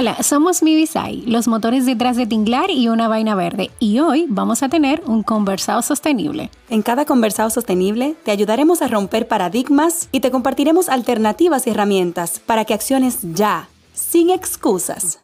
Hola, 0.00 0.22
somos 0.22 0.62
Mivisai, 0.62 1.20
los 1.26 1.46
motores 1.46 1.84
detrás 1.84 2.16
de 2.16 2.24
Tinglar 2.24 2.70
y 2.70 2.88
una 2.88 3.06
vaina 3.06 3.34
verde, 3.34 3.70
y 3.80 3.98
hoy 3.98 4.24
vamos 4.30 4.62
a 4.62 4.70
tener 4.70 5.02
un 5.04 5.22
conversado 5.22 5.82
sostenible. 5.82 6.48
En 6.70 6.80
cada 6.80 7.04
conversado 7.04 7.50
sostenible 7.50 8.16
te 8.24 8.30
ayudaremos 8.30 8.80
a 8.80 8.88
romper 8.88 9.28
paradigmas 9.28 10.08
y 10.10 10.20
te 10.20 10.30
compartiremos 10.30 10.88
alternativas 10.88 11.66
y 11.66 11.70
herramientas 11.72 12.40
para 12.40 12.64
que 12.64 12.72
acciones 12.72 13.18
ya, 13.34 13.68
sin 13.92 14.30
excusas. 14.30 15.20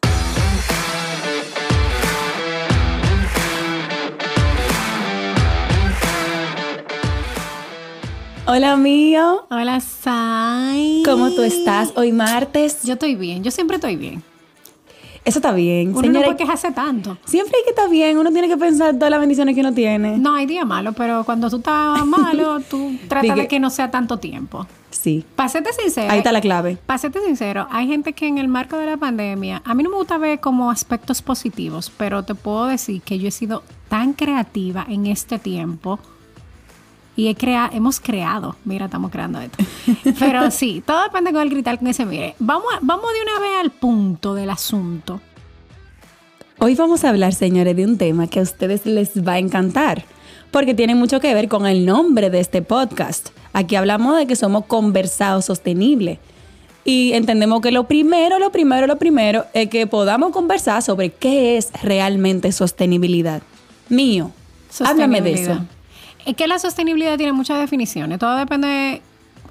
Hola 8.45 8.77
mío. 8.77 9.47
Hola 9.49 9.79
Sai. 9.79 11.01
¿Cómo 11.03 11.31
tú 11.31 11.41
estás 11.41 11.93
hoy 11.95 12.11
martes? 12.11 12.83
Yo 12.83 12.93
estoy 12.93 13.15
bien, 13.15 13.43
yo 13.43 13.49
siempre 13.49 13.77
estoy 13.77 13.95
bien. 13.95 14.23
Eso 15.27 15.39
está 15.39 15.51
bien. 15.51 15.93
Uno 15.93 16.09
no 16.09 16.21
puede 16.21 16.37
quejarse 16.37 16.71
tanto. 16.71 17.17
Siempre 17.25 17.57
hay 17.57 17.63
que 17.65 17.71
estar 17.71 17.89
bien. 17.89 18.17
Uno 18.17 18.31
tiene 18.31 18.47
que 18.47 18.55
pensar 18.55 18.95
todas 18.95 19.11
las 19.11 19.19
bendiciones 19.19 19.55
que 19.55 19.59
uno 19.59 19.73
tiene. 19.73 20.17
No, 20.17 20.35
hay 20.35 20.45
días 20.45 20.65
malos, 20.65 20.95
pero 20.95 21.25
cuando 21.25 21.49
tú 21.49 21.57
estás 21.57 22.05
malo, 22.05 22.61
tú 22.69 22.93
tratas 23.09 23.35
de 23.35 23.45
que 23.45 23.59
no 23.59 23.69
sea 23.69 23.91
tanto 23.91 24.19
tiempo. 24.19 24.65
Sí. 24.89 25.25
Pásate 25.35 25.73
sincero. 25.73 26.09
Ahí 26.09 26.19
está 26.19 26.31
la 26.31 26.39
clave. 26.39 26.77
Pásate 26.85 27.19
sincero. 27.25 27.67
Hay 27.71 27.87
gente 27.87 28.13
que 28.13 28.25
en 28.25 28.37
el 28.37 28.47
marco 28.47 28.77
de 28.77 28.85
la 28.85 28.95
pandemia, 28.95 29.61
a 29.65 29.75
mí 29.75 29.83
no 29.83 29.89
me 29.89 29.97
gusta 29.97 30.17
ver 30.17 30.39
como 30.39 30.71
aspectos 30.71 31.21
positivos, 31.21 31.91
pero 31.97 32.23
te 32.23 32.33
puedo 32.33 32.67
decir 32.67 33.01
que 33.01 33.19
yo 33.19 33.27
he 33.27 33.31
sido 33.31 33.63
tan 33.89 34.13
creativa 34.13 34.85
en 34.87 35.07
este 35.07 35.39
tiempo 35.39 35.99
y 37.17 37.27
he 37.27 37.35
crea 37.35 37.69
hemos 37.73 37.99
creado, 37.99 38.55
mira, 38.63 38.85
estamos 38.85 39.11
creando 39.11 39.41
esto. 39.41 39.57
Pero 40.19 40.49
sí, 40.51 40.81
todo 40.85 41.03
depende 41.03 41.33
con 41.33 41.41
el 41.41 41.49
gritar 41.49 41.79
con 41.79 41.87
ese, 41.87 42.05
mire, 42.05 42.35
vamos, 42.39 42.71
vamos 42.81 43.11
de 43.11 43.21
una 43.23 43.39
vez 43.39 43.57
al 43.59 43.71
punto 43.71 44.35
del 44.35 44.51
asunto. 44.51 45.19
Hoy 46.59 46.75
vamos 46.75 47.03
a 47.03 47.09
hablar, 47.09 47.33
señores, 47.33 47.75
de 47.75 47.85
un 47.85 47.97
tema 47.97 48.27
que 48.27 48.39
a 48.39 48.43
ustedes 48.43 48.85
les 48.85 49.27
va 49.27 49.33
a 49.33 49.39
encantar, 49.39 50.05
porque 50.51 50.75
tiene 50.75 50.93
mucho 50.93 51.19
que 51.19 51.33
ver 51.33 51.47
con 51.49 51.65
el 51.65 51.85
nombre 51.85 52.29
de 52.29 52.39
este 52.39 52.61
podcast. 52.61 53.29
Aquí 53.51 53.75
hablamos 53.75 54.15
de 54.15 54.27
que 54.27 54.35
somos 54.35 54.65
conversados 54.65 55.45
sostenibles. 55.45 56.19
Y 56.85 57.13
entendemos 57.13 57.61
que 57.61 57.71
lo 57.71 57.87
primero, 57.87 58.39
lo 58.39 58.51
primero, 58.51 58.87
lo 58.87 58.97
primero 58.97 59.45
es 59.53 59.69
que 59.69 59.87
podamos 59.87 60.31
conversar 60.31 60.81
sobre 60.81 61.09
qué 61.09 61.57
es 61.57 61.71
realmente 61.83 62.51
sostenibilidad. 62.51 63.41
Mío, 63.89 64.31
háblame 64.79 65.21
de 65.21 65.33
eso. 65.33 65.65
Es 66.27 66.35
que 66.35 66.45
la 66.45 66.59
sostenibilidad 66.59 67.15
tiene 67.15 67.31
muchas 67.31 67.57
definiciones. 67.57 68.19
Todo 68.19 68.35
depende 68.35 69.01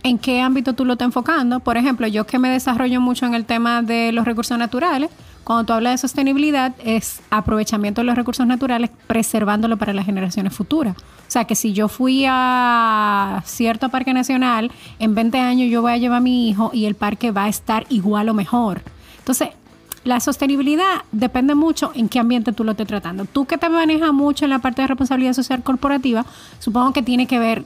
en 0.02 0.18
qué 0.18 0.42
ámbito 0.42 0.74
tú 0.74 0.84
lo 0.84 0.92
estás 0.92 1.06
enfocando. 1.06 1.60
Por 1.60 1.78
ejemplo, 1.78 2.06
yo 2.06 2.26
que 2.26 2.38
me 2.38 2.50
desarrollo 2.50 3.00
mucho 3.00 3.24
en 3.24 3.32
el 3.32 3.46
tema 3.46 3.80
de 3.80 4.12
los 4.12 4.26
recursos 4.26 4.58
naturales, 4.58 5.08
cuando 5.42 5.64
tú 5.64 5.72
hablas 5.72 5.94
de 5.94 5.98
sostenibilidad 5.98 6.74
es 6.84 7.22
aprovechamiento 7.30 8.02
de 8.02 8.04
los 8.04 8.14
recursos 8.14 8.46
naturales 8.46 8.90
preservándolo 9.06 9.78
para 9.78 9.94
las 9.94 10.04
generaciones 10.04 10.52
futuras. 10.52 10.98
O 10.98 11.30
sea, 11.30 11.46
que 11.46 11.54
si 11.54 11.72
yo 11.72 11.88
fui 11.88 12.26
a 12.28 13.42
cierto 13.46 13.88
parque 13.88 14.12
nacional, 14.12 14.70
en 14.98 15.14
20 15.14 15.38
años 15.38 15.70
yo 15.70 15.80
voy 15.80 15.92
a 15.92 15.96
llevar 15.96 16.18
a 16.18 16.20
mi 16.20 16.50
hijo 16.50 16.72
y 16.74 16.84
el 16.84 16.94
parque 16.94 17.30
va 17.30 17.44
a 17.44 17.48
estar 17.48 17.86
igual 17.88 18.28
o 18.28 18.34
mejor. 18.34 18.82
Entonces, 19.20 19.48
la 20.06 20.20
sostenibilidad 20.20 21.02
depende 21.12 21.54
mucho 21.54 21.90
en 21.94 22.08
qué 22.08 22.18
ambiente 22.18 22.52
tú 22.52 22.64
lo 22.64 22.70
estés 22.70 22.86
tratando. 22.86 23.24
Tú 23.24 23.44
que 23.44 23.58
te 23.58 23.68
manejas 23.68 24.12
mucho 24.12 24.44
en 24.44 24.50
la 24.50 24.60
parte 24.60 24.82
de 24.82 24.88
responsabilidad 24.88 25.32
social 25.32 25.62
corporativa, 25.62 26.24
supongo 26.60 26.92
que 26.92 27.02
tiene 27.02 27.26
que 27.26 27.38
ver 27.38 27.64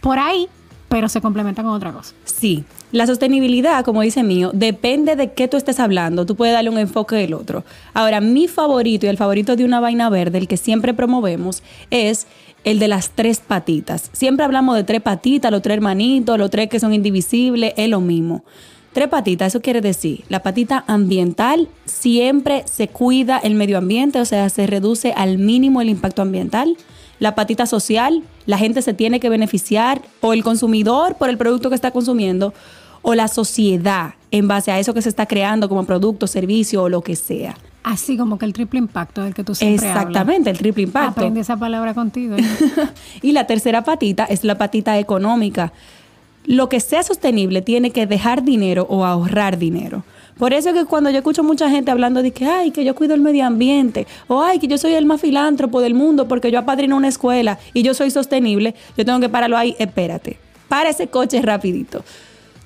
por 0.00 0.18
ahí, 0.18 0.46
pero 0.88 1.08
se 1.08 1.20
complementa 1.20 1.62
con 1.62 1.72
otra 1.72 1.92
cosa. 1.92 2.14
Sí, 2.24 2.64
la 2.92 3.06
sostenibilidad, 3.06 3.84
como 3.84 4.02
dice 4.02 4.22
mío, 4.22 4.50
depende 4.54 5.16
de 5.16 5.32
qué 5.32 5.48
tú 5.48 5.56
estés 5.56 5.80
hablando. 5.80 6.24
Tú 6.24 6.36
puedes 6.36 6.54
darle 6.54 6.70
un 6.70 6.78
enfoque 6.78 7.16
del 7.16 7.34
otro. 7.34 7.64
Ahora, 7.92 8.20
mi 8.20 8.48
favorito 8.48 9.06
y 9.06 9.08
el 9.08 9.18
favorito 9.18 9.56
de 9.56 9.64
una 9.64 9.80
vaina 9.80 10.08
verde, 10.08 10.38
el 10.38 10.48
que 10.48 10.56
siempre 10.56 10.94
promovemos, 10.94 11.62
es 11.90 12.26
el 12.64 12.78
de 12.78 12.88
las 12.88 13.10
tres 13.10 13.40
patitas. 13.40 14.10
Siempre 14.12 14.44
hablamos 14.44 14.76
de 14.76 14.84
tres 14.84 15.02
patitas, 15.02 15.50
los 15.50 15.62
tres 15.62 15.76
hermanitos, 15.76 16.38
los 16.38 16.50
tres 16.50 16.68
que 16.68 16.80
son 16.80 16.94
indivisibles, 16.94 17.74
es 17.76 17.88
lo 17.88 18.00
mismo. 18.00 18.44
Tres 18.92 19.08
patitas, 19.08 19.48
eso 19.48 19.60
quiere 19.60 19.80
decir, 19.80 20.24
la 20.28 20.42
patita 20.42 20.84
ambiental 20.86 21.68
siempre 21.84 22.64
se 22.66 22.88
cuida 22.88 23.38
el 23.38 23.54
medio 23.54 23.78
ambiente, 23.78 24.20
o 24.20 24.24
sea, 24.24 24.48
se 24.48 24.66
reduce 24.66 25.12
al 25.12 25.38
mínimo 25.38 25.80
el 25.80 25.90
impacto 25.90 26.22
ambiental. 26.22 26.76
La 27.18 27.34
patita 27.34 27.66
social, 27.66 28.22
la 28.46 28.58
gente 28.58 28.80
se 28.80 28.94
tiene 28.94 29.20
que 29.20 29.28
beneficiar, 29.28 30.02
o 30.20 30.32
el 30.32 30.42
consumidor 30.42 31.16
por 31.16 31.28
el 31.28 31.36
producto 31.36 31.68
que 31.68 31.74
está 31.74 31.90
consumiendo, 31.90 32.54
o 33.02 33.14
la 33.14 33.28
sociedad 33.28 34.14
en 34.30 34.48
base 34.48 34.70
a 34.70 34.78
eso 34.78 34.94
que 34.94 35.02
se 35.02 35.08
está 35.08 35.26
creando 35.26 35.68
como 35.68 35.84
producto, 35.84 36.26
servicio 36.26 36.82
o 36.82 36.88
lo 36.88 37.02
que 37.02 37.16
sea. 37.16 37.56
Así 37.82 38.16
como 38.16 38.38
que 38.38 38.44
el 38.44 38.52
triple 38.52 38.78
impacto 38.78 39.22
del 39.22 39.34
que 39.34 39.44
tú 39.44 39.54
siempre 39.54 39.86
Exactamente, 39.86 40.50
el 40.50 40.58
triple 40.58 40.82
impacto. 40.82 41.20
Aprende 41.20 41.40
esa 41.40 41.56
palabra 41.56 41.94
contigo. 41.94 42.36
y 43.22 43.32
la 43.32 43.46
tercera 43.46 43.82
patita 43.84 44.24
es 44.24 44.44
la 44.44 44.58
patita 44.58 44.98
económica 44.98 45.72
lo 46.48 46.70
que 46.70 46.80
sea 46.80 47.02
sostenible 47.02 47.60
tiene 47.60 47.90
que 47.90 48.06
dejar 48.06 48.42
dinero 48.42 48.86
o 48.88 49.04
ahorrar 49.04 49.58
dinero. 49.58 50.02
Por 50.38 50.54
eso 50.54 50.70
es 50.70 50.74
que 50.74 50.86
cuando 50.86 51.10
yo 51.10 51.18
escucho 51.18 51.44
mucha 51.44 51.68
gente 51.68 51.90
hablando 51.90 52.22
de 52.22 52.30
que, 52.30 52.46
ay, 52.46 52.70
que 52.70 52.86
yo 52.86 52.94
cuido 52.94 53.14
el 53.14 53.20
medio 53.20 53.44
ambiente, 53.44 54.06
o 54.28 54.40
ay, 54.40 54.58
que 54.58 54.66
yo 54.66 54.78
soy 54.78 54.94
el 54.94 55.04
más 55.04 55.20
filántropo 55.20 55.82
del 55.82 55.92
mundo 55.92 56.26
porque 56.26 56.50
yo 56.50 56.58
apadrino 56.58 56.96
una 56.96 57.08
escuela 57.08 57.58
y 57.74 57.82
yo 57.82 57.92
soy 57.92 58.10
sostenible, 58.10 58.74
yo 58.96 59.04
tengo 59.04 59.20
que 59.20 59.28
pararlo 59.28 59.58
ahí, 59.58 59.76
espérate, 59.78 60.38
para 60.68 60.88
ese 60.88 61.08
coche 61.08 61.42
rapidito. 61.42 62.02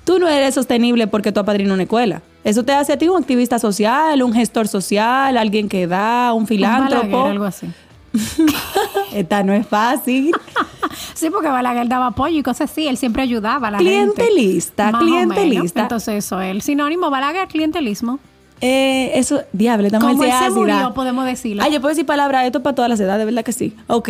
Tú 0.05 0.17
no 0.17 0.29
eres 0.29 0.55
sostenible 0.55 1.07
porque 1.07 1.33
tú 1.33 1.41
apadrinas 1.41 1.73
una 1.73 1.83
escuela. 1.83 2.21
Eso 2.45 2.63
te 2.63 2.71
hace 2.71 2.93
a 2.93 2.97
ti 2.97 3.09
un 3.09 3.21
activista 3.21 3.59
social, 3.59 4.21
un 4.23 4.33
gestor 4.33 4.69
social, 4.69 5.35
alguien 5.37 5.67
que 5.67 5.87
da, 5.87 6.31
un 6.33 6.47
filántropo. 6.47 7.25
algo 7.25 7.45
así. 7.45 7.67
Esta 9.13 9.43
no 9.43 9.53
es 9.53 9.67
fácil. 9.67 10.31
sí, 11.13 11.29
porque 11.29 11.47
Balaguer 11.47 11.87
daba 11.87 12.07
apoyo 12.07 12.39
y 12.39 12.43
cosas 12.43 12.71
así. 12.71 12.87
Él 12.87 12.97
siempre 12.97 13.23
ayudaba 13.23 13.67
a 13.67 13.71
la 13.71 13.77
clientelista, 13.77 14.85
gente. 14.91 14.99
Clientelista, 15.05 15.81
Entonces 15.81 16.25
eso, 16.25 16.41
el 16.41 16.61
sinónimo 16.61 17.09
Balaguer, 17.09 17.47
clientelismo. 17.47 18.19
Eh, 18.61 19.11
eso, 19.15 19.41
diable, 19.51 19.89
también 19.89 20.17
Como 20.17 20.23
se 20.23 20.49
murió, 20.51 20.93
podemos 20.93 21.25
decirlo. 21.25 21.63
Ah, 21.63 21.69
yo 21.69 21.81
puedo 21.81 21.89
decir 21.89 22.05
palabra, 22.05 22.45
esto 22.45 22.63
para 22.63 22.75
todas 22.75 22.89
las 22.89 22.99
edades, 22.99 23.25
¿verdad 23.25 23.43
que 23.43 23.51
sí? 23.51 23.75
Ok. 23.87 24.09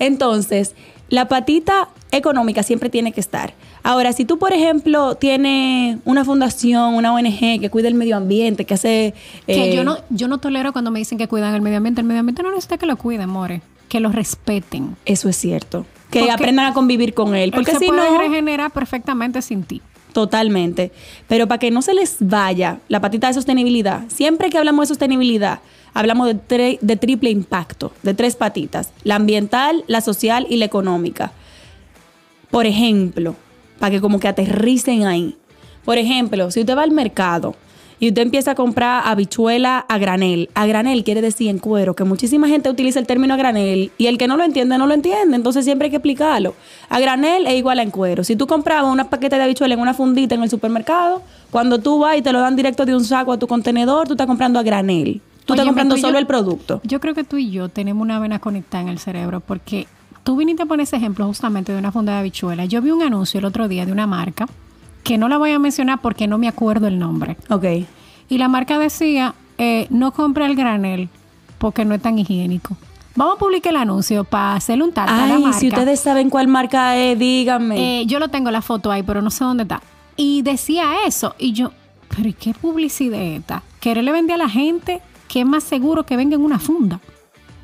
Entonces, 0.00 0.74
la 1.08 1.28
patita 1.28 1.88
económica 2.12 2.62
siempre 2.62 2.90
tiene 2.90 3.12
que 3.12 3.20
estar. 3.20 3.54
Ahora, 3.82 4.12
si 4.12 4.24
tú, 4.24 4.38
por 4.38 4.52
ejemplo, 4.52 5.16
tienes 5.16 5.98
una 6.04 6.24
fundación, 6.24 6.94
una 6.94 7.12
ONG 7.12 7.60
que 7.60 7.68
cuida 7.70 7.88
el 7.88 7.94
medio 7.94 8.16
ambiente, 8.16 8.64
que 8.64 8.74
hace... 8.74 9.14
Que 9.46 9.74
yo, 9.74 9.82
eh, 9.82 9.84
no, 9.84 9.98
yo 10.10 10.28
no 10.28 10.38
tolero 10.38 10.72
cuando 10.72 10.90
me 10.90 10.98
dicen 10.98 11.18
que 11.18 11.26
cuidan 11.26 11.54
el 11.54 11.62
medio 11.62 11.78
ambiente. 11.78 12.00
El 12.00 12.06
medio 12.06 12.20
ambiente 12.20 12.42
no 12.42 12.50
necesita 12.50 12.78
que 12.78 12.86
lo 12.86 12.96
cuiden, 12.96 13.28
more. 13.28 13.62
Que 13.88 13.98
lo 13.98 14.12
respeten. 14.12 14.96
Eso 15.04 15.28
es 15.28 15.36
cierto. 15.36 15.86
Que 16.10 16.30
aprendan 16.30 16.66
a 16.66 16.74
convivir 16.74 17.14
con 17.14 17.34
él. 17.34 17.50
Porque 17.50 17.72
él 17.72 17.78
se 17.78 17.84
si 17.86 17.90
puede 17.90 18.10
no... 18.10 18.18
regenerar 18.18 18.70
perfectamente 18.70 19.40
sin 19.42 19.64
ti. 19.64 19.80
Totalmente. 20.12 20.92
Pero 21.26 21.48
para 21.48 21.58
que 21.58 21.70
no 21.70 21.80
se 21.80 21.94
les 21.94 22.16
vaya 22.20 22.78
la 22.88 23.00
patita 23.00 23.28
de 23.28 23.34
sostenibilidad, 23.34 24.02
siempre 24.08 24.50
que 24.50 24.58
hablamos 24.58 24.82
de 24.82 24.88
sostenibilidad, 24.88 25.60
hablamos 25.94 26.28
de, 26.28 26.78
de 26.80 26.96
triple 26.96 27.30
impacto, 27.30 27.92
de 28.02 28.12
tres 28.12 28.36
patitas, 28.36 28.90
la 29.04 29.16
ambiental, 29.16 29.84
la 29.86 30.02
social 30.02 30.46
y 30.50 30.56
la 30.56 30.66
económica. 30.66 31.32
Por 32.52 32.66
ejemplo, 32.66 33.34
para 33.78 33.90
que 33.90 34.00
como 34.02 34.20
que 34.20 34.28
aterricen 34.28 35.06
ahí. 35.06 35.36
Por 35.86 35.96
ejemplo, 35.96 36.50
si 36.50 36.60
usted 36.60 36.76
va 36.76 36.82
al 36.82 36.90
mercado 36.90 37.54
y 37.98 38.08
usted 38.08 38.20
empieza 38.20 38.50
a 38.50 38.54
comprar 38.54 39.04
habichuela 39.06 39.78
a 39.88 39.96
granel, 39.96 40.50
a 40.54 40.66
granel 40.66 41.02
quiere 41.02 41.22
decir 41.22 41.48
en 41.48 41.58
cuero, 41.58 41.96
que 41.96 42.04
muchísima 42.04 42.48
gente 42.48 42.68
utiliza 42.68 42.98
el 43.00 43.06
término 43.06 43.32
a 43.32 43.38
granel 43.38 43.90
y 43.96 44.06
el 44.06 44.18
que 44.18 44.28
no 44.28 44.36
lo 44.36 44.44
entiende 44.44 44.76
no 44.76 44.86
lo 44.86 44.92
entiende, 44.92 45.34
entonces 45.34 45.64
siempre 45.64 45.86
hay 45.86 45.90
que 45.90 45.96
explicarlo. 45.96 46.54
A 46.90 47.00
granel 47.00 47.46
es 47.46 47.54
igual 47.54 47.78
a 47.78 47.82
en 47.82 47.90
cuero. 47.90 48.22
Si 48.22 48.36
tú 48.36 48.46
comprabas 48.46 48.92
una 48.92 49.08
paqueta 49.08 49.38
de 49.38 49.44
habichuela 49.44 49.72
en 49.72 49.80
una 49.80 49.94
fundita 49.94 50.34
en 50.34 50.42
el 50.42 50.50
supermercado, 50.50 51.22
cuando 51.50 51.78
tú 51.78 52.00
vas 52.00 52.18
y 52.18 52.22
te 52.22 52.32
lo 52.32 52.40
dan 52.40 52.54
directo 52.54 52.84
de 52.84 52.94
un 52.94 53.02
saco 53.02 53.32
a 53.32 53.38
tu 53.38 53.46
contenedor, 53.46 54.06
tú 54.06 54.12
estás 54.12 54.26
comprando 54.26 54.58
a 54.58 54.62
granel. 54.62 55.22
Tú 55.46 55.54
estás 55.54 55.64
comprando 55.64 55.96
solo 55.96 56.18
el 56.18 56.26
producto. 56.26 56.82
Yo 56.84 57.00
creo 57.00 57.14
que 57.14 57.24
tú 57.24 57.38
y 57.38 57.50
yo 57.50 57.70
tenemos 57.70 58.02
una 58.02 58.20
vena 58.20 58.40
conectada 58.40 58.82
en 58.82 58.90
el 58.90 58.98
cerebro 58.98 59.40
porque 59.40 59.86
tú 60.22 60.36
viniste 60.36 60.62
a 60.62 60.66
poner 60.66 60.84
ese 60.84 60.96
ejemplo 60.96 61.26
justamente 61.26 61.72
de 61.72 61.78
una 61.78 61.92
funda 61.92 62.12
de 62.12 62.18
habichuela. 62.20 62.64
Yo 62.64 62.80
vi 62.82 62.90
un 62.90 63.02
anuncio 63.02 63.38
el 63.38 63.44
otro 63.44 63.68
día 63.68 63.86
de 63.86 63.92
una 63.92 64.06
marca 64.06 64.46
que 65.04 65.18
no 65.18 65.28
la 65.28 65.38
voy 65.38 65.50
a 65.50 65.58
mencionar 65.58 66.00
porque 66.00 66.26
no 66.26 66.38
me 66.38 66.48
acuerdo 66.48 66.86
el 66.86 66.98
nombre. 66.98 67.36
Ok. 67.50 67.64
Y 68.28 68.38
la 68.38 68.48
marca 68.48 68.78
decía, 68.78 69.34
eh, 69.58 69.86
no 69.90 70.12
compre 70.12 70.46
el 70.46 70.54
granel 70.54 71.08
porque 71.58 71.84
no 71.84 71.94
es 71.94 72.02
tan 72.02 72.18
higiénico. 72.18 72.76
Vamos 73.14 73.36
a 73.36 73.38
publicar 73.38 73.72
el 73.72 73.76
anuncio 73.76 74.24
para 74.24 74.54
hacerle 74.54 74.84
un 74.84 74.92
tarta 74.92 75.24
a 75.24 75.26
la 75.26 75.34
Ay, 75.34 75.42
marca. 75.42 75.58
si 75.58 75.68
ustedes 75.68 76.00
saben 76.00 76.30
cuál 76.30 76.48
marca 76.48 76.96
es, 76.96 77.18
díganme. 77.18 78.00
Eh, 78.00 78.06
yo 78.06 78.18
lo 78.18 78.28
tengo 78.28 78.50
la 78.50 78.62
foto 78.62 78.90
ahí, 78.90 79.02
pero 79.02 79.20
no 79.20 79.30
sé 79.30 79.44
dónde 79.44 79.64
está. 79.64 79.82
Y 80.16 80.42
decía 80.42 80.92
eso. 81.06 81.34
Y 81.38 81.52
yo, 81.52 81.72
pero 82.08 82.28
¿y 82.28 82.32
qué 82.32 82.54
publicidad 82.54 83.20
es 83.20 83.40
esta? 83.40 83.62
Quererle 83.80 84.12
vender 84.12 84.36
a 84.36 84.38
la 84.38 84.48
gente 84.48 85.02
que 85.28 85.40
es 85.40 85.46
más 85.46 85.62
seguro 85.64 86.04
que 86.04 86.16
venga 86.16 86.36
en 86.36 86.42
una 86.42 86.58
funda. 86.58 87.00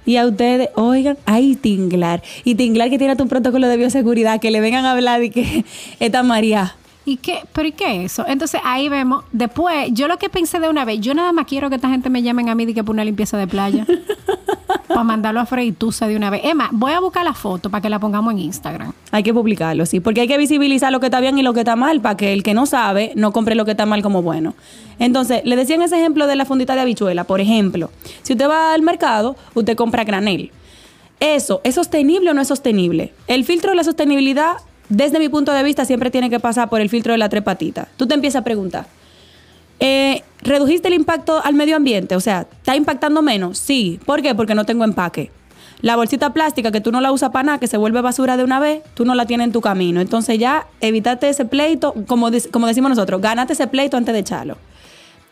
Y 0.08 0.16
a 0.16 0.26
ustedes, 0.26 0.70
oigan, 0.74 1.18
ay, 1.26 1.54
Tinglar. 1.54 2.22
Y 2.42 2.54
Tinglar 2.54 2.88
que 2.88 2.96
tiene 2.96 3.14
un 3.20 3.28
protocolo 3.28 3.68
de 3.68 3.76
bioseguridad, 3.76 4.40
que 4.40 4.50
le 4.50 4.62
vengan 4.62 4.86
a 4.86 4.92
hablar 4.92 5.22
y 5.22 5.28
que 5.28 5.66
esta 6.00 6.22
María. 6.22 6.76
¿Y 7.08 7.16
qué? 7.16 7.38
¿Pero 7.54 7.68
y 7.68 7.72
qué 7.72 8.04
es 8.04 8.12
eso? 8.12 8.26
Entonces 8.28 8.60
ahí 8.62 8.90
vemos. 8.90 9.24
Después, 9.32 9.88
yo 9.92 10.08
lo 10.08 10.18
que 10.18 10.28
pensé 10.28 10.60
de 10.60 10.68
una 10.68 10.84
vez, 10.84 11.00
yo 11.00 11.14
nada 11.14 11.32
más 11.32 11.46
quiero 11.46 11.70
que 11.70 11.76
esta 11.76 11.88
gente 11.88 12.10
me 12.10 12.22
llamen 12.22 12.50
a 12.50 12.54
mí 12.54 12.66
de 12.66 12.74
que 12.74 12.84
por 12.84 12.94
una 12.94 13.02
limpieza 13.02 13.38
de 13.38 13.46
playa. 13.46 13.86
para 14.88 15.04
mandarlo 15.04 15.40
a 15.40 15.46
Freitusa 15.46 16.06
de 16.06 16.16
una 16.16 16.28
vez. 16.28 16.42
Emma, 16.44 16.68
voy 16.70 16.92
a 16.92 17.00
buscar 17.00 17.24
la 17.24 17.32
foto 17.32 17.70
para 17.70 17.80
que 17.80 17.88
la 17.88 17.98
pongamos 17.98 18.34
en 18.34 18.40
Instagram. 18.40 18.92
Hay 19.10 19.22
que 19.22 19.32
publicarlo, 19.32 19.86
sí, 19.86 20.00
porque 20.00 20.20
hay 20.20 20.28
que 20.28 20.36
visibilizar 20.36 20.92
lo 20.92 21.00
que 21.00 21.06
está 21.06 21.18
bien 21.20 21.38
y 21.38 21.42
lo 21.42 21.54
que 21.54 21.60
está 21.60 21.76
mal 21.76 22.02
para 22.02 22.18
que 22.18 22.34
el 22.34 22.42
que 22.42 22.52
no 22.52 22.66
sabe 22.66 23.12
no 23.14 23.32
compre 23.32 23.54
lo 23.54 23.64
que 23.64 23.70
está 23.70 23.86
mal 23.86 24.02
como 24.02 24.20
bueno. 24.20 24.54
Entonces, 24.98 25.40
le 25.44 25.56
decían 25.56 25.80
ese 25.80 25.98
ejemplo 25.98 26.26
de 26.26 26.36
la 26.36 26.44
fundita 26.44 26.74
de 26.74 26.82
habichuela. 26.82 27.24
Por 27.24 27.40
ejemplo, 27.40 27.90
si 28.22 28.34
usted 28.34 28.50
va 28.50 28.74
al 28.74 28.82
mercado, 28.82 29.34
usted 29.54 29.76
compra 29.76 30.04
granel. 30.04 30.50
¿Eso 31.20 31.62
es 31.64 31.74
sostenible 31.76 32.30
o 32.30 32.34
no 32.34 32.42
es 32.42 32.48
sostenible? 32.48 33.14
El 33.28 33.46
filtro 33.46 33.70
de 33.70 33.76
la 33.76 33.84
sostenibilidad, 33.84 34.58
desde 34.88 35.18
mi 35.18 35.28
punto 35.28 35.52
de 35.52 35.62
vista, 35.62 35.84
siempre 35.84 36.10
tiene 36.10 36.30
que 36.30 36.40
pasar 36.40 36.68
por 36.68 36.80
el 36.80 36.88
filtro 36.88 37.12
de 37.12 37.18
la 37.18 37.28
tres 37.28 37.42
patitas. 37.42 37.88
Tú 37.96 38.06
te 38.06 38.14
empiezas 38.14 38.40
a 38.40 38.44
preguntar, 38.44 38.86
eh, 39.80 40.22
¿redujiste 40.42 40.88
el 40.88 40.94
impacto 40.94 41.40
al 41.42 41.54
medio 41.54 41.76
ambiente? 41.76 42.16
O 42.16 42.20
sea, 42.20 42.46
¿está 42.50 42.74
impactando 42.74 43.22
menos? 43.22 43.58
Sí. 43.58 44.00
¿Por 44.04 44.22
qué? 44.22 44.34
Porque 44.34 44.54
no 44.54 44.64
tengo 44.64 44.84
empaque. 44.84 45.30
La 45.80 45.94
bolsita 45.94 46.32
plástica 46.32 46.72
que 46.72 46.80
tú 46.80 46.90
no 46.90 47.00
la 47.00 47.12
usas 47.12 47.30
para 47.30 47.44
nada, 47.44 47.58
que 47.58 47.68
se 47.68 47.76
vuelve 47.76 48.00
basura 48.00 48.36
de 48.36 48.42
una 48.42 48.58
vez, 48.58 48.82
tú 48.94 49.04
no 49.04 49.14
la 49.14 49.26
tienes 49.26 49.46
en 49.46 49.52
tu 49.52 49.60
camino. 49.60 50.00
Entonces 50.00 50.38
ya 50.38 50.66
evitate 50.80 51.28
ese 51.28 51.44
pleito, 51.44 51.94
como, 52.06 52.30
como 52.50 52.66
decimos 52.66 52.90
nosotros, 52.90 53.20
gánate 53.20 53.52
ese 53.52 53.68
pleito 53.68 53.96
antes 53.96 54.12
de 54.12 54.20
echarlo. 54.20 54.56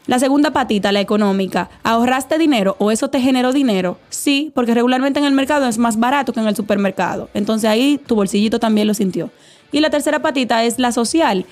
La 0.06 0.20
segunda 0.20 0.52
patita, 0.52 0.92
la 0.92 1.00
económica, 1.00 1.68
¿ahorraste 1.82 2.38
dinero 2.38 2.76
o 2.78 2.92
eso 2.92 3.10
te 3.10 3.20
generó 3.20 3.52
dinero? 3.52 3.98
Sí, 4.08 4.52
porque 4.54 4.72
regularmente 4.72 5.18
en 5.18 5.24
el 5.24 5.32
mercado 5.32 5.66
es 5.66 5.78
más 5.78 5.98
barato 5.98 6.32
que 6.32 6.38
en 6.38 6.46
el 6.46 6.54
supermercado. 6.54 7.28
Entonces 7.34 7.68
ahí 7.68 7.98
tu 8.06 8.14
bolsillito 8.14 8.60
también 8.60 8.86
lo 8.86 8.94
sintió. 8.94 9.30
Y 9.72 9.80
la 9.80 9.90
tercera 9.90 10.20
patita 10.20 10.62
es 10.62 10.78
la 10.78 10.92
social. 10.92 11.44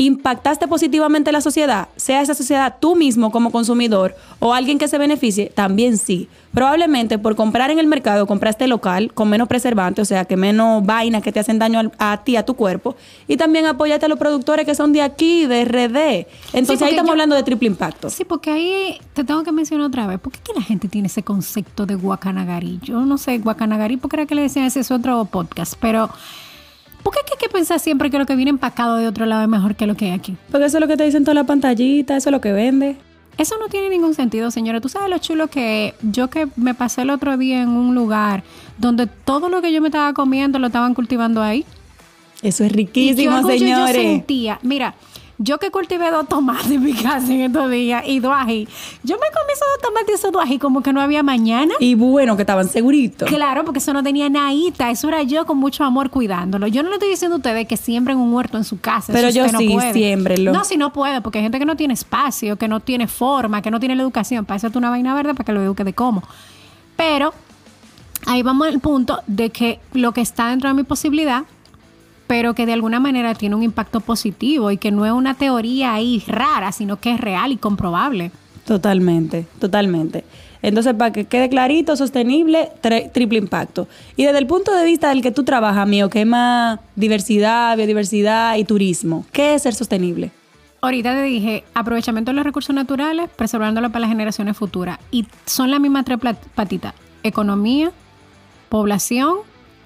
¿Impactaste 0.00 0.66
positivamente 0.66 1.30
la 1.30 1.42
sociedad? 1.42 1.88
Sea 1.96 2.22
esa 2.22 2.32
sociedad 2.34 2.76
tú 2.80 2.96
mismo 2.96 3.30
como 3.30 3.52
consumidor 3.52 4.16
o 4.38 4.54
alguien 4.54 4.78
que 4.78 4.88
se 4.88 4.96
beneficie, 4.96 5.52
también 5.54 5.98
sí. 5.98 6.26
Probablemente 6.54 7.18
por 7.18 7.36
comprar 7.36 7.70
en 7.70 7.78
el 7.78 7.86
mercado 7.86 8.26
compraste 8.26 8.66
local 8.66 9.12
con 9.12 9.28
menos 9.28 9.46
preservante, 9.46 10.00
o 10.00 10.06
sea, 10.06 10.24
que 10.24 10.38
menos 10.38 10.86
vainas 10.86 11.22
que 11.22 11.32
te 11.32 11.40
hacen 11.40 11.58
daño 11.58 11.80
al- 11.80 11.92
a, 11.98 12.24
ti, 12.24 12.36
a 12.36 12.46
tu 12.46 12.54
cuerpo. 12.54 12.96
Y 13.28 13.36
también 13.36 13.66
apoyate 13.66 14.06
a 14.06 14.08
los 14.08 14.18
productores 14.18 14.64
que 14.64 14.74
son 14.74 14.94
de 14.94 15.02
aquí, 15.02 15.44
de 15.44 15.66
RD. 15.66 16.26
Entonces 16.54 16.80
ahí 16.82 16.90
estamos 16.92 17.08
yo- 17.08 17.12
hablando 17.12 17.36
de 17.36 17.42
triple 17.42 17.66
impacto. 17.68 18.08
Sí, 18.08 18.24
porque 18.24 18.50
ahí 18.50 18.98
te 19.12 19.22
tengo 19.22 19.42
que 19.44 19.52
mencionar 19.52 19.86
otra 19.88 20.06
vez. 20.06 20.18
¿Por 20.18 20.32
qué 20.32 20.38
que 20.42 20.54
la 20.54 20.62
gente 20.62 20.88
tiene 20.88 21.08
ese 21.08 21.22
concepto 21.22 21.84
de 21.84 21.94
guacanagarí? 21.96 22.80
Yo 22.82 23.02
no 23.02 23.18
sé, 23.18 23.36
guacanagarí, 23.36 23.98
porque 23.98 24.16
era 24.16 24.24
que 24.24 24.34
le 24.34 24.40
decían 24.42 24.64
ese 24.64 24.80
es 24.80 24.90
otro 24.90 25.26
podcast, 25.26 25.74
pero 25.78 26.08
¿por 27.02 27.12
qué 27.12 27.20
es 27.20 27.24
que 27.26 27.32
hay 27.34 27.38
que 27.38 27.52
pensar 27.52 27.80
siempre 27.80 28.10
que 28.10 28.18
lo 28.18 28.26
que 28.26 28.36
viene 28.36 28.50
empacado 28.50 28.96
de 28.96 29.06
otro 29.08 29.26
lado 29.26 29.42
es 29.42 29.48
mejor 29.48 29.74
que 29.76 29.86
lo 29.86 29.94
que 29.96 30.06
hay 30.06 30.10
aquí? 30.12 30.36
Porque 30.50 30.66
eso 30.66 30.76
es 30.78 30.80
lo 30.80 30.88
que 30.88 30.96
te 30.96 31.04
dicen 31.04 31.24
toda 31.24 31.34
la 31.34 31.44
pantallita, 31.44 32.16
eso 32.16 32.28
es 32.28 32.32
lo 32.32 32.40
que 32.40 32.52
vende. 32.52 32.96
Eso 33.38 33.54
no 33.58 33.68
tiene 33.68 33.88
ningún 33.88 34.12
sentido, 34.14 34.50
señora. 34.50 34.80
Tú 34.80 34.88
sabes 34.90 35.08
lo 35.08 35.16
chulo 35.18 35.48
que 35.48 35.94
yo 36.02 36.28
que 36.28 36.46
me 36.56 36.74
pasé 36.74 37.02
el 37.02 37.10
otro 37.10 37.36
día 37.38 37.62
en 37.62 37.68
un 37.70 37.94
lugar 37.94 38.42
donde 38.76 39.06
todo 39.06 39.48
lo 39.48 39.62
que 39.62 39.72
yo 39.72 39.80
me 39.80 39.88
estaba 39.88 40.12
comiendo 40.12 40.58
lo 40.58 40.66
estaban 40.66 40.92
cultivando 40.94 41.40
ahí. 41.42 41.64
Eso 42.42 42.64
es 42.64 42.70
Y 42.70 42.72
yo 42.72 42.76
riquísimo, 42.76 43.36
algo 43.36 43.48
yo- 43.50 43.54
Yo 43.56 43.58
señores. 43.60 43.96
sentía, 43.96 44.58
mira, 44.62 44.94
yo 45.42 45.58
que 45.58 45.70
cultivé 45.70 46.10
dos 46.10 46.28
tomates 46.28 46.70
en 46.70 46.82
mi 46.82 46.92
casa 46.92 47.32
en 47.32 47.40
estos 47.40 47.70
días 47.70 48.04
y 48.06 48.20
dos 48.20 48.34
ají, 48.36 48.68
yo 49.02 49.16
me 49.16 49.26
comí 49.32 49.52
esos 49.54 49.66
dos 49.74 49.82
tomates 49.82 50.10
y 50.10 50.12
esos 50.12 50.32
dos 50.32 50.42
ají 50.42 50.58
como 50.58 50.82
que 50.82 50.92
no 50.92 51.00
había 51.00 51.22
mañana. 51.22 51.74
Y 51.80 51.94
bueno, 51.94 52.36
que 52.36 52.42
estaban 52.42 52.68
seguritos. 52.68 53.26
Claro, 53.26 53.64
porque 53.64 53.78
eso 53.78 53.94
no 53.94 54.02
tenía 54.02 54.28
nadita, 54.28 54.90
eso 54.90 55.08
era 55.08 55.22
yo 55.22 55.46
con 55.46 55.56
mucho 55.56 55.82
amor 55.82 56.10
cuidándolo. 56.10 56.66
Yo 56.66 56.82
no 56.82 56.90
le 56.90 56.96
estoy 56.96 57.08
diciendo 57.08 57.36
a 57.36 57.38
ustedes 57.38 57.66
que 57.66 57.78
siembren 57.78 58.18
un 58.18 58.34
huerto 58.34 58.58
en 58.58 58.64
su 58.64 58.80
casa. 58.80 59.14
Pero 59.14 59.30
yo 59.30 59.48
sí, 59.48 59.70
puede. 59.70 59.94
siémbrelo. 59.94 60.52
No, 60.52 60.64
si 60.64 60.76
no 60.76 60.92
puede, 60.92 61.22
porque 61.22 61.38
hay 61.38 61.44
gente 61.44 61.58
que 61.58 61.64
no 61.64 61.74
tiene 61.74 61.94
espacio, 61.94 62.56
que 62.56 62.68
no 62.68 62.80
tiene 62.80 63.08
forma, 63.08 63.62
que 63.62 63.70
no 63.70 63.80
tiene 63.80 63.96
la 63.96 64.02
educación. 64.02 64.44
Para 64.44 64.58
eso 64.58 64.66
es 64.66 64.76
una 64.76 64.90
vaina 64.90 65.14
verde 65.14 65.32
para 65.32 65.44
que 65.44 65.52
lo 65.52 65.62
eduque 65.62 65.84
de 65.84 65.94
cómo. 65.94 66.22
Pero 66.96 67.32
ahí 68.26 68.42
vamos 68.42 68.68
al 68.68 68.78
punto 68.80 69.22
de 69.26 69.48
que 69.48 69.80
lo 69.94 70.12
que 70.12 70.20
está 70.20 70.48
dentro 70.48 70.68
de 70.68 70.74
mi 70.74 70.82
posibilidad, 70.82 71.44
pero 72.30 72.54
que 72.54 72.64
de 72.64 72.72
alguna 72.72 73.00
manera 73.00 73.34
tiene 73.34 73.56
un 73.56 73.64
impacto 73.64 73.98
positivo 73.98 74.70
y 74.70 74.76
que 74.76 74.92
no 74.92 75.04
es 75.04 75.10
una 75.10 75.34
teoría 75.34 75.94
ahí 75.94 76.22
rara, 76.28 76.70
sino 76.70 77.00
que 77.00 77.10
es 77.10 77.20
real 77.20 77.50
y 77.50 77.56
comprobable. 77.56 78.30
Totalmente, 78.64 79.46
totalmente. 79.58 80.22
Entonces, 80.62 80.94
para 80.94 81.12
que 81.12 81.24
quede 81.24 81.48
clarito, 81.48 81.96
sostenible, 81.96 82.70
triple 83.12 83.38
impacto. 83.38 83.88
Y 84.14 84.26
desde 84.26 84.38
el 84.38 84.46
punto 84.46 84.72
de 84.72 84.84
vista 84.84 85.08
del 85.08 85.22
que 85.22 85.32
tú 85.32 85.42
trabajas, 85.42 85.88
mío, 85.88 86.08
que 86.08 86.20
es 86.20 86.26
más 86.28 86.78
diversidad, 86.94 87.76
biodiversidad 87.76 88.54
y 88.58 88.62
turismo, 88.62 89.26
¿qué 89.32 89.56
es 89.56 89.62
ser 89.62 89.74
sostenible? 89.74 90.30
Ahorita 90.82 91.12
te 91.16 91.22
dije, 91.22 91.64
aprovechamiento 91.74 92.30
de 92.30 92.36
los 92.36 92.44
recursos 92.44 92.72
naturales, 92.76 93.28
preservándolo 93.34 93.90
para 93.90 94.02
las 94.02 94.08
generaciones 94.08 94.56
futuras. 94.56 95.00
Y 95.10 95.26
son 95.46 95.68
las 95.72 95.80
mismas 95.80 96.04
tres 96.04 96.20
patitas. 96.54 96.94
Economía, 97.24 97.90
población, 98.68 99.38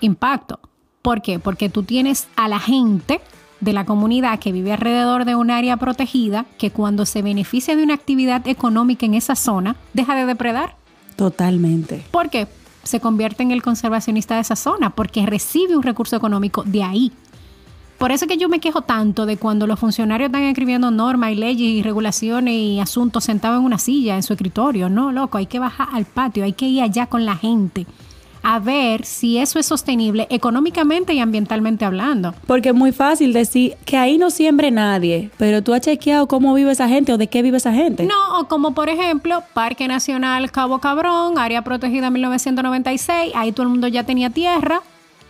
impacto. 0.02 0.60
¿Por 1.04 1.20
qué? 1.20 1.38
Porque 1.38 1.68
tú 1.68 1.82
tienes 1.82 2.28
a 2.34 2.48
la 2.48 2.58
gente 2.58 3.20
de 3.60 3.74
la 3.74 3.84
comunidad 3.84 4.38
que 4.38 4.52
vive 4.52 4.72
alrededor 4.72 5.26
de 5.26 5.34
un 5.34 5.50
área 5.50 5.76
protegida 5.76 6.46
que 6.56 6.70
cuando 6.70 7.04
se 7.04 7.20
beneficia 7.20 7.76
de 7.76 7.82
una 7.82 7.92
actividad 7.92 8.48
económica 8.48 9.04
en 9.04 9.12
esa 9.12 9.36
zona, 9.36 9.76
deja 9.92 10.14
de 10.14 10.24
depredar. 10.24 10.76
Totalmente. 11.16 12.06
¿Por 12.10 12.30
qué? 12.30 12.48
Se 12.84 13.00
convierte 13.00 13.42
en 13.42 13.50
el 13.50 13.62
conservacionista 13.62 14.36
de 14.36 14.40
esa 14.40 14.56
zona, 14.56 14.88
porque 14.88 15.26
recibe 15.26 15.76
un 15.76 15.82
recurso 15.82 16.16
económico 16.16 16.62
de 16.62 16.82
ahí. 16.82 17.12
Por 17.98 18.10
eso 18.10 18.24
es 18.24 18.30
que 18.30 18.38
yo 18.38 18.48
me 18.48 18.60
quejo 18.60 18.80
tanto 18.80 19.26
de 19.26 19.36
cuando 19.36 19.66
los 19.66 19.78
funcionarios 19.78 20.28
están 20.28 20.44
escribiendo 20.44 20.90
normas 20.90 21.32
y 21.32 21.34
leyes 21.34 21.68
y 21.68 21.82
regulaciones 21.82 22.54
y 22.54 22.80
asuntos 22.80 23.24
sentados 23.24 23.58
en 23.58 23.66
una 23.66 23.78
silla 23.78 24.16
en 24.16 24.22
su 24.22 24.32
escritorio. 24.32 24.88
No, 24.88 25.12
loco, 25.12 25.36
hay 25.36 25.48
que 25.48 25.58
bajar 25.58 25.88
al 25.92 26.06
patio, 26.06 26.44
hay 26.44 26.54
que 26.54 26.66
ir 26.66 26.80
allá 26.80 27.08
con 27.08 27.26
la 27.26 27.36
gente 27.36 27.86
a 28.44 28.58
ver 28.58 29.06
si 29.06 29.38
eso 29.38 29.58
es 29.58 29.64
sostenible 29.64 30.26
económicamente 30.28 31.14
y 31.14 31.18
ambientalmente 31.18 31.86
hablando. 31.86 32.34
Porque 32.46 32.68
es 32.68 32.74
muy 32.74 32.92
fácil 32.92 33.32
decir 33.32 33.74
que 33.86 33.96
ahí 33.96 34.18
no 34.18 34.30
siembre 34.30 34.70
nadie, 34.70 35.30
pero 35.38 35.62
tú 35.62 35.72
has 35.72 35.80
chequeado 35.80 36.28
cómo 36.28 36.52
vive 36.52 36.70
esa 36.70 36.86
gente 36.86 37.14
o 37.14 37.18
de 37.18 37.26
qué 37.26 37.40
vive 37.40 37.56
esa 37.56 37.72
gente. 37.72 38.04
No, 38.04 38.38
o 38.38 38.46
como 38.46 38.74
por 38.74 38.90
ejemplo, 38.90 39.42
Parque 39.54 39.88
Nacional 39.88 40.50
Cabo 40.50 40.78
Cabrón, 40.78 41.38
área 41.38 41.62
protegida 41.62 42.10
1996, 42.10 43.32
ahí 43.34 43.50
todo 43.52 43.62
el 43.62 43.70
mundo 43.70 43.88
ya 43.88 44.04
tenía 44.04 44.28
tierra, 44.28 44.82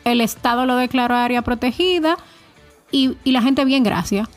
el 0.04 0.20
Estado 0.20 0.66
lo 0.66 0.74
declaró 0.74 1.14
área 1.14 1.42
protegida 1.42 2.18
y, 2.90 3.16
y 3.22 3.30
la 3.30 3.42
gente 3.42 3.64
bien, 3.64 3.84
gracias. 3.84 4.28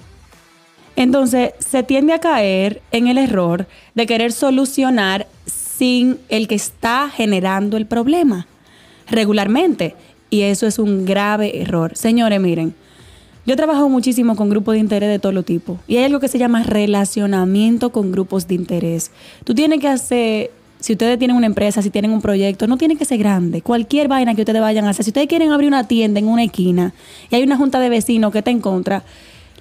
Entonces, 0.96 1.54
se 1.60 1.82
tiende 1.82 2.14
a 2.14 2.20
caer 2.20 2.84
en 2.92 3.08
el 3.08 3.18
error 3.18 3.68
de 3.96 4.06
querer 4.06 4.32
solucionar 4.32 5.26
sin 5.48 6.20
el 6.30 6.48
que 6.48 6.56
está 6.56 7.10
generando 7.10 7.78
el 7.78 7.88
problema 7.88 8.46
regularmente. 9.10 9.96
Y 10.30 10.42
eso 10.42 10.68
es 10.68 10.80
un 10.80 11.06
grave 11.06 11.62
error. 11.62 11.96
Señores, 11.96 12.40
miren, 12.42 12.76
yo 13.46 13.56
trabajo 13.56 13.88
muchísimo 13.88 14.36
con 14.36 14.50
grupos 14.50 14.74
de 14.74 14.80
interés 14.80 15.10
de 15.10 15.20
todo 15.20 15.42
tipo. 15.44 15.80
Y 15.88 15.96
hay 15.96 16.04
algo 16.04 16.20
que 16.20 16.28
se 16.28 16.38
llama 16.38 16.64
relacionamiento 16.64 17.92
con 17.92 18.12
grupos 18.12 18.46
de 18.48 18.56
interés. 18.56 19.12
Tú 19.46 19.56
tienes 19.56 19.80
que 19.80 19.88
hacer, 19.88 20.52
si 20.82 20.94
ustedes 20.94 21.18
tienen 21.18 21.38
una 21.38 21.46
empresa, 21.46 21.82
si 21.82 21.90
tienen 21.90 22.12
un 22.12 22.22
proyecto, 22.22 22.68
no 22.68 22.78
tiene 22.78 22.98
que 22.98 23.06
ser 23.06 23.20
grande. 23.20 23.62
Cualquier 23.62 24.10
vaina 24.10 24.36
que 24.36 24.42
ustedes 24.42 24.62
vayan 24.62 24.84
a 24.84 24.90
hacer. 24.90 25.06
Si 25.06 25.12
ustedes 25.12 25.28
quieren 25.28 25.54
abrir 25.54 25.70
una 25.70 25.88
tienda 25.88 26.20
en 26.20 26.28
una 26.28 26.44
esquina 26.44 26.94
y 27.30 27.36
hay 27.36 27.44
una 27.44 27.56
junta 27.56 27.80
de 27.80 27.88
vecinos 27.88 28.34
que 28.34 28.40
está 28.40 28.52
en 28.52 28.60
contra, 28.60 29.04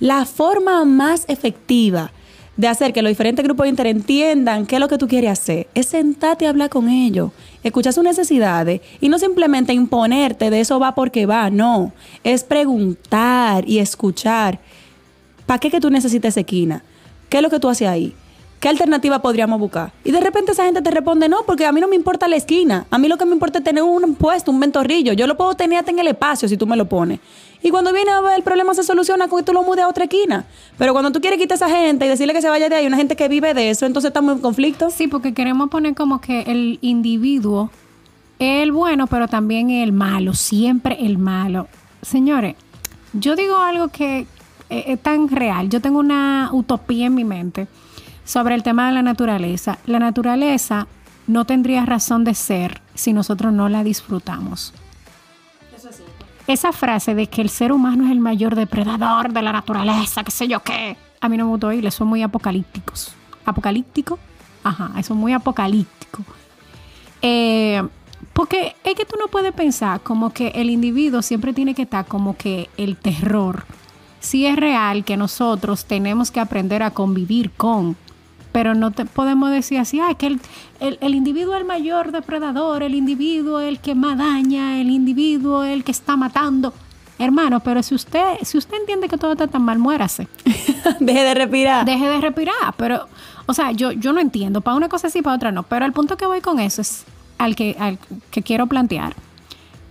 la 0.00 0.24
forma 0.24 0.84
más 0.84 1.24
efectiva 1.28 2.10
de 2.56 2.68
hacer 2.68 2.92
que 2.92 3.02
los 3.02 3.10
diferentes 3.10 3.44
grupos 3.44 3.64
de 3.64 3.70
interés 3.70 3.94
entiendan 3.94 4.66
qué 4.66 4.76
es 4.76 4.80
lo 4.80 4.88
que 4.88 4.98
tú 4.98 5.08
quieres 5.08 5.30
hacer 5.30 5.68
es 5.74 5.86
sentarte 5.86 6.44
y 6.44 6.48
hablar 6.48 6.70
con 6.70 6.88
ellos, 6.88 7.32
escuchar 7.62 7.92
sus 7.92 8.04
necesidades 8.04 8.80
y 9.00 9.08
no 9.08 9.18
simplemente 9.18 9.72
imponerte 9.72 10.50
de 10.50 10.60
eso 10.60 10.80
va 10.80 10.94
porque 10.94 11.26
va, 11.26 11.50
no, 11.50 11.92
es 12.24 12.44
preguntar 12.44 13.68
y 13.68 13.78
escuchar. 13.78 14.58
¿Para 15.44 15.58
qué 15.58 15.70
que 15.70 15.80
tú 15.80 15.90
necesitas 15.90 16.36
esquina? 16.36 16.82
¿Qué 17.28 17.38
es 17.38 17.42
lo 17.42 17.50
que 17.50 17.60
tú 17.60 17.68
haces 17.68 17.88
ahí? 17.88 18.14
¿Qué 18.60 18.68
alternativa 18.68 19.20
podríamos 19.20 19.60
buscar? 19.60 19.92
Y 20.02 20.12
de 20.12 20.20
repente 20.20 20.52
esa 20.52 20.64
gente 20.64 20.80
te 20.80 20.90
responde, 20.90 21.28
no, 21.28 21.38
porque 21.46 21.66
a 21.66 21.72
mí 21.72 21.80
no 21.80 21.88
me 21.88 21.96
importa 21.96 22.26
la 22.26 22.36
esquina. 22.36 22.86
A 22.90 22.98
mí 22.98 23.06
lo 23.06 23.18
que 23.18 23.26
me 23.26 23.32
importa 23.32 23.58
es 23.58 23.64
tener 23.64 23.82
un 23.82 24.14
puesto, 24.14 24.50
un 24.50 24.58
ventorrillo. 24.58 25.12
Yo 25.12 25.26
lo 25.26 25.36
puedo 25.36 25.54
tener 25.54 25.78
hasta 25.78 25.90
en 25.90 25.98
el 25.98 26.08
espacio 26.08 26.48
si 26.48 26.56
tú 26.56 26.66
me 26.66 26.76
lo 26.76 26.86
pones. 26.86 27.20
Y 27.62 27.70
cuando 27.70 27.92
viene 27.92 28.10
a 28.12 28.20
ver, 28.20 28.36
el 28.36 28.42
problema 28.42 28.74
se 28.74 28.82
soluciona 28.82 29.28
con 29.28 29.44
tú 29.44 29.52
lo 29.52 29.62
mudes 29.62 29.84
a 29.84 29.88
otra 29.88 30.04
esquina. 30.04 30.46
Pero 30.78 30.92
cuando 30.92 31.12
tú 31.12 31.20
quieres 31.20 31.38
quitar 31.38 31.54
a 31.54 31.66
esa 31.66 31.68
gente 31.68 32.06
y 32.06 32.08
decirle 32.08 32.32
que 32.32 32.40
se 32.40 32.48
vaya 32.48 32.68
de 32.68 32.76
ahí, 32.76 32.86
una 32.86 32.96
gente 32.96 33.14
que 33.14 33.28
vive 33.28 33.52
de 33.52 33.70
eso, 33.70 33.84
entonces 33.84 34.08
estamos 34.08 34.36
en 34.36 34.42
conflicto. 34.42 34.90
Sí, 34.90 35.06
porque 35.06 35.34
queremos 35.34 35.68
poner 35.68 35.94
como 35.94 36.20
que 36.20 36.42
el 36.42 36.78
individuo 36.80 37.70
el 38.38 38.72
bueno, 38.72 39.06
pero 39.06 39.28
también 39.28 39.70
el 39.70 39.92
malo, 39.92 40.34
siempre 40.34 40.96
el 41.00 41.18
malo. 41.18 41.68
Señores, 42.02 42.54
yo 43.12 43.36
digo 43.36 43.56
algo 43.56 43.88
que 43.88 44.26
es 44.68 45.00
tan 45.00 45.28
real. 45.28 45.68
Yo 45.68 45.80
tengo 45.80 45.98
una 45.98 46.50
utopía 46.52 47.06
en 47.06 47.14
mi 47.14 47.24
mente 47.24 47.66
sobre 48.26 48.54
el 48.54 48.62
tema 48.62 48.88
de 48.88 48.92
la 48.92 49.02
naturaleza. 49.02 49.78
La 49.86 49.98
naturaleza 49.98 50.86
no 51.26 51.46
tendría 51.46 51.86
razón 51.86 52.24
de 52.24 52.34
ser 52.34 52.82
si 52.94 53.14
nosotros 53.14 53.54
no 53.54 53.70
la 53.70 53.82
disfrutamos. 53.82 54.74
Esa 56.46 56.72
frase 56.72 57.14
de 57.14 57.28
que 57.28 57.40
el 57.40 57.48
ser 57.48 57.72
humano 57.72 58.04
es 58.04 58.12
el 58.12 58.20
mayor 58.20 58.54
depredador 58.54 59.32
de 59.32 59.42
la 59.42 59.52
naturaleza, 59.52 60.22
qué 60.22 60.30
sé 60.30 60.46
yo 60.46 60.62
qué, 60.62 60.96
a 61.20 61.28
mí 61.28 61.36
no 61.36 61.44
me 61.44 61.50
gusta 61.50 61.68
oírle, 61.68 61.90
son 61.90 62.08
muy 62.08 62.22
apocalípticos. 62.22 63.12
¿Apocalíptico? 63.44 64.18
Ajá, 64.62 64.92
eso 64.98 65.14
es 65.14 65.18
muy 65.18 65.32
apocalíptico. 65.32 66.22
Eh, 67.22 67.82
porque 68.32 68.76
es 68.84 68.94
que 68.94 69.04
tú 69.04 69.16
no 69.18 69.26
puedes 69.28 69.52
pensar 69.52 70.00
como 70.02 70.32
que 70.32 70.48
el 70.48 70.70
individuo 70.70 71.22
siempre 71.22 71.52
tiene 71.52 71.74
que 71.74 71.82
estar 71.82 72.06
como 72.06 72.36
que 72.36 72.68
el 72.76 72.96
terror. 72.96 73.64
Sí 74.20 74.46
es 74.46 74.56
real 74.56 75.04
que 75.04 75.16
nosotros 75.16 75.84
tenemos 75.84 76.30
que 76.30 76.40
aprender 76.40 76.82
a 76.82 76.90
convivir 76.90 77.50
con, 77.52 77.96
pero 78.56 78.74
no 78.74 78.90
te 78.90 79.04
podemos 79.04 79.50
decir 79.50 79.78
así, 79.78 80.00
ah, 80.00 80.14
que 80.14 80.28
el, 80.28 80.40
el, 80.80 81.14
individuo 81.14 81.52
es 81.52 81.60
el 81.60 81.66
mayor 81.66 82.10
depredador, 82.10 82.82
el 82.82 82.94
individuo 82.94 83.60
es 83.60 83.68
el 83.68 83.80
que 83.80 83.94
más 83.94 84.16
daña, 84.16 84.80
el 84.80 84.88
individuo 84.88 85.62
es 85.62 85.74
el 85.74 85.84
que 85.84 85.92
está 85.92 86.16
matando. 86.16 86.72
Hermano, 87.18 87.60
pero 87.60 87.82
si 87.82 87.94
usted, 87.94 88.38
si 88.44 88.56
usted 88.56 88.78
entiende 88.78 89.10
que 89.10 89.18
todo 89.18 89.32
está 89.32 89.46
tan 89.46 89.60
mal, 89.60 89.78
muérase. 89.78 90.26
Deje 91.00 91.22
de 91.22 91.34
respirar. 91.34 91.84
Deje 91.84 92.08
de 92.08 92.18
respirar. 92.18 92.74
Pero, 92.78 93.06
o 93.44 93.52
sea, 93.52 93.72
yo, 93.72 93.92
yo 93.92 94.14
no 94.14 94.20
entiendo. 94.20 94.62
Para 94.62 94.78
una 94.78 94.88
cosa 94.88 95.10
sí, 95.10 95.20
para 95.20 95.36
otra 95.36 95.52
no. 95.52 95.62
Pero 95.64 95.84
el 95.84 95.92
punto 95.92 96.16
que 96.16 96.24
voy 96.24 96.40
con 96.40 96.58
eso 96.58 96.80
es 96.80 97.04
al 97.36 97.56
que, 97.56 97.76
al 97.78 97.98
que 98.30 98.42
quiero 98.42 98.66
plantear. 98.68 99.16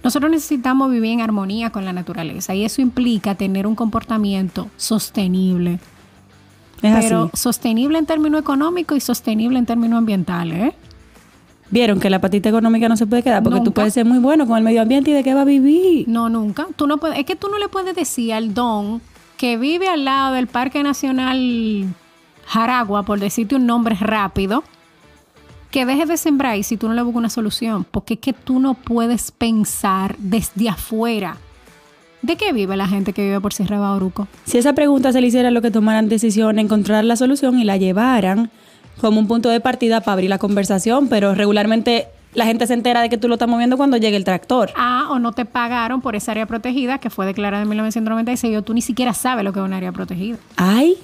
Nosotros 0.04 0.32
necesitamos 0.32 0.90
vivir 0.90 1.12
en 1.12 1.22
armonía 1.22 1.70
con 1.70 1.86
la 1.86 1.94
naturaleza 1.94 2.56
y 2.56 2.66
eso 2.66 2.82
implica 2.82 3.36
tener 3.36 3.68
un 3.68 3.76
comportamiento 3.76 4.72
sostenible, 4.76 5.80
pero 6.82 7.32
sostenible 7.34 7.98
en 7.98 8.06
términos 8.06 8.42
económicos 8.42 8.98
y 8.98 9.02
sostenible 9.02 9.58
en 9.60 9.66
términos 9.66 9.98
ambientales. 9.98 10.70
¿eh? 10.70 10.76
Vieron 11.72 12.00
que 12.00 12.10
la 12.10 12.20
patita 12.20 12.50
económica 12.50 12.88
no 12.88 12.98
se 12.98 13.08
puede 13.08 13.24
quedar 13.24 13.42
porque 13.42 13.62
tú 13.62 13.72
puedes 13.72 13.94
ser 13.94 14.06
muy 14.06 14.20
bueno 14.20 14.46
con 14.46 14.58
el 14.58 14.64
medio 14.64 14.82
ambiente 14.82 15.12
y 15.12 15.14
de 15.14 15.24
qué 15.24 15.34
va 15.34 15.42
a 15.42 15.46
vivir. 15.46 16.08
No, 16.08 16.30
nunca. 16.30 16.68
Tú 16.76 16.88
no 16.88 16.98
puedes, 16.98 17.18
es 17.18 17.26
que 17.26 17.36
tú 17.36 17.50
no 17.50 17.58
le 17.58 17.68
puedes 17.70 17.96
decir 17.96 18.34
al 18.34 18.54
don 18.54 19.02
que 19.38 19.58
vive 19.58 19.90
al 19.90 20.06
lado 20.06 20.36
del 20.36 20.48
Parque 20.48 20.84
Nacional 20.84 21.86
Jaragua, 22.46 23.04
por 23.04 23.20
decirte 23.20 23.56
un 23.56 23.66
nombre 23.66 23.96
rápido, 24.00 24.64
que 25.72 25.86
deje 25.86 26.06
de 26.06 26.18
sembrar 26.18 26.58
y 26.58 26.64
si 26.64 26.78
tú 26.78 26.88
no 26.88 26.94
le 26.94 27.02
buscas 27.02 27.18
una 27.18 27.30
solución, 27.30 27.86
porque 27.90 28.14
es 28.14 28.20
que 28.20 28.34
tú 28.34 28.60
no 28.60 28.76
puedes 28.76 29.32
pensar 29.32 30.16
desde 30.20 30.70
afuera 30.70 31.38
¿De 32.26 32.38
qué 32.38 32.54
vive 32.54 32.76
la 32.76 32.88
gente 32.88 33.14
que 33.14 33.22
vive 33.22 33.40
por 33.40 33.54
Sierra 33.54 33.78
Bauruco? 33.78 34.28
Si 34.46 34.58
esa 34.58 34.74
pregunta 34.74 35.12
se 35.12 35.22
le 35.22 35.28
hiciera 35.28 35.52
lo 35.52 35.62
que 35.62 35.70
tomaran 35.70 36.10
decisión, 36.10 36.58
encontrar 36.58 37.04
la 37.04 37.16
solución 37.18 37.60
y 37.60 37.64
la 37.64 37.78
llevaran 37.78 38.50
como 39.00 39.20
un 39.20 39.28
punto 39.28 39.50
de 39.50 39.60
partida 39.60 40.02
para 40.02 40.14
abrir 40.14 40.32
la 40.32 40.40
conversación, 40.40 41.08
pero 41.08 41.36
regularmente 41.36 42.08
la 42.34 42.48
gente 42.48 42.66
se 42.66 42.74
entera 42.74 43.04
de 43.04 43.10
que 43.10 43.20
tú 43.20 43.28
lo 43.28 43.36
estás 43.36 43.48
moviendo 43.48 43.78
cuando 43.78 43.98
llegue 43.98 44.18
el 44.18 44.24
tractor. 44.24 44.72
Ah, 44.76 45.10
o 45.12 45.20
no 45.20 45.34
te 45.34 45.46
pagaron 45.46 46.02
por 46.02 46.16
esa 46.16 46.32
área 46.32 46.48
protegida 46.48 46.98
que 46.98 47.12
fue 47.12 47.28
declarada 47.28 47.62
en 47.62 47.70
1996 47.70 48.58
o 48.58 48.64
tú 48.64 48.74
ni 48.74 48.82
siquiera 48.82 49.14
sabes 49.14 49.44
lo 49.44 49.54
que 49.54 49.60
es 49.60 49.66
un 49.66 49.74
área 49.74 49.92
protegida. 49.92 50.38
Ay, 50.58 50.98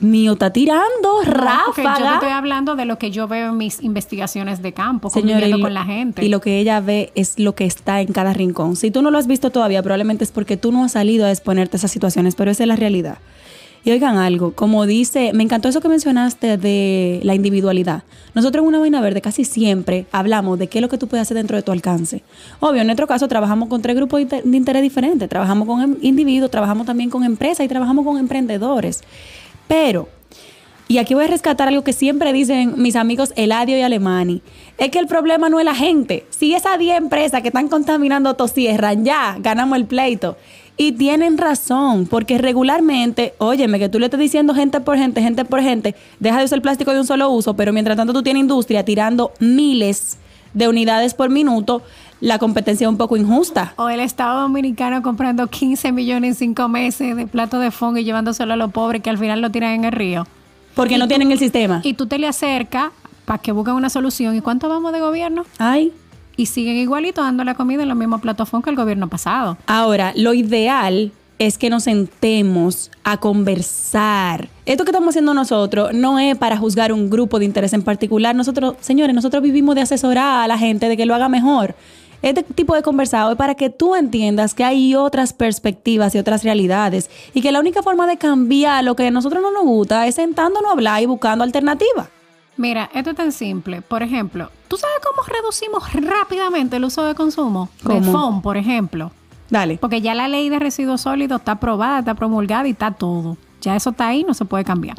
mío 0.00 0.32
está 0.32 0.52
tirando, 0.52 1.22
Rafa. 1.24 1.98
yo 1.98 2.04
te 2.06 2.14
estoy 2.14 2.30
hablando 2.30 2.76
de 2.76 2.84
lo 2.84 2.98
que 2.98 3.10
yo 3.10 3.28
veo 3.28 3.50
en 3.50 3.56
mis 3.56 3.82
investigaciones 3.82 4.62
de 4.62 4.72
campo, 4.72 5.10
conviviendo 5.10 5.60
con 5.60 5.74
la 5.74 5.84
gente. 5.84 6.24
Y 6.24 6.28
lo 6.28 6.40
que 6.40 6.58
ella 6.58 6.80
ve 6.80 7.12
es 7.14 7.38
lo 7.38 7.54
que 7.54 7.64
está 7.64 8.00
en 8.00 8.12
cada 8.12 8.32
rincón. 8.32 8.76
Si 8.76 8.90
tú 8.90 9.02
no 9.02 9.10
lo 9.10 9.18
has 9.18 9.26
visto 9.26 9.50
todavía, 9.50 9.82
probablemente 9.82 10.24
es 10.24 10.32
porque 10.32 10.56
tú 10.56 10.72
no 10.72 10.84
has 10.84 10.92
salido 10.92 11.26
a 11.26 11.30
exponerte 11.30 11.76
a 11.76 11.78
esas 11.78 11.90
situaciones, 11.90 12.34
pero 12.34 12.50
esa 12.50 12.64
es 12.64 12.68
la 12.68 12.76
realidad. 12.76 13.18
Y 13.82 13.90
oigan 13.92 14.18
algo, 14.18 14.52
como 14.52 14.84
dice, 14.84 15.32
me 15.32 15.42
encantó 15.42 15.68
eso 15.68 15.80
que 15.80 15.88
mencionaste 15.88 16.58
de 16.58 17.20
la 17.22 17.34
individualidad. 17.34 18.02
Nosotros 18.34 18.62
en 18.62 18.68
una 18.68 18.78
vaina 18.78 19.00
verde 19.00 19.22
casi 19.22 19.44
siempre 19.44 20.06
hablamos 20.12 20.58
de 20.58 20.66
qué 20.66 20.78
es 20.78 20.82
lo 20.82 20.90
que 20.90 20.98
tú 20.98 21.08
puedes 21.08 21.22
hacer 21.22 21.38
dentro 21.38 21.56
de 21.56 21.62
tu 21.62 21.72
alcance. 21.72 22.22
Obvio, 22.60 22.82
en 22.82 22.86
nuestro 22.86 23.06
caso 23.06 23.26
trabajamos 23.26 23.70
con 23.70 23.80
tres 23.80 23.96
grupos 23.96 24.20
de 24.28 24.42
interés 24.44 24.82
diferentes. 24.82 25.30
Trabajamos 25.30 25.66
con 25.66 25.80
em, 25.80 25.96
individuos, 26.02 26.50
trabajamos 26.50 26.86
también 26.86 27.08
con 27.08 27.24
empresas 27.24 27.64
y 27.64 27.68
trabajamos 27.68 28.04
con 28.04 28.18
emprendedores. 28.18 29.02
Pero, 29.70 30.08
y 30.88 30.98
aquí 30.98 31.14
voy 31.14 31.26
a 31.26 31.28
rescatar 31.28 31.68
algo 31.68 31.84
que 31.84 31.92
siempre 31.92 32.32
dicen 32.32 32.74
mis 32.76 32.96
amigos 32.96 33.32
Eladio 33.36 33.78
y 33.78 33.82
Alemani, 33.82 34.42
es 34.78 34.90
que 34.90 34.98
el 34.98 35.06
problema 35.06 35.48
no 35.48 35.60
es 35.60 35.64
la 35.64 35.76
gente. 35.76 36.26
Si 36.30 36.54
esas 36.54 36.76
10 36.76 36.98
empresas 36.98 37.40
que 37.40 37.48
están 37.48 37.68
contaminando 37.68 38.34
cierran, 38.48 39.04
ya 39.04 39.36
ganamos 39.38 39.78
el 39.78 39.84
pleito. 39.84 40.36
Y 40.76 40.90
tienen 40.90 41.38
razón, 41.38 42.08
porque 42.08 42.36
regularmente, 42.36 43.34
óyeme, 43.38 43.78
que 43.78 43.88
tú 43.88 44.00
le 44.00 44.06
estás 44.06 44.18
diciendo 44.18 44.54
gente 44.54 44.80
por 44.80 44.98
gente, 44.98 45.22
gente 45.22 45.44
por 45.44 45.62
gente, 45.62 45.94
deja 46.18 46.40
de 46.40 46.46
usar 46.46 46.60
plástico 46.62 46.92
de 46.92 46.98
un 46.98 47.06
solo 47.06 47.30
uso, 47.30 47.54
pero 47.54 47.72
mientras 47.72 47.96
tanto 47.96 48.12
tú 48.12 48.24
tienes 48.24 48.40
industria 48.40 48.84
tirando 48.84 49.30
miles 49.38 50.18
de 50.52 50.66
unidades 50.66 51.14
por 51.14 51.30
minuto, 51.30 51.82
la 52.20 52.38
competencia 52.38 52.84
es 52.84 52.88
un 52.88 52.96
poco 52.96 53.16
injusta. 53.16 53.72
O 53.76 53.88
el 53.88 54.00
Estado 54.00 54.42
Dominicano 54.42 55.02
comprando 55.02 55.46
15 55.46 55.92
millones 55.92 56.40
en 56.42 56.54
5 56.54 56.68
meses 56.68 57.16
de 57.16 57.26
plato 57.26 57.58
de 57.58 57.70
fondo 57.70 58.00
y 58.00 58.04
llevándoselo 58.04 58.52
a 58.52 58.56
los 58.56 58.70
pobres 58.72 59.02
que 59.02 59.10
al 59.10 59.18
final 59.18 59.40
lo 59.40 59.50
tiran 59.50 59.72
en 59.72 59.84
el 59.84 59.92
río. 59.92 60.26
Porque 60.74 60.98
no 60.98 61.08
tienen 61.08 61.32
el 61.32 61.38
sistema. 61.38 61.80
Y 61.82 61.94
tú 61.94 62.06
te 62.06 62.18
le 62.18 62.28
acercas 62.28 62.90
para 63.24 63.40
que 63.40 63.52
busquen 63.52 63.74
una 63.74 63.90
solución. 63.90 64.36
¿Y 64.36 64.40
cuánto 64.40 64.68
vamos 64.68 64.92
de 64.92 65.00
gobierno? 65.00 65.44
Ay. 65.58 65.92
Y 66.36 66.46
siguen 66.46 66.76
igualito 66.76 67.22
dando 67.22 67.44
la 67.44 67.54
comida 67.54 67.82
en 67.82 67.88
los 67.88 67.96
mismos 67.96 68.20
platos 68.20 68.48
que 68.50 68.70
el 68.70 68.76
gobierno 68.76 69.08
pasado. 69.08 69.58
Ahora, 69.66 70.12
lo 70.14 70.32
ideal 70.34 71.12
es 71.38 71.56
que 71.56 71.70
nos 71.70 71.84
sentemos 71.84 72.90
a 73.02 73.16
conversar. 73.16 74.48
Esto 74.66 74.84
que 74.84 74.90
estamos 74.90 75.08
haciendo 75.10 75.32
nosotros 75.32 75.94
no 75.94 76.18
es 76.18 76.36
para 76.36 76.58
juzgar 76.58 76.92
un 76.92 77.08
grupo 77.08 77.38
de 77.38 77.46
interés 77.46 77.72
en 77.72 77.82
particular. 77.82 78.34
Nosotros, 78.34 78.74
señores, 78.80 79.14
nosotros 79.14 79.42
vivimos 79.42 79.74
de 79.74 79.80
asesorar 79.80 80.44
a 80.44 80.48
la 80.48 80.58
gente 80.58 80.88
de 80.88 80.98
que 80.98 81.06
lo 81.06 81.14
haga 81.14 81.30
mejor. 81.30 81.74
Este 82.22 82.42
tipo 82.42 82.74
de 82.74 82.82
conversado 82.82 83.32
es 83.32 83.38
para 83.38 83.54
que 83.54 83.70
tú 83.70 83.94
entiendas 83.94 84.54
que 84.54 84.64
hay 84.64 84.94
otras 84.94 85.32
perspectivas 85.32 86.14
y 86.14 86.18
otras 86.18 86.44
realidades 86.44 87.10
y 87.32 87.40
que 87.40 87.50
la 87.50 87.60
única 87.60 87.82
forma 87.82 88.06
de 88.06 88.18
cambiar 88.18 88.84
lo 88.84 88.94
que 88.94 89.06
a 89.06 89.10
nosotros 89.10 89.42
no 89.42 89.50
nos 89.50 89.64
gusta 89.64 90.06
es 90.06 90.16
sentándonos 90.16 90.68
a 90.68 90.72
hablar 90.72 91.02
y 91.02 91.06
buscando 91.06 91.44
alternativas. 91.44 92.08
Mira, 92.58 92.90
esto 92.92 93.10
es 93.10 93.16
tan 93.16 93.32
simple. 93.32 93.80
Por 93.80 94.02
ejemplo, 94.02 94.50
¿tú 94.68 94.76
sabes 94.76 94.96
cómo 95.02 95.26
reducimos 95.26 95.90
rápidamente 95.94 96.76
el 96.76 96.84
uso 96.84 97.04
de 97.04 97.14
consumo? 97.14 97.70
De 97.82 98.02
FOM, 98.02 98.42
por 98.42 98.58
ejemplo. 98.58 99.12
Dale. 99.48 99.78
Porque 99.78 100.02
ya 100.02 100.14
la 100.14 100.28
ley 100.28 100.50
de 100.50 100.58
residuos 100.58 101.00
sólidos 101.00 101.40
está 101.40 101.52
aprobada, 101.52 102.00
está 102.00 102.14
promulgada 102.14 102.68
y 102.68 102.72
está 102.72 102.90
todo. 102.90 103.38
Ya 103.62 103.76
eso 103.76 103.90
está 103.90 104.08
ahí, 104.08 104.24
no 104.24 104.34
se 104.34 104.44
puede 104.44 104.64
cambiar. 104.64 104.98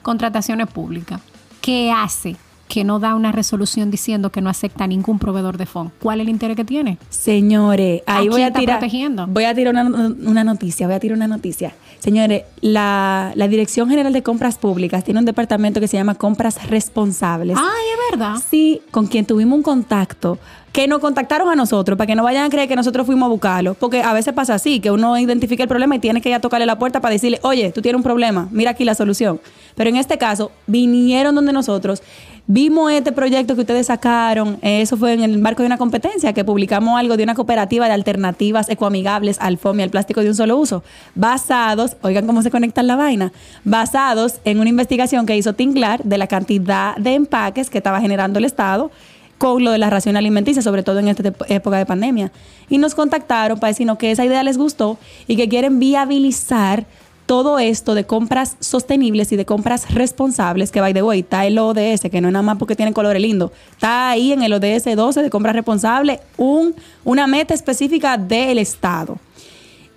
Contrataciones 0.00 0.68
públicas. 0.68 1.20
¿Qué 1.60 1.92
hace? 1.92 2.36
Que 2.68 2.84
no 2.84 2.98
da 2.98 3.14
una 3.14 3.32
resolución 3.32 3.90
diciendo 3.90 4.30
que 4.30 4.40
no 4.40 4.50
acepta 4.50 4.86
ningún 4.86 5.18
proveedor 5.18 5.56
de 5.56 5.66
fondo. 5.66 5.92
¿Cuál 6.00 6.20
es 6.20 6.24
el 6.24 6.30
interés 6.30 6.56
que 6.56 6.64
tiene? 6.64 6.98
Señores, 7.08 8.02
ahí 8.06 8.28
voy 8.28 8.42
a 8.42 8.52
tirar. 8.52 8.78
Protegiendo? 8.78 9.26
Voy 9.26 9.44
a 9.44 9.54
tirar 9.54 9.74
una, 9.74 10.44
noticia, 10.44 10.86
voy 10.86 10.96
a 10.96 11.00
tirar 11.00 11.16
una 11.16 11.28
noticia. 11.28 11.74
Señores, 11.98 12.42
la, 12.60 13.32
la, 13.34 13.48
Dirección 13.48 13.88
General 13.88 14.12
de 14.12 14.22
Compras 14.22 14.58
Públicas 14.58 15.04
tiene 15.04 15.20
un 15.20 15.26
departamento 15.26 15.80
que 15.80 15.88
se 15.88 15.96
llama 15.96 16.14
Compras 16.14 16.68
Responsables. 16.68 17.56
Ay, 17.58 17.64
es 17.64 18.10
verdad. 18.10 18.36
Sí, 18.50 18.82
con 18.90 19.06
quien 19.06 19.24
tuvimos 19.24 19.56
un 19.56 19.62
contacto 19.62 20.38
que 20.76 20.86
nos 20.86 20.98
contactaron 20.98 21.48
a 21.48 21.56
nosotros 21.56 21.96
para 21.96 22.06
que 22.06 22.14
no 22.14 22.22
vayan 22.22 22.44
a 22.44 22.50
creer 22.50 22.68
que 22.68 22.76
nosotros 22.76 23.06
fuimos 23.06 23.28
a 23.28 23.30
buscarlo. 23.30 23.72
Porque 23.72 24.02
a 24.02 24.12
veces 24.12 24.34
pasa 24.34 24.52
así, 24.52 24.78
que 24.78 24.90
uno 24.90 25.16
identifica 25.16 25.62
el 25.62 25.70
problema 25.70 25.96
y 25.96 26.00
tiene 26.00 26.20
que 26.20 26.28
ir 26.28 26.34
a 26.34 26.40
tocarle 26.40 26.66
la 26.66 26.78
puerta 26.78 27.00
para 27.00 27.14
decirle, 27.14 27.40
oye, 27.44 27.72
tú 27.72 27.80
tienes 27.80 27.96
un 27.96 28.02
problema, 28.02 28.46
mira 28.50 28.72
aquí 28.72 28.84
la 28.84 28.94
solución. 28.94 29.40
Pero 29.74 29.88
en 29.88 29.96
este 29.96 30.18
caso, 30.18 30.52
vinieron 30.66 31.34
donde 31.34 31.54
nosotros, 31.54 32.02
vimos 32.46 32.92
este 32.92 33.12
proyecto 33.12 33.54
que 33.54 33.62
ustedes 33.62 33.86
sacaron, 33.86 34.58
eso 34.62 34.96
fue 34.96 35.12
en 35.12 35.22
el 35.22 35.38
marco 35.38 35.62
de 35.62 35.66
una 35.66 35.78
competencia, 35.78 36.32
que 36.32 36.44
publicamos 36.44 36.98
algo 36.98 37.16
de 37.16 37.24
una 37.24 37.34
cooperativa 37.34 37.86
de 37.86 37.92
alternativas 37.92 38.68
ecoamigables 38.68 39.38
al 39.40 39.58
FOM 39.58 39.80
y 39.80 39.82
al 39.82 39.90
plástico 39.90 40.20
de 40.20 40.28
un 40.28 40.34
solo 40.34 40.56
uso, 40.56 40.84
basados, 41.14 41.96
oigan 42.02 42.26
cómo 42.26 42.42
se 42.42 42.50
conecta 42.50 42.82
la 42.82 42.96
vaina, 42.96 43.32
basados 43.64 44.40
en 44.44 44.60
una 44.60 44.70
investigación 44.70 45.26
que 45.26 45.36
hizo 45.36 45.54
Tinglar 45.54 46.02
de 46.04 46.18
la 46.18 46.26
cantidad 46.26 46.96
de 46.96 47.14
empaques 47.14 47.70
que 47.70 47.78
estaba 47.78 48.00
generando 48.00 48.38
el 48.38 48.44
Estado 48.44 48.90
con 49.38 49.64
lo 49.64 49.70
de 49.70 49.78
la 49.78 49.90
ración 49.90 50.16
alimenticia, 50.16 50.62
sobre 50.62 50.82
todo 50.82 50.98
en 50.98 51.08
esta 51.08 51.32
época 51.48 51.76
de 51.76 51.86
pandemia. 51.86 52.32
Y 52.70 52.78
nos 52.78 52.94
contactaron 52.94 53.58
para 53.58 53.68
decirnos 53.68 53.98
que 53.98 54.10
esa 54.10 54.24
idea 54.24 54.42
les 54.42 54.56
gustó 54.56 54.98
y 55.26 55.36
que 55.36 55.48
quieren 55.48 55.78
viabilizar 55.78 56.86
todo 57.26 57.58
esto 57.58 57.94
de 57.94 58.04
compras 58.04 58.56
sostenibles 58.60 59.32
y 59.32 59.36
de 59.36 59.44
compras 59.44 59.92
responsables, 59.92 60.70
que 60.70 60.80
by 60.80 60.94
the 60.94 61.02
way, 61.02 61.20
está 61.20 61.44
el 61.44 61.58
ODS, 61.58 62.02
que 62.10 62.20
no 62.20 62.28
es 62.28 62.32
nada 62.32 62.42
más 62.42 62.56
porque 62.56 62.76
tiene 62.76 62.92
colores 62.92 63.20
lindos, 63.20 63.50
está 63.72 64.10
ahí 64.10 64.32
en 64.32 64.42
el 64.42 64.52
ODS 64.52 64.96
12 64.96 65.22
de 65.22 65.30
compras 65.30 65.54
responsables, 65.54 66.20
un, 66.36 66.74
una 67.04 67.26
meta 67.26 67.52
específica 67.52 68.16
del 68.16 68.58
Estado. 68.58 69.18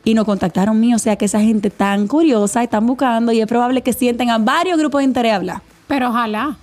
Y 0.03 0.13
nos 0.13 0.25
contactaron 0.25 0.79
mío, 0.79 0.95
o 0.95 0.99
sea 0.99 1.17
que 1.17 1.25
esa 1.25 1.39
gente 1.39 1.69
tan 1.69 2.07
curiosa, 2.07 2.63
están 2.63 2.87
buscando 2.87 3.31
y 3.31 3.41
es 3.41 3.47
probable 3.47 3.81
que 3.81 3.93
sienten 3.93 4.29
a 4.29 4.37
varios 4.37 4.79
grupos 4.79 4.99
de 4.99 5.05
interés 5.05 5.33
hablar. 5.33 5.61
Pero 5.87 6.09
ojalá. 6.09 6.57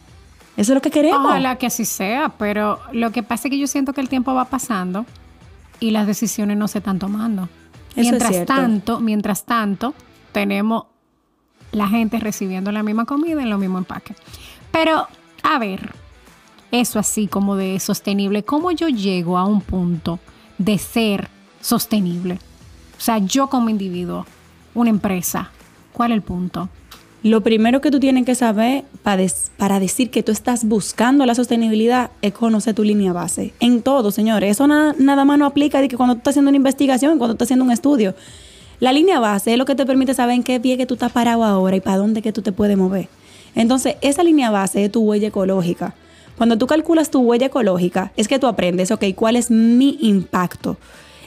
Eso 0.56 0.72
es 0.72 0.74
lo 0.74 0.80
que 0.80 0.90
queremos. 0.90 1.26
Ojalá 1.26 1.56
que 1.56 1.66
así 1.66 1.84
sea, 1.84 2.32
pero 2.38 2.80
lo 2.92 3.12
que 3.12 3.22
pasa 3.22 3.48
es 3.48 3.52
que 3.52 3.58
yo 3.58 3.66
siento 3.66 3.92
que 3.92 4.00
el 4.00 4.08
tiempo 4.08 4.34
va 4.34 4.46
pasando 4.46 5.04
y 5.80 5.90
las 5.90 6.06
decisiones 6.06 6.56
no 6.56 6.66
se 6.66 6.78
están 6.78 6.98
tomando. 6.98 7.48
Eso 7.94 8.00
es 8.00 8.22
mientras 8.22 8.46
tanto, 8.46 9.00
mientras 9.00 9.44
tanto, 9.44 9.94
tenemos 10.36 10.84
la 11.72 11.88
gente 11.88 12.18
recibiendo 12.20 12.70
la 12.70 12.82
misma 12.82 13.06
comida 13.06 13.40
en 13.42 13.48
los 13.48 13.58
mismos 13.58 13.78
empaques. 13.78 14.18
Pero, 14.70 15.06
a 15.42 15.58
ver, 15.58 15.94
eso 16.72 16.98
así 16.98 17.26
como 17.26 17.56
de 17.56 17.80
sostenible, 17.80 18.42
¿cómo 18.42 18.70
yo 18.70 18.88
llego 18.90 19.38
a 19.38 19.46
un 19.46 19.62
punto 19.62 20.18
de 20.58 20.76
ser 20.76 21.28
sostenible? 21.62 22.34
O 22.98 23.00
sea, 23.00 23.16
yo 23.16 23.46
como 23.48 23.70
individuo, 23.70 24.26
una 24.74 24.90
empresa, 24.90 25.50
¿cuál 25.94 26.10
es 26.10 26.16
el 26.16 26.22
punto? 26.22 26.68
Lo 27.22 27.40
primero 27.40 27.80
que 27.80 27.90
tú 27.90 27.98
tienes 27.98 28.26
que 28.26 28.34
saber 28.34 28.84
para, 29.02 29.22
para 29.56 29.80
decir 29.80 30.10
que 30.10 30.22
tú 30.22 30.32
estás 30.32 30.64
buscando 30.66 31.24
la 31.24 31.34
sostenibilidad 31.34 32.10
es 32.20 32.34
conocer 32.34 32.74
tu 32.74 32.84
línea 32.84 33.14
base. 33.14 33.54
En 33.58 33.80
todo, 33.80 34.10
señores. 34.10 34.50
Eso 34.50 34.66
na- 34.66 34.94
nada 34.98 35.24
más 35.24 35.38
no 35.38 35.46
aplica 35.46 35.80
de 35.80 35.88
que 35.88 35.96
cuando 35.96 36.14
tú 36.16 36.18
estás 36.18 36.32
haciendo 36.32 36.50
una 36.50 36.58
investigación, 36.58 37.16
cuando 37.16 37.34
tú 37.34 37.36
estás 37.36 37.46
haciendo 37.46 37.64
un 37.64 37.72
estudio. 37.72 38.14
La 38.78 38.92
línea 38.92 39.20
base 39.20 39.52
es 39.52 39.58
lo 39.58 39.64
que 39.64 39.74
te 39.74 39.86
permite 39.86 40.12
saber 40.14 40.34
en 40.34 40.42
qué 40.42 40.60
pie 40.60 40.76
que 40.76 40.86
tú 40.86 40.94
estás 40.94 41.12
parado 41.12 41.44
ahora 41.44 41.76
y 41.76 41.80
para 41.80 41.96
dónde 41.96 42.20
que 42.20 42.32
tú 42.32 42.42
te 42.42 42.52
puedes 42.52 42.76
mover. 42.76 43.08
Entonces, 43.54 43.96
esa 44.02 44.22
línea 44.22 44.50
base 44.50 44.84
es 44.84 44.92
tu 44.92 45.00
huella 45.00 45.28
ecológica. 45.28 45.94
Cuando 46.36 46.58
tú 46.58 46.66
calculas 46.66 47.10
tu 47.10 47.20
huella 47.20 47.46
ecológica, 47.46 48.12
es 48.16 48.28
que 48.28 48.38
tú 48.38 48.46
aprendes, 48.46 48.90
ok, 48.90 49.04
¿cuál 49.14 49.36
es 49.36 49.50
mi 49.50 49.96
impacto? 50.02 50.76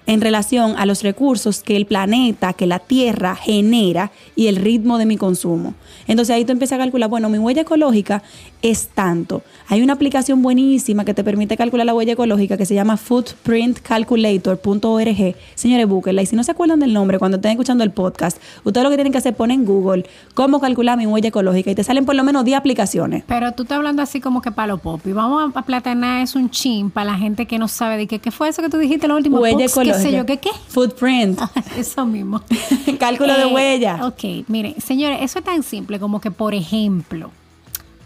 en 0.10 0.22
relación 0.22 0.74
a 0.80 0.88
los 0.88 1.04
recursos 1.04 1.62
que 1.62 1.78
el 1.78 1.86
planeta, 1.86 2.54
que 2.54 2.66
la 2.66 2.80
Tierra 2.80 3.36
genera 3.36 4.12
y 4.36 4.48
el 4.48 4.56
ritmo 4.56 4.98
de 4.98 5.06
mi 5.06 5.18
consumo. 5.18 5.76
Entonces 6.08 6.36
ahí 6.36 6.46
tú 6.46 6.52
empiezas 6.52 6.78
a 6.78 6.82
calcular, 6.82 7.12
bueno, 7.12 7.30
mi 7.30 7.38
huella 7.38 7.62
ecológica 7.62 8.24
es 8.62 8.88
tanto. 8.90 9.42
Hay 9.68 9.82
una 9.82 9.94
aplicación 9.94 10.42
buenísima 10.42 11.06
que 11.06 11.14
te 11.14 11.24
permite 11.24 11.56
calcular 11.58 11.86
la 11.86 11.94
huella 11.94 12.14
ecológica 12.14 12.58
que 12.58 12.66
se 12.66 12.76
llama 12.76 12.98
footprintcalculator.org. 12.98 15.36
Señores, 15.56 15.88
búsquenla. 15.88 16.22
Y 16.22 16.26
si 16.26 16.36
no 16.36 16.44
se 16.44 16.52
acuerdan 16.52 16.80
del 16.80 16.94
nombre 16.94 17.20
cuando 17.20 17.38
estén 17.38 17.52
escuchando 17.52 17.84
el 17.84 17.92
podcast, 17.92 18.38
ustedes 18.64 18.84
lo 18.84 18.90
que 18.90 18.96
tienen 18.98 19.12
que 19.12 19.18
hacer, 19.20 19.36
ponen 19.36 19.62
en 19.62 19.66
Google 19.66 20.06
cómo 20.34 20.60
calcular 20.60 20.98
mi 20.98 21.06
huella 21.06 21.30
ecológica 21.30 21.72
y 21.72 21.76
te 21.76 21.84
salen 21.84 22.06
por 22.06 22.16
lo 22.16 22.24
menos 22.24 22.46
10 22.46 22.58
aplicaciones. 22.58 23.24
Pero 23.28 23.52
tú 23.54 23.64
estás 23.64 23.78
hablando 23.78 24.02
así 24.02 24.20
como 24.20 24.42
que 24.42 24.52
para 24.52 24.68
lo 24.68 24.78
pop. 24.78 25.02
Y 25.06 25.12
vamos 25.14 25.52
a, 25.56 25.62
platanar 25.62 26.24
es 26.24 26.36
un 26.36 26.50
chin 26.50 26.90
para 26.90 27.12
la 27.12 27.18
gente 27.18 27.46
que 27.46 27.60
no 27.60 27.68
sabe 27.68 27.98
de 27.98 28.08
qué, 28.08 28.20
qué 28.20 28.32
fue 28.32 28.50
eso 28.50 28.62
que 28.62 28.70
tú 28.70 28.78
dijiste 28.78 29.06
en 29.06 29.10
los 29.10 29.18
últimos 29.18 29.42
Huella 29.42 29.66
ecológica. 29.66 29.98
qué 29.98 30.04
sé 30.04 30.12
yo, 30.18 30.26
qué 30.26 30.38
qué. 30.38 30.50
Footprint. 30.68 31.40
Eso 31.78 32.06
mismo. 32.06 32.42
Cálculo 33.00 33.34
de 33.36 33.44
Eh, 33.44 33.54
huella. 33.54 34.00
Ok, 34.06 34.24
mire, 34.48 34.76
señores, 34.80 35.20
eso 35.22 35.40
es 35.40 35.46
tan 35.46 35.64
simple 35.64 36.00
como 36.00 36.20
que, 36.20 36.32
por 36.32 36.54
ejemplo, 36.54 37.32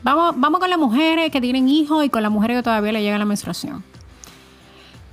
vamos, 0.04 0.36
vamos 0.38 0.60
con 0.60 0.70
las 0.70 0.80
mujeres 0.80 1.32
que 1.32 1.42
tienen 1.42 1.70
hijos 1.70 2.06
y 2.06 2.10
con 2.10 2.22
las 2.24 2.32
mujeres 2.32 2.58
que 2.58 2.64
todavía 2.64 2.92
le 2.92 3.02
llega 3.02 3.18
la 3.18 3.26
menstruación. 3.26 3.84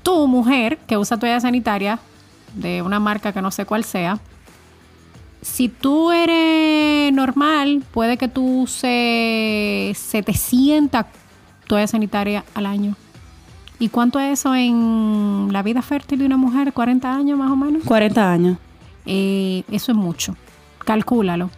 Tú, 0.02 0.26
mujer, 0.26 0.78
que 0.87 0.97
usa 0.99 1.18
toalla 1.18 1.40
sanitaria 1.40 1.99
de 2.54 2.82
una 2.82 2.99
marca 3.00 3.32
que 3.32 3.42
no 3.42 3.50
sé 3.50 3.64
cuál 3.64 3.85
sea, 3.85 4.18
si 5.42 5.68
tú 5.68 6.11
eres 6.11 7.12
normal, 7.12 7.82
puede 7.92 8.16
que 8.18 8.28
tú 8.28 8.62
uses 8.62 9.97
700 9.97 11.06
toallas 11.66 11.90
sanitarias 11.90 12.44
al 12.54 12.66
año. 12.66 12.94
¿Y 13.78 13.88
cuánto 13.88 14.20
es 14.20 14.38
eso 14.38 14.54
en 14.54 15.49
la 15.52 15.62
vida 15.62 15.80
fértil 15.80 16.18
de 16.18 16.26
una 16.26 16.37
mujer? 16.37 16.75
¿40 16.75 17.04
años 17.06 17.38
más 17.38 17.50
o 17.50 17.56
menos? 17.56 17.82
40 17.85 18.32
años. 18.32 18.59
Eh, 19.06 19.64
eso 19.70 19.92
es 19.92 19.97
mucho. 19.97 20.37
Calcúlalo. 20.85 21.50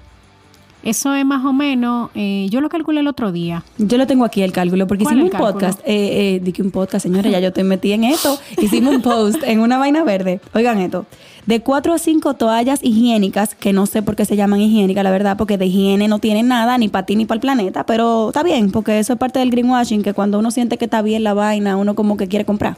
Eso 0.82 1.14
es 1.14 1.24
más 1.24 1.44
o 1.44 1.52
menos, 1.52 2.10
eh, 2.14 2.48
yo 2.50 2.60
lo 2.60 2.68
calculé 2.68 3.00
el 3.00 3.06
otro 3.06 3.30
día. 3.30 3.62
Yo 3.78 3.98
lo 3.98 4.06
tengo 4.06 4.24
aquí 4.24 4.42
el 4.42 4.52
cálculo, 4.52 4.86
porque 4.86 5.04
¿Cuál 5.04 5.16
hicimos 5.16 5.32
un 5.32 5.38
cálculo? 5.38 5.52
podcast. 5.52 5.80
Eh, 5.84 6.36
eh, 6.36 6.40
di 6.42 6.52
que 6.52 6.62
un 6.62 6.70
podcast, 6.72 7.04
señores, 7.04 7.30
ya 7.30 7.38
yo 7.38 7.48
estoy 7.48 7.64
metida 7.64 7.94
en 7.94 8.04
esto. 8.04 8.36
Hicimos 8.60 8.94
un 8.96 9.02
post 9.02 9.42
en 9.44 9.60
una 9.60 9.78
vaina 9.78 10.02
verde. 10.02 10.40
Oigan 10.54 10.78
esto. 10.78 11.06
De 11.46 11.60
4 11.60 11.92
a 11.94 11.98
5 11.98 12.34
toallas 12.34 12.80
higiénicas, 12.82 13.54
que 13.54 13.72
no 13.72 13.86
sé 13.86 14.02
por 14.02 14.16
qué 14.16 14.24
se 14.24 14.36
llaman 14.36 14.60
higiénicas, 14.60 15.02
la 15.02 15.10
verdad, 15.10 15.36
porque 15.36 15.58
de 15.58 15.66
higiene 15.66 16.06
no 16.08 16.18
tienen 16.18 16.48
nada, 16.48 16.78
ni 16.78 16.88
para 16.88 17.06
ti 17.06 17.16
ni 17.16 17.26
para 17.26 17.36
el 17.36 17.40
planeta, 17.40 17.84
pero 17.84 18.28
está 18.28 18.42
bien, 18.42 18.70
porque 18.70 18.98
eso 18.98 19.12
es 19.12 19.18
parte 19.18 19.38
del 19.40 19.50
greenwashing, 19.50 20.02
que 20.02 20.14
cuando 20.14 20.38
uno 20.38 20.50
siente 20.50 20.78
que 20.78 20.84
está 20.84 21.02
bien 21.02 21.24
la 21.24 21.34
vaina, 21.34 21.76
uno 21.76 21.94
como 21.94 22.16
que 22.16 22.28
quiere 22.28 22.44
comprar. 22.44 22.76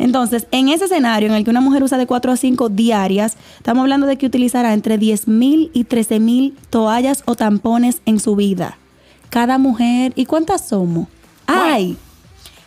Entonces, 0.00 0.46
en 0.50 0.68
ese 0.70 0.86
escenario 0.86 1.28
en 1.28 1.34
el 1.34 1.44
que 1.44 1.50
una 1.50 1.60
mujer 1.60 1.82
usa 1.82 1.98
de 1.98 2.06
4 2.06 2.32
a 2.32 2.36
5 2.36 2.70
diarias, 2.70 3.36
estamos 3.58 3.82
hablando 3.82 4.06
de 4.06 4.16
que 4.16 4.26
utilizará 4.26 4.72
entre 4.72 4.96
10 4.98 5.28
mil 5.28 5.70
y 5.74 5.84
13 5.84 6.18
mil 6.20 6.56
toallas 6.70 7.22
o 7.26 7.34
tampones 7.34 8.00
en 8.06 8.18
su 8.18 8.34
vida. 8.34 8.78
Cada 9.28 9.58
mujer. 9.58 10.12
¿Y 10.16 10.24
cuántas 10.26 10.66
somos? 10.68 11.06
¡Ay! 11.46 11.96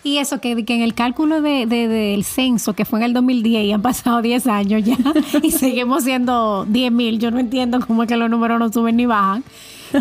Y 0.06 0.18
eso 0.18 0.40
que, 0.42 0.64
que 0.66 0.76
en 0.76 0.82
el 0.82 0.94
cálculo 0.94 1.42
de, 1.42 1.66
de- 1.66 1.88
del 1.88 2.24
censo, 2.26 2.74
que 2.74 2.84
fue 2.86 3.00
en 3.00 3.06
el 3.06 3.14
2010 3.14 3.66
y 3.66 3.72
han 3.72 3.82
pasado 3.82 4.22
10 4.22 4.48
años 4.48 4.84
ya, 4.84 4.98
y 5.42 5.50
seguimos 5.52 6.04
siendo 6.04 6.66
10 6.68 6.92
mil, 6.92 7.20
yo 7.20 7.32
no 7.32 7.40
entiendo 7.40 7.80
cómo 7.88 8.04
es 8.04 8.10
que 8.10 8.18
los 8.18 8.30
números 8.30 8.60
no 8.60 8.72
suben 8.72 8.98
ni 8.98 9.06
bajan. 9.06 9.44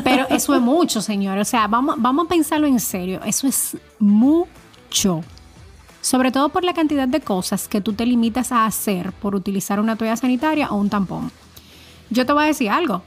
Pero 0.04 0.26
eso 0.28 0.54
es 0.54 0.60
mucho, 0.60 1.00
señores. 1.00 1.46
O 1.48 1.50
sea, 1.50 1.66
vamos, 1.68 1.94
vamos 1.98 2.26
a 2.26 2.28
pensarlo 2.28 2.66
en 2.66 2.80
serio. 2.80 3.20
Eso 3.24 3.46
es 3.46 3.76
mucho. 3.98 5.22
Sobre 6.02 6.30
todo 6.32 6.50
por 6.50 6.64
la 6.64 6.74
cantidad 6.74 7.08
de 7.08 7.20
cosas 7.22 7.66
que 7.68 7.80
tú 7.80 7.94
te 7.94 8.04
limitas 8.04 8.52
a 8.52 8.66
hacer 8.66 9.12
por 9.12 9.34
utilizar 9.34 9.80
una 9.80 9.96
toalla 9.96 10.16
sanitaria 10.16 10.68
o 10.70 10.74
un 10.76 10.90
tampón. 10.90 11.30
Yo 12.10 12.26
te 12.26 12.32
voy 12.34 12.44
a 12.44 12.46
decir 12.48 12.68
algo. 12.68 13.02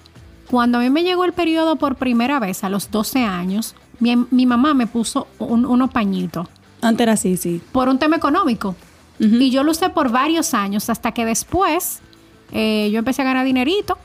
Cuando 0.49 0.79
a 0.79 0.81
mí 0.81 0.89
me 0.89 1.03
llegó 1.03 1.25
el 1.25 1.33
periodo 1.33 1.75
por 1.75 1.95
primera 1.97 2.39
vez 2.39 2.63
a 2.63 2.69
los 2.69 2.89
12 2.89 3.19
años, 3.23 3.75
mi, 3.99 4.15
mi 4.31 4.45
mamá 4.47 4.73
me 4.73 4.87
puso 4.87 5.27
un- 5.39 5.65
unos 5.65 5.91
pañitos 5.91 6.47
Antes 6.81 7.01
era 7.03 7.13
así, 7.13 7.37
sí. 7.37 7.61
por 7.71 7.87
un 7.89 7.99
tema 7.99 8.15
económico. 8.15 8.75
Y 9.19 9.49
yo 9.49 9.63
lo 9.63 9.71
usé 9.71 9.89
por 9.89 10.09
varios 10.11 10.53
años 10.53 10.89
hasta 10.89 11.13
que 11.13 11.23
después 11.25 12.01
eh, 12.51 12.89
yo 12.91 12.99
empecé 12.99 13.21
a 13.21 13.25
ganar 13.25 13.45
dinerito 13.45 13.97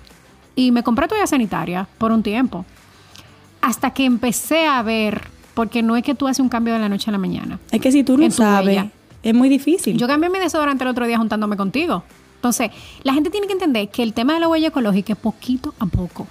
y 0.55 0.70
me 0.70 0.83
compré 0.85 1.09
toalla 1.09 1.26
sanitaria 1.26 1.88
por 1.98 2.12
un 2.12 2.22
tiempo. 2.22 2.64
Hasta 3.61 3.90
que 3.92 4.05
empecé 4.05 4.66
a 4.66 4.83
ver, 4.83 5.22
porque 5.61 5.83
no 5.83 5.94
es 5.94 6.03
que 6.03 6.14
tú 6.14 6.27
haces 6.27 6.40
un 6.40 6.49
cambio 6.49 6.73
de 6.73 6.81
la 6.81 6.88
noche 6.88 7.11
a 7.11 7.12
la 7.12 7.18
mañana. 7.18 7.59
Es 7.70 7.83
que 7.83 7.92
si 7.92 8.03
tú 8.03 8.16
no 8.16 8.31
sabes, 8.31 8.68
huella. 8.68 8.90
es 9.23 9.35
muy 9.35 9.51
difícil. 9.51 9.99
Yo 9.99 10.07
cambié 10.07 10.31
mi 10.31 10.38
desodorante 10.38 10.85
el 10.85 10.88
otro 10.88 11.07
día 11.07 11.18
juntándome 11.18 11.59
contigo. 11.59 12.03
Entonces, 12.37 12.70
la 13.03 13.12
gente 13.12 13.29
tiene 13.29 13.46
que 13.46 13.53
entender 13.53 13.90
que 13.90 14.03
el 14.03 14.14
tema 14.14 14.33
de 14.33 14.40
la 14.40 14.49
huella 14.49 14.68
ecológica 14.68 15.12
es 15.12 15.18
poquito 15.18 15.75
a 15.79 15.85
poco. 15.85 16.27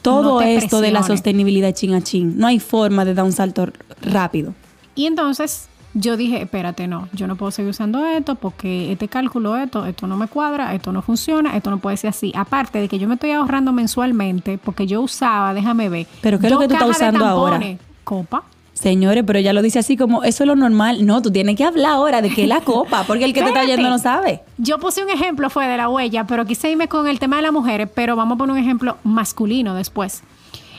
Todo 0.00 0.22
no 0.22 0.40
esto 0.40 0.80
de 0.80 0.92
la 0.92 1.02
sostenibilidad 1.02 1.74
chin 1.74 1.92
a 1.92 2.00
chin. 2.00 2.38
No 2.38 2.46
hay 2.46 2.58
forma 2.58 3.04
de 3.04 3.12
dar 3.12 3.26
un 3.26 3.32
salto 3.32 3.68
rápido. 4.00 4.54
Y 4.94 5.04
entonces 5.04 5.68
yo 5.92 6.16
dije, 6.16 6.40
espérate, 6.40 6.88
no, 6.88 7.10
yo 7.12 7.26
no 7.26 7.36
puedo 7.36 7.52
seguir 7.52 7.68
usando 7.68 8.06
esto 8.06 8.36
porque 8.36 8.92
este 8.92 9.08
cálculo, 9.08 9.58
esto, 9.58 9.84
esto 9.84 10.06
no 10.06 10.16
me 10.16 10.26
cuadra, 10.26 10.74
esto 10.74 10.90
no 10.90 11.02
funciona, 11.02 11.54
esto 11.54 11.68
no 11.68 11.80
puede 11.80 11.98
ser 11.98 12.08
así. 12.08 12.32
Aparte 12.34 12.80
de 12.80 12.88
que 12.88 12.98
yo 12.98 13.08
me 13.08 13.16
estoy 13.16 13.32
ahorrando 13.32 13.74
mensualmente 13.74 14.56
porque 14.56 14.86
yo 14.86 15.02
usaba, 15.02 15.52
déjame 15.52 15.90
ver. 15.90 16.06
¿Pero 16.22 16.38
qué 16.38 16.46
es 16.46 16.52
lo 16.52 16.58
que 16.60 16.68
tú 16.68 16.72
estás 16.72 16.88
usando 16.88 17.26
ahora? 17.26 17.60
Copa. 18.04 18.44
Señores, 18.80 19.24
pero 19.26 19.38
ella 19.38 19.52
lo 19.52 19.60
dice 19.60 19.78
así 19.78 19.98
como, 19.98 20.24
eso 20.24 20.42
es 20.42 20.48
lo 20.48 20.56
normal. 20.56 21.04
No, 21.04 21.20
tú 21.20 21.30
tienes 21.30 21.54
que 21.54 21.64
hablar 21.64 21.92
ahora 21.92 22.22
de 22.22 22.30
que 22.30 22.44
es 22.44 22.48
la 22.48 22.60
copa, 22.64 23.04
porque 23.06 23.26
el 23.26 23.34
que 23.34 23.42
te 23.42 23.48
está 23.48 23.60
oyendo 23.60 23.90
no 23.90 23.98
sabe. 23.98 24.40
Yo 24.56 24.78
puse 24.78 25.04
un 25.04 25.10
ejemplo, 25.10 25.50
fue 25.50 25.66
de 25.66 25.76
la 25.76 25.90
huella, 25.90 26.26
pero 26.26 26.46
quise 26.46 26.70
irme 26.70 26.88
con 26.88 27.06
el 27.06 27.18
tema 27.18 27.36
de 27.36 27.42
las 27.42 27.52
mujeres, 27.52 27.90
pero 27.94 28.16
vamos 28.16 28.36
a 28.36 28.38
poner 28.38 28.54
un 28.54 28.58
ejemplo 28.58 28.96
masculino 29.04 29.74
después. 29.74 30.22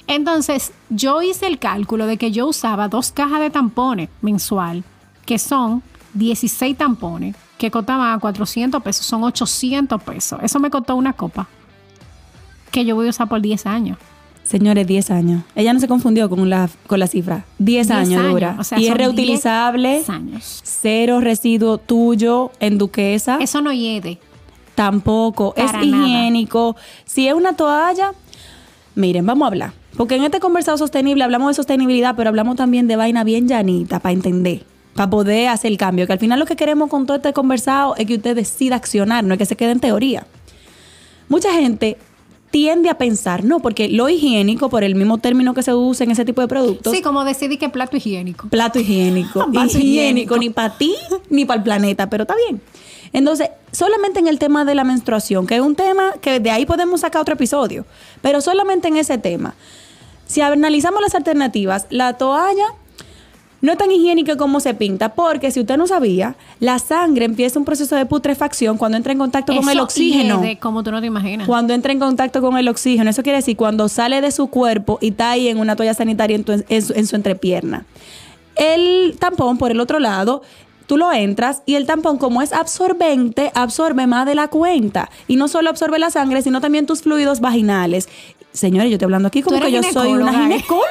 Entonces, 0.07 0.73
yo 0.89 1.21
hice 1.21 1.45
el 1.45 1.59
cálculo 1.59 2.07
de 2.07 2.17
que 2.17 2.31
yo 2.31 2.47
usaba 2.47 2.87
dos 2.87 3.11
cajas 3.11 3.39
de 3.39 3.51
tampones 3.51 4.09
mensual, 4.23 4.83
que 5.27 5.37
son 5.37 5.83
16 6.15 6.75
tampones, 6.75 7.35
que 7.59 7.69
costaban 7.69 8.15
a 8.15 8.19
400 8.19 8.81
pesos, 8.81 9.05
son 9.05 9.23
800 9.23 10.01
pesos. 10.01 10.39
Eso 10.41 10.59
me 10.59 10.71
costó 10.71 10.95
una 10.95 11.13
copa, 11.13 11.47
que 12.71 12.83
yo 12.83 12.95
voy 12.95 13.05
a 13.05 13.11
usar 13.11 13.29
por 13.29 13.41
10 13.41 13.67
años. 13.67 13.99
Señores, 14.51 14.85
10 14.85 15.11
años. 15.11 15.43
Ella 15.55 15.71
no 15.71 15.79
se 15.79 15.87
confundió 15.87 16.29
con 16.29 16.49
la, 16.49 16.69
con 16.85 16.99
la 16.99 17.07
cifra. 17.07 17.45
10 17.59 17.87
10 17.87 17.91
años, 17.91 18.29
dura. 18.29 18.57
o 18.59 18.65
sea, 18.65 18.77
y 18.77 18.87
es 18.87 18.93
reutilizable. 18.93 19.93
10 19.93 20.09
años. 20.09 20.61
Cero 20.65 21.21
residuo 21.21 21.77
tuyo 21.77 22.51
en 22.59 22.77
duquesa. 22.77 23.37
Eso 23.39 23.61
no 23.61 23.71
hiede. 23.71 24.19
Tampoco. 24.75 25.53
Para 25.53 25.79
es 25.79 25.87
higiénico. 25.87 26.75
Si 27.05 27.29
es 27.29 27.33
una 27.33 27.53
toalla, 27.53 28.11
miren, 28.93 29.25
vamos 29.25 29.45
a 29.45 29.47
hablar. 29.47 29.73
Porque 29.95 30.15
en 30.15 30.25
este 30.25 30.41
conversado 30.41 30.77
sostenible 30.77 31.23
hablamos 31.23 31.51
de 31.51 31.53
sostenibilidad, 31.53 32.17
pero 32.17 32.27
hablamos 32.27 32.57
también 32.57 32.89
de 32.89 32.97
vaina 32.97 33.23
bien 33.23 33.47
llanita 33.47 34.01
para 34.01 34.11
entender, 34.11 34.65
para 34.95 35.09
poder 35.09 35.47
hacer 35.47 35.71
el 35.71 35.77
cambio. 35.77 36.07
Que 36.07 36.13
al 36.13 36.19
final 36.19 36.39
lo 36.39 36.45
que 36.45 36.57
queremos 36.57 36.89
con 36.89 37.05
todo 37.05 37.15
este 37.15 37.31
conversado 37.31 37.95
es 37.95 38.05
que 38.05 38.15
usted 38.15 38.35
decida 38.35 38.75
accionar, 38.75 39.23
no 39.23 39.33
es 39.33 39.37
que 39.37 39.45
se 39.45 39.55
quede 39.55 39.71
en 39.71 39.79
teoría. 39.79 40.27
Mucha 41.29 41.53
gente 41.53 41.97
tiende 42.51 42.89
a 42.89 42.97
pensar, 42.97 43.43
no, 43.43 43.59
porque 43.61 43.87
lo 43.89 44.09
higiénico, 44.09 44.69
por 44.69 44.83
el 44.83 44.93
mismo 44.95 45.17
término 45.17 45.53
que 45.53 45.63
se 45.63 45.73
usa 45.73 46.03
en 46.03 46.11
ese 46.11 46.25
tipo 46.25 46.41
de 46.41 46.47
productos, 46.47 46.93
Sí, 46.93 47.01
como 47.01 47.23
decidí 47.23 47.57
que 47.57 47.69
plato 47.69 47.97
higiénico. 47.97 48.47
plato 48.49 48.79
higiénico. 48.79 49.39
Higiénico, 49.51 49.77
higiénico. 49.79 50.37
ni 50.37 50.49
para 50.49 50.77
ti 50.77 50.93
ni 51.29 51.45
para 51.45 51.57
el 51.59 51.63
planeta, 51.63 52.09
pero 52.09 52.23
está 52.23 52.35
bien. 52.47 52.61
Entonces, 53.13 53.49
solamente 53.71 54.19
en 54.19 54.27
el 54.27 54.37
tema 54.39 54.63
de 54.65 54.75
la 54.75 54.83
menstruación, 54.83 55.47
que 55.47 55.55
es 55.55 55.61
un 55.61 55.75
tema 55.75 56.13
que 56.21 56.39
de 56.39 56.51
ahí 56.51 56.65
podemos 56.65 57.01
sacar 57.01 57.21
otro 57.21 57.33
episodio, 57.35 57.85
pero 58.21 58.41
solamente 58.41 58.87
en 58.87 58.97
ese 58.97 59.17
tema. 59.17 59.55
Si 60.27 60.39
analizamos 60.41 61.01
las 61.01 61.15
alternativas, 61.15 61.87
la 61.89 62.13
toalla 62.17 62.73
no 63.61 63.71
es 63.71 63.77
tan 63.77 63.91
higiénica 63.91 64.37
como 64.37 64.59
se 64.59 64.73
pinta, 64.73 65.13
porque 65.13 65.51
si 65.51 65.59
usted 65.59 65.77
no 65.77 65.85
sabía, 65.87 66.35
la 66.59 66.79
sangre 66.79 67.25
empieza 67.25 67.59
un 67.59 67.65
proceso 67.65 67.95
de 67.95 68.05
putrefacción 68.05 68.77
cuando 68.77 68.97
entra 68.97 69.11
en 69.11 69.19
contacto 69.19 69.53
con 69.55 69.69
el 69.69 69.79
oxígeno. 69.79 70.41
como 70.59 70.83
tú 70.83 70.91
no 70.91 70.99
te 70.99 71.07
imaginas. 71.07 71.47
Cuando 71.47 71.73
entra 71.73 71.91
en 71.91 71.99
contacto 71.99 72.41
con 72.41 72.57
el 72.57 72.67
oxígeno, 72.67 73.09
eso 73.09 73.21
quiere 73.23 73.37
decir 73.37 73.55
cuando 73.55 73.87
sale 73.89 74.19
de 74.21 74.31
su 74.31 74.47
cuerpo 74.47 74.97
y 75.01 75.09
está 75.09 75.31
ahí 75.31 75.47
en 75.47 75.59
una 75.59 75.75
toalla 75.75 75.93
sanitaria 75.93 76.35
en, 76.35 76.43
tu- 76.43 76.63
en 76.67 76.81
su, 76.81 76.93
en 76.93 77.05
su 77.07 77.15
entrepierna. 77.15 77.85
El 78.55 79.15
tampón, 79.19 79.57
por 79.57 79.71
el 79.71 79.79
otro 79.79 79.99
lado, 79.99 80.41
tú 80.87 80.97
lo 80.97 81.11
entras 81.11 81.61
y 81.65 81.75
el 81.75 81.85
tampón, 81.85 82.17
como 82.17 82.41
es 82.41 82.53
absorbente, 82.53 83.51
absorbe 83.55 84.07
más 84.07 84.25
de 84.25 84.35
la 84.35 84.47
cuenta. 84.49 85.09
Y 85.27 85.35
no 85.35 85.47
solo 85.47 85.69
absorbe 85.69 85.99
la 85.99 86.09
sangre, 86.11 86.41
sino 86.41 86.61
también 86.61 86.85
tus 86.85 87.01
fluidos 87.01 87.39
vaginales. 87.39 88.09
Señores, 88.51 88.89
yo 88.89 88.95
estoy 88.95 89.05
hablando 89.05 89.29
aquí 89.29 89.41
como 89.41 89.59
que 89.61 89.71
yo 89.71 89.81
soy 89.83 90.11
una 90.13 90.31
ginecóloga, 90.31 90.31
¿eh? 90.31 90.53
ginecóloga. 90.57 90.85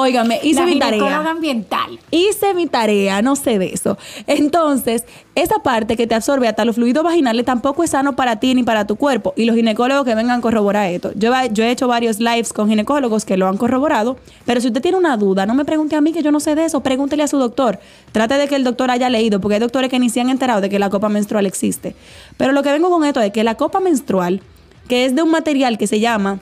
Óigame, 0.00 0.40
hice 0.42 0.60
la 0.60 0.66
mi 0.66 0.78
tarea. 0.78 1.18
ambiental. 1.18 1.98
Hice 2.10 2.54
mi 2.54 2.66
tarea, 2.66 3.20
no 3.22 3.36
sé 3.36 3.58
de 3.58 3.66
eso. 3.66 3.98
Entonces, 4.26 5.04
esa 5.34 5.58
parte 5.58 5.96
que 5.96 6.06
te 6.06 6.14
absorbe 6.14 6.48
hasta 6.48 6.64
los 6.64 6.76
fluidos 6.76 7.04
vaginales 7.04 7.44
tampoco 7.44 7.84
es 7.84 7.90
sano 7.90 8.16
para 8.16 8.36
ti 8.36 8.54
ni 8.54 8.62
para 8.62 8.86
tu 8.86 8.96
cuerpo. 8.96 9.34
Y 9.36 9.44
los 9.44 9.56
ginecólogos 9.56 10.04
que 10.04 10.14
vengan 10.14 10.38
a 10.38 10.42
corroborar 10.42 10.90
esto. 10.90 11.12
Yo, 11.16 11.32
yo 11.52 11.64
he 11.64 11.70
hecho 11.70 11.86
varios 11.86 12.18
lives 12.18 12.52
con 12.52 12.68
ginecólogos 12.68 13.24
que 13.24 13.36
lo 13.36 13.46
han 13.46 13.56
corroborado. 13.56 14.16
Pero 14.46 14.60
si 14.60 14.68
usted 14.68 14.80
tiene 14.80 14.96
una 14.96 15.16
duda, 15.16 15.44
no 15.44 15.54
me 15.54 15.64
pregunte 15.64 15.96
a 15.96 16.00
mí 16.00 16.12
que 16.12 16.22
yo 16.22 16.32
no 16.32 16.40
sé 16.40 16.54
de 16.54 16.64
eso. 16.64 16.80
Pregúntele 16.80 17.22
a 17.22 17.28
su 17.28 17.38
doctor. 17.38 17.78
Trate 18.12 18.34
de 18.34 18.48
que 18.48 18.56
el 18.56 18.64
doctor 18.64 18.90
haya 18.90 19.10
leído, 19.10 19.40
porque 19.40 19.54
hay 19.54 19.60
doctores 19.60 19.90
que 19.90 19.98
ni 19.98 20.08
se 20.08 20.20
han 20.20 20.30
enterado 20.30 20.60
de 20.60 20.70
que 20.70 20.78
la 20.78 20.88
copa 20.88 21.08
menstrual 21.08 21.46
existe. 21.46 21.94
Pero 22.36 22.52
lo 22.52 22.62
que 22.62 22.72
vengo 22.72 22.90
con 22.90 23.04
esto 23.04 23.20
es 23.20 23.32
que 23.32 23.44
la 23.44 23.56
copa 23.56 23.80
menstrual, 23.80 24.40
que 24.88 25.04
es 25.04 25.14
de 25.14 25.22
un 25.22 25.30
material 25.30 25.78
que 25.78 25.86
se 25.86 26.00
llama 26.00 26.40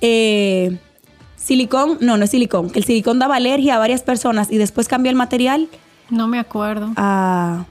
eh, 0.00 0.78
silicón, 1.46 1.98
no, 2.00 2.16
no 2.16 2.24
es 2.24 2.30
silicón, 2.30 2.70
que 2.70 2.80
el 2.80 2.84
silicón 2.84 3.18
daba 3.18 3.36
alergia 3.36 3.76
a 3.76 3.78
varias 3.78 4.02
personas 4.02 4.50
y 4.50 4.58
después 4.58 4.88
cambió 4.88 5.10
el 5.10 5.16
material 5.16 5.68
No 6.10 6.26
me 6.26 6.38
acuerdo. 6.38 6.92
a... 6.96 7.64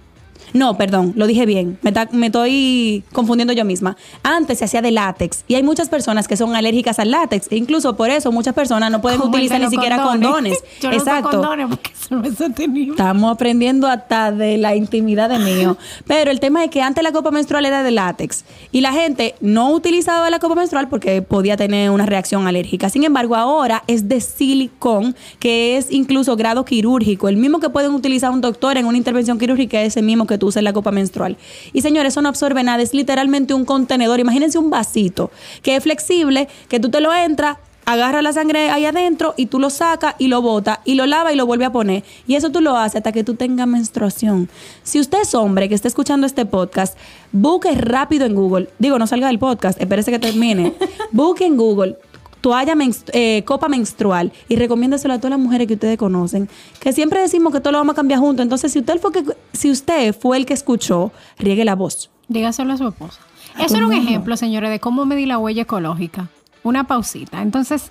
No, 0.56 0.78
perdón, 0.78 1.12
lo 1.18 1.28
dije 1.28 1.46
bien. 1.46 1.78
Me, 1.82 1.92
ta- 1.92 2.08
me 2.14 2.28
estoy 2.28 3.04
confundiendo 3.12 3.54
yo 3.54 3.66
misma. 3.66 3.98
Antes 4.24 4.60
se 4.60 4.66
hacía 4.66 4.82
de 4.82 4.90
látex 4.92 5.44
y 5.50 5.56
hay 5.56 5.64
muchas 5.64 5.90
personas 5.90 6.28
que 6.30 6.38
son 6.38 6.56
alérgicas 6.56 6.98
al 6.98 7.12
látex. 7.12 7.48
E 7.52 7.58
incluso 7.58 7.98
por 7.98 8.10
eso 8.10 8.32
muchas 8.32 8.54
personas 8.54 8.90
no 8.90 9.02
pueden 9.02 9.22
utilizar 9.22 9.60
ni 9.60 9.68
siquiera 9.70 10.02
condones. 10.02 10.58
Yo 10.82 10.90
no 10.90 10.96
uso 10.96 11.06
Exacto. 11.06 11.30
condones 11.32 11.68
porque 11.68 11.92
eso 11.94 12.16
no 12.16 12.24
es 12.24 12.36
sostenible. 12.38 12.92
Estamos 12.92 13.34
aprendiendo 13.34 13.86
hasta 13.88 14.32
de 14.32 14.58
la 14.58 14.76
intimidad 14.78 15.30
de 15.30 15.40
mío. 15.40 15.78
Pero 16.08 16.32
el 16.32 16.40
tema 16.40 16.64
es 16.64 16.70
que 16.72 16.82
antes 16.82 17.04
la 17.04 17.12
copa 17.12 17.32
menstrual 17.32 17.66
era 17.66 17.84
de 17.84 17.92
látex 17.92 18.46
y 18.72 18.80
la 18.80 18.94
gente 18.94 19.36
no 19.42 19.72
utilizaba 19.72 20.30
la 20.30 20.40
copa 20.40 20.56
menstrual 20.56 20.88
porque 20.88 21.22
podía 21.22 21.58
tener 21.58 21.90
una 21.92 22.06
reacción 22.06 22.48
alérgica. 22.48 22.90
Sin 22.90 23.04
embargo, 23.04 23.36
ahora 23.36 23.84
es 23.88 24.08
de 24.08 24.22
silicón, 24.22 25.16
que 25.40 25.76
es 25.78 25.92
incluso 25.92 26.36
grado 26.38 26.64
quirúrgico. 26.64 27.28
El 27.28 27.36
mismo 27.36 27.60
que 27.60 27.70
pueden 27.70 27.92
utilizar 27.94 28.32
un 28.32 28.40
doctor 28.40 28.78
en 28.78 28.86
una 28.86 28.98
intervención 28.98 29.38
quirúrgica 29.38 29.82
es 29.82 29.98
el 29.98 30.06
mismo 30.06 30.26
que 30.26 30.38
tú 30.38 30.45
usas 30.46 30.62
en 30.62 30.66
la 30.66 30.74
copa 30.74 30.92
menstrual. 30.92 31.38
Y 31.74 31.82
señores, 31.82 32.14
eso 32.14 32.22
no 32.22 32.30
absorbe 32.30 32.64
nada. 32.64 32.82
Es 32.82 32.94
literalmente 32.94 33.54
un 33.54 33.66
contenedor. 33.66 34.20
Imagínense 34.20 34.58
un 34.58 34.70
vasito 34.70 35.32
que 35.62 35.76
es 35.76 35.84
flexible, 35.84 36.48
que 36.70 36.80
tú 36.80 36.90
te 36.90 37.02
lo 37.02 37.14
entras 37.14 37.58
agarra 37.86 38.22
la 38.22 38.34
sangre 38.34 38.72
ahí 38.72 38.86
adentro 38.86 39.34
y 39.38 39.46
tú 39.46 39.60
lo 39.60 39.70
sacas 39.70 40.16
y 40.18 40.28
lo 40.28 40.42
bota 40.42 40.82
y 40.86 40.96
lo 40.96 41.06
lava 41.06 41.32
y 41.32 41.36
lo 41.36 41.46
vuelve 41.46 41.66
a 41.66 41.72
poner. 41.72 42.04
Y 42.28 42.36
eso 42.36 42.50
tú 42.50 42.62
lo 42.62 42.76
haces 42.76 42.98
hasta 42.98 43.12
que 43.12 43.24
tú 43.24 43.36
tengas 43.36 43.68
menstruación. 43.68 44.50
Si 44.84 45.00
usted 45.00 45.22
es 45.22 45.34
hombre 45.36 45.70
que 45.70 45.76
está 45.76 45.88
escuchando 45.88 46.28
este 46.28 46.46
podcast, 46.46 46.98
busque 47.32 47.72
rápido 47.76 48.26
en 48.26 48.36
Google. 48.36 48.70
Digo, 48.80 49.00
no 49.00 49.08
salga 49.08 49.28
del 49.28 49.40
podcast, 49.40 49.80
espérese 49.80 50.12
que 50.12 50.20
termine. 50.20 50.74
busque 51.12 51.46
en 51.46 51.58
Google 51.58 51.98
toalla 52.46 52.76
menstru- 52.76 53.10
eh, 53.14 53.42
copa 53.44 53.68
menstrual 53.68 54.32
y 54.48 54.56
recomiéndaselo 54.56 55.16
a 55.16 55.18
todas 55.18 55.32
las 55.32 55.40
mujeres 55.40 55.66
que 55.68 55.74
ustedes 55.74 55.98
conocen, 55.98 56.48
que 56.80 56.94
siempre 56.94 57.20
decimos 57.20 57.52
que 57.52 57.60
todo 57.60 57.72
lo 57.72 57.80
vamos 57.80 57.94
a 57.94 57.96
cambiar 57.96 58.20
juntos. 58.20 58.44
Entonces, 58.44 58.72
si 58.72 58.78
usted 58.80 59.00
fue, 59.02 59.12
que, 59.12 59.24
si 59.54 59.72
usted 59.72 60.16
fue 60.16 60.38
el 60.38 60.46
que 60.46 60.54
escuchó, 60.54 61.12
riegue 61.40 61.66
la 61.66 61.74
voz. 61.74 62.12
Dígaselo 62.28 62.74
a 62.74 62.78
su 62.78 62.88
esposa. 62.88 63.20
A 63.56 63.64
Eso 63.64 63.78
era 63.78 63.88
un 63.88 63.94
mundo. 63.96 64.08
ejemplo, 64.10 64.38
señores, 64.38 64.70
de 64.70 64.80
cómo 64.80 65.06
medir 65.08 65.28
la 65.28 65.40
huella 65.40 65.64
ecológica. 65.64 66.28
Una 66.62 66.86
pausita. 66.86 67.42
Entonces, 67.42 67.90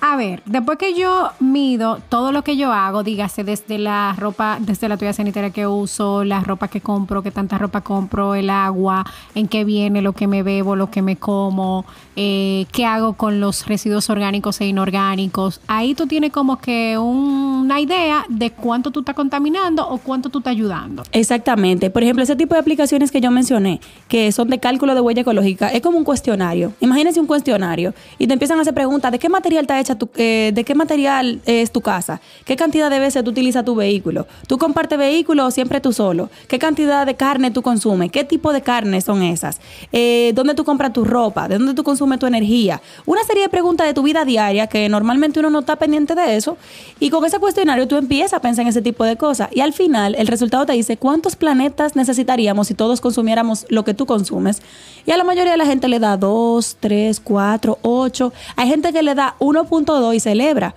a 0.00 0.16
ver, 0.16 0.42
después 0.46 0.78
que 0.78 0.94
yo 0.94 1.30
mido 1.40 1.98
todo 2.08 2.32
lo 2.32 2.42
que 2.42 2.56
yo 2.56 2.72
hago, 2.72 3.02
dígase 3.02 3.44
desde 3.44 3.78
la 3.78 4.14
ropa, 4.18 4.58
desde 4.60 4.88
la 4.88 4.96
toalla 4.96 5.12
sanitaria 5.12 5.50
que 5.50 5.66
uso, 5.66 6.24
la 6.24 6.40
ropa 6.40 6.68
que 6.68 6.80
compro, 6.80 7.22
qué 7.22 7.30
tanta 7.30 7.58
ropa 7.58 7.80
compro, 7.80 8.34
el 8.34 8.50
agua, 8.50 9.04
en 9.34 9.48
qué 9.48 9.64
viene, 9.64 10.02
lo 10.02 10.12
que 10.12 10.26
me 10.26 10.42
bebo, 10.42 10.76
lo 10.76 10.90
que 10.90 11.02
me 11.02 11.16
como, 11.16 11.84
eh, 12.14 12.66
qué 12.72 12.84
hago 12.86 13.14
con 13.14 13.40
los 13.40 13.66
residuos 13.66 14.10
orgánicos 14.10 14.60
e 14.60 14.66
inorgánicos. 14.66 15.60
Ahí 15.66 15.94
tú 15.94 16.06
tienes 16.06 16.30
como 16.32 16.58
que 16.58 16.96
un- 16.98 17.46
una 17.66 17.80
idea 17.80 18.24
de 18.28 18.50
cuánto 18.50 18.90
tú 18.90 19.00
estás 19.00 19.14
contaminando 19.16 19.88
o 19.88 19.98
cuánto 19.98 20.28
tú 20.28 20.38
estás 20.38 20.52
ayudando. 20.52 21.02
Exactamente. 21.12 21.90
Por 21.90 22.02
ejemplo, 22.02 22.22
ese 22.22 22.36
tipo 22.36 22.54
de 22.54 22.60
aplicaciones 22.60 23.10
que 23.10 23.20
yo 23.20 23.30
mencioné, 23.30 23.80
que 24.08 24.30
son 24.30 24.48
de 24.48 24.58
cálculo 24.60 24.94
de 24.94 25.00
huella 25.00 25.22
ecológica, 25.22 25.68
es 25.72 25.80
como 25.82 25.98
un 25.98 26.04
cuestionario. 26.04 26.72
Imagínense 26.80 27.18
un 27.18 27.26
cuestionario 27.26 27.92
y 28.18 28.26
te 28.26 28.32
empiezan 28.34 28.58
a 28.58 28.62
hacer 28.62 28.74
preguntas 28.74 29.10
de 29.10 29.18
qué 29.18 29.28
material 29.28 29.62
está 29.62 29.74
eh, 30.16 30.52
de 30.54 30.64
qué 30.64 30.74
material 30.74 31.40
es 31.46 31.70
tu 31.70 31.80
casa, 31.80 32.20
qué 32.44 32.56
cantidad 32.56 32.90
de 32.90 32.98
veces 32.98 33.22
tú 33.24 33.30
utilizas 33.30 33.64
tu 33.64 33.74
vehículo, 33.74 34.26
tú 34.46 34.58
compartes 34.58 34.98
vehículo 34.98 35.46
o 35.46 35.50
siempre 35.50 35.80
tú 35.80 35.92
solo, 35.92 36.30
qué 36.48 36.58
cantidad 36.58 37.06
de 37.06 37.14
carne 37.14 37.50
tú 37.50 37.62
consumes, 37.62 38.10
qué 38.10 38.24
tipo 38.24 38.52
de 38.52 38.62
carne 38.62 39.00
son 39.00 39.22
esas, 39.22 39.60
Eh, 39.92 40.32
dónde 40.34 40.54
tú 40.54 40.64
compras 40.64 40.92
tu 40.92 41.04
ropa, 41.04 41.48
de 41.48 41.58
dónde 41.58 41.74
tú 41.74 41.84
consumes 41.84 42.18
tu 42.18 42.26
energía. 42.26 42.80
Una 43.06 43.22
serie 43.24 43.44
de 43.44 43.48
preguntas 43.48 43.86
de 43.86 43.94
tu 43.94 44.02
vida 44.02 44.24
diaria 44.24 44.66
que 44.66 44.88
normalmente 44.88 45.40
uno 45.40 45.50
no 45.50 45.60
está 45.60 45.76
pendiente 45.76 46.14
de 46.14 46.36
eso. 46.36 46.56
Y 47.00 47.10
con 47.10 47.24
ese 47.24 47.38
cuestionario 47.38 47.86
tú 47.86 47.96
empiezas 47.96 48.34
a 48.34 48.40
pensar 48.40 48.62
en 48.62 48.68
ese 48.68 48.82
tipo 48.82 49.04
de 49.04 49.16
cosas. 49.16 49.48
Y 49.52 49.60
al 49.60 49.72
final 49.72 50.14
el 50.18 50.26
resultado 50.26 50.66
te 50.66 50.72
dice 50.72 50.96
cuántos 50.96 51.36
planetas 51.36 51.96
necesitaríamos 51.96 52.68
si 52.68 52.74
todos 52.74 53.00
consumiéramos 53.00 53.66
lo 53.68 53.84
que 53.84 53.94
tú 53.94 54.06
consumes. 54.06 54.62
Y 55.06 55.12
a 55.12 55.16
la 55.16 55.24
mayoría 55.24 55.52
de 55.52 55.58
la 55.58 55.66
gente 55.66 55.88
le 55.88 55.98
da 55.98 56.16
2, 56.16 56.78
3, 56.80 57.20
4, 57.20 57.78
8. 57.82 58.32
Hay 58.56 58.68
gente 58.68 58.92
que 58.92 59.02
le 59.02 59.14
da 59.14 59.36
1.2 59.76 60.14
y 60.14 60.20
celebra 60.20 60.74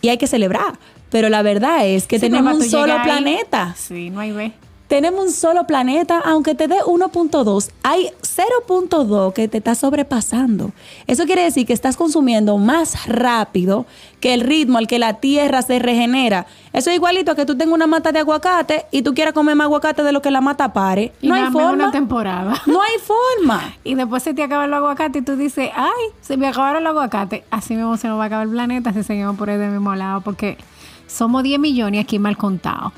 y 0.00 0.08
hay 0.08 0.18
que 0.18 0.26
celebrar. 0.26 0.78
Pero 1.10 1.28
la 1.28 1.42
verdad 1.42 1.86
es 1.86 2.06
que 2.06 2.16
Sí, 2.18 2.22
tenemos 2.28 2.54
un 2.56 2.64
solo 2.64 2.94
ahí- 2.94 3.04
planeta. 3.04 3.74
Sí, 3.76 4.10
no 4.10 4.20
hay 4.20 4.32
ve. 4.32 4.52
Tenemos 4.92 5.24
un 5.24 5.30
solo 5.30 5.66
planeta, 5.66 6.20
aunque 6.22 6.54
te 6.54 6.68
dé 6.68 6.76
1.2, 6.84 7.70
hay 7.82 8.10
0.2 8.20 9.32
que 9.32 9.48
te 9.48 9.56
está 9.56 9.74
sobrepasando. 9.74 10.72
Eso 11.06 11.24
quiere 11.24 11.44
decir 11.44 11.66
que 11.66 11.72
estás 11.72 11.96
consumiendo 11.96 12.58
más 12.58 13.06
rápido 13.06 13.86
que 14.20 14.34
el 14.34 14.42
ritmo 14.42 14.76
al 14.76 14.86
que 14.86 14.98
la 14.98 15.14
tierra 15.14 15.62
se 15.62 15.78
regenera. 15.78 16.44
Eso 16.74 16.90
es 16.90 16.96
igualito 16.96 17.32
a 17.32 17.34
que 17.34 17.46
tú 17.46 17.56
tengas 17.56 17.74
una 17.74 17.86
mata 17.86 18.12
de 18.12 18.18
aguacate 18.18 18.84
y 18.90 19.00
tú 19.00 19.14
quieras 19.14 19.32
comer 19.32 19.56
más 19.56 19.64
aguacate 19.64 20.02
de 20.02 20.12
lo 20.12 20.20
que 20.20 20.30
la 20.30 20.42
mata 20.42 20.74
pare. 20.74 21.14
Y 21.22 21.28
no 21.28 21.36
hay 21.36 21.50
forma. 21.50 21.72
una 21.72 21.90
temporada. 21.90 22.60
No 22.66 22.82
hay 22.82 22.98
forma. 22.98 23.74
Y 23.84 23.94
después 23.94 24.22
se 24.22 24.34
te 24.34 24.42
acaba 24.42 24.66
el 24.66 24.74
aguacate 24.74 25.20
y 25.20 25.22
tú 25.22 25.36
dices, 25.36 25.70
ay, 25.74 26.10
se 26.20 26.36
me 26.36 26.48
acabaron 26.48 26.84
los 26.84 26.90
aguacates. 26.90 27.44
Así 27.50 27.76
mismo 27.76 27.96
se 27.96 28.08
nos 28.08 28.18
va 28.18 28.24
a 28.24 28.26
acabar 28.26 28.46
el 28.46 28.52
planeta 28.52 28.92
si 28.92 29.02
seguimos 29.02 29.38
por 29.38 29.48
ahí 29.48 29.56
del 29.56 29.70
mismo 29.70 29.94
lado, 29.94 30.20
porque 30.20 30.58
somos 31.06 31.42
10 31.42 31.58
millones 31.60 32.04
aquí 32.04 32.18
mal 32.18 32.36
contados. 32.36 32.92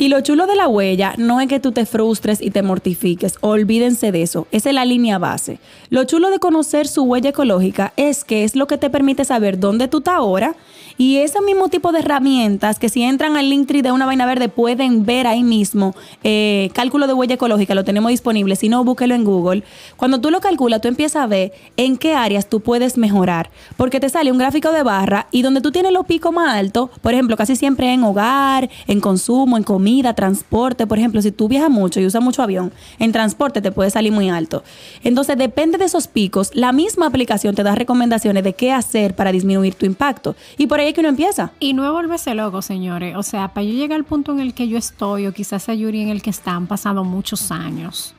Y 0.00 0.06
lo 0.06 0.20
chulo 0.20 0.46
de 0.46 0.54
la 0.54 0.68
huella 0.68 1.14
no 1.18 1.40
es 1.40 1.48
que 1.48 1.58
tú 1.58 1.72
te 1.72 1.84
frustres 1.84 2.40
y 2.40 2.52
te 2.52 2.62
mortifiques, 2.62 3.34
olvídense 3.40 4.12
de 4.12 4.22
eso, 4.22 4.46
esa 4.52 4.68
es 4.68 4.74
la 4.76 4.84
línea 4.84 5.18
base. 5.18 5.58
Lo 5.90 6.04
chulo 6.04 6.30
de 6.30 6.38
conocer 6.38 6.86
su 6.86 7.02
huella 7.02 7.30
ecológica 7.30 7.92
es 7.96 8.22
que 8.22 8.44
es 8.44 8.54
lo 8.54 8.68
que 8.68 8.78
te 8.78 8.90
permite 8.90 9.24
saber 9.24 9.58
dónde 9.58 9.88
tú 9.88 9.98
estás 9.98 10.14
ahora 10.14 10.54
y 10.98 11.18
ese 11.18 11.40
mismo 11.40 11.68
tipo 11.68 11.92
de 11.92 12.00
herramientas 12.00 12.78
que 12.80 12.88
si 12.88 13.02
entran 13.02 13.36
al 13.36 13.48
Linktree 13.48 13.82
de 13.82 13.92
una 13.92 14.04
vaina 14.04 14.26
verde 14.26 14.48
pueden 14.48 15.06
ver 15.06 15.28
ahí 15.28 15.44
mismo, 15.44 15.94
eh, 16.24 16.70
cálculo 16.74 17.06
de 17.06 17.14
huella 17.14 17.36
ecológica, 17.36 17.74
lo 17.74 17.84
tenemos 17.84 18.10
disponible, 18.10 18.56
si 18.56 18.68
no, 18.68 18.82
búsquelo 18.84 19.14
en 19.14 19.24
Google. 19.24 19.62
Cuando 19.96 20.20
tú 20.20 20.30
lo 20.30 20.40
calculas, 20.40 20.80
tú 20.80 20.88
empiezas 20.88 21.22
a 21.22 21.26
ver 21.26 21.52
en 21.76 21.96
qué 21.96 22.14
áreas 22.14 22.48
tú 22.48 22.60
puedes 22.60 22.98
mejorar, 22.98 23.50
porque 23.76 24.00
te 24.00 24.08
sale 24.08 24.32
un 24.32 24.38
gráfico 24.38 24.72
de 24.72 24.82
barra 24.82 25.28
y 25.30 25.42
donde 25.42 25.60
tú 25.60 25.70
tienes 25.70 25.92
los 25.92 26.04
picos 26.04 26.32
más 26.32 26.56
altos, 26.56 26.90
por 27.00 27.14
ejemplo, 27.14 27.36
casi 27.36 27.54
siempre 27.54 27.92
en 27.92 28.02
hogar, 28.02 28.68
en 28.88 29.00
consumo, 29.00 29.56
en 29.56 29.62
comida, 29.62 29.87
transporte, 30.14 30.86
por 30.86 30.98
ejemplo, 30.98 31.22
si 31.22 31.32
tú 31.32 31.48
viajas 31.48 31.70
mucho 31.70 32.00
y 32.00 32.06
usas 32.06 32.22
mucho 32.22 32.42
avión, 32.42 32.72
en 32.98 33.12
transporte 33.12 33.60
te 33.60 33.72
puede 33.72 33.90
salir 33.90 34.12
muy 34.12 34.28
alto. 34.30 34.62
Entonces, 35.02 35.36
depende 35.36 35.78
de 35.78 35.84
esos 35.84 36.06
picos, 36.06 36.50
la 36.54 36.72
misma 36.72 37.06
aplicación 37.06 37.54
te 37.54 37.62
da 37.62 37.74
recomendaciones 37.74 38.44
de 38.44 38.54
qué 38.54 38.72
hacer 38.72 39.14
para 39.14 39.32
disminuir 39.32 39.74
tu 39.74 39.86
impacto. 39.86 40.36
Y 40.56 40.66
por 40.66 40.80
ahí 40.80 40.88
es 40.88 40.94
que 40.94 41.00
uno 41.00 41.08
empieza. 41.08 41.52
Y 41.60 41.74
no 41.74 41.92
volverse 41.92 42.34
loco, 42.34 42.62
señores. 42.62 43.16
O 43.16 43.22
sea, 43.22 43.48
para 43.48 43.64
yo 43.64 43.72
llegar 43.72 43.96
al 43.96 44.04
punto 44.04 44.32
en 44.32 44.40
el 44.40 44.54
que 44.54 44.68
yo 44.68 44.78
estoy, 44.78 45.26
o 45.26 45.32
quizás 45.32 45.68
a 45.68 45.74
Yuri 45.74 46.02
en 46.02 46.08
el 46.08 46.22
que 46.22 46.30
está, 46.30 46.52
han 46.52 46.66
pasado 46.66 47.04
muchos 47.04 47.50
años. 47.50 48.14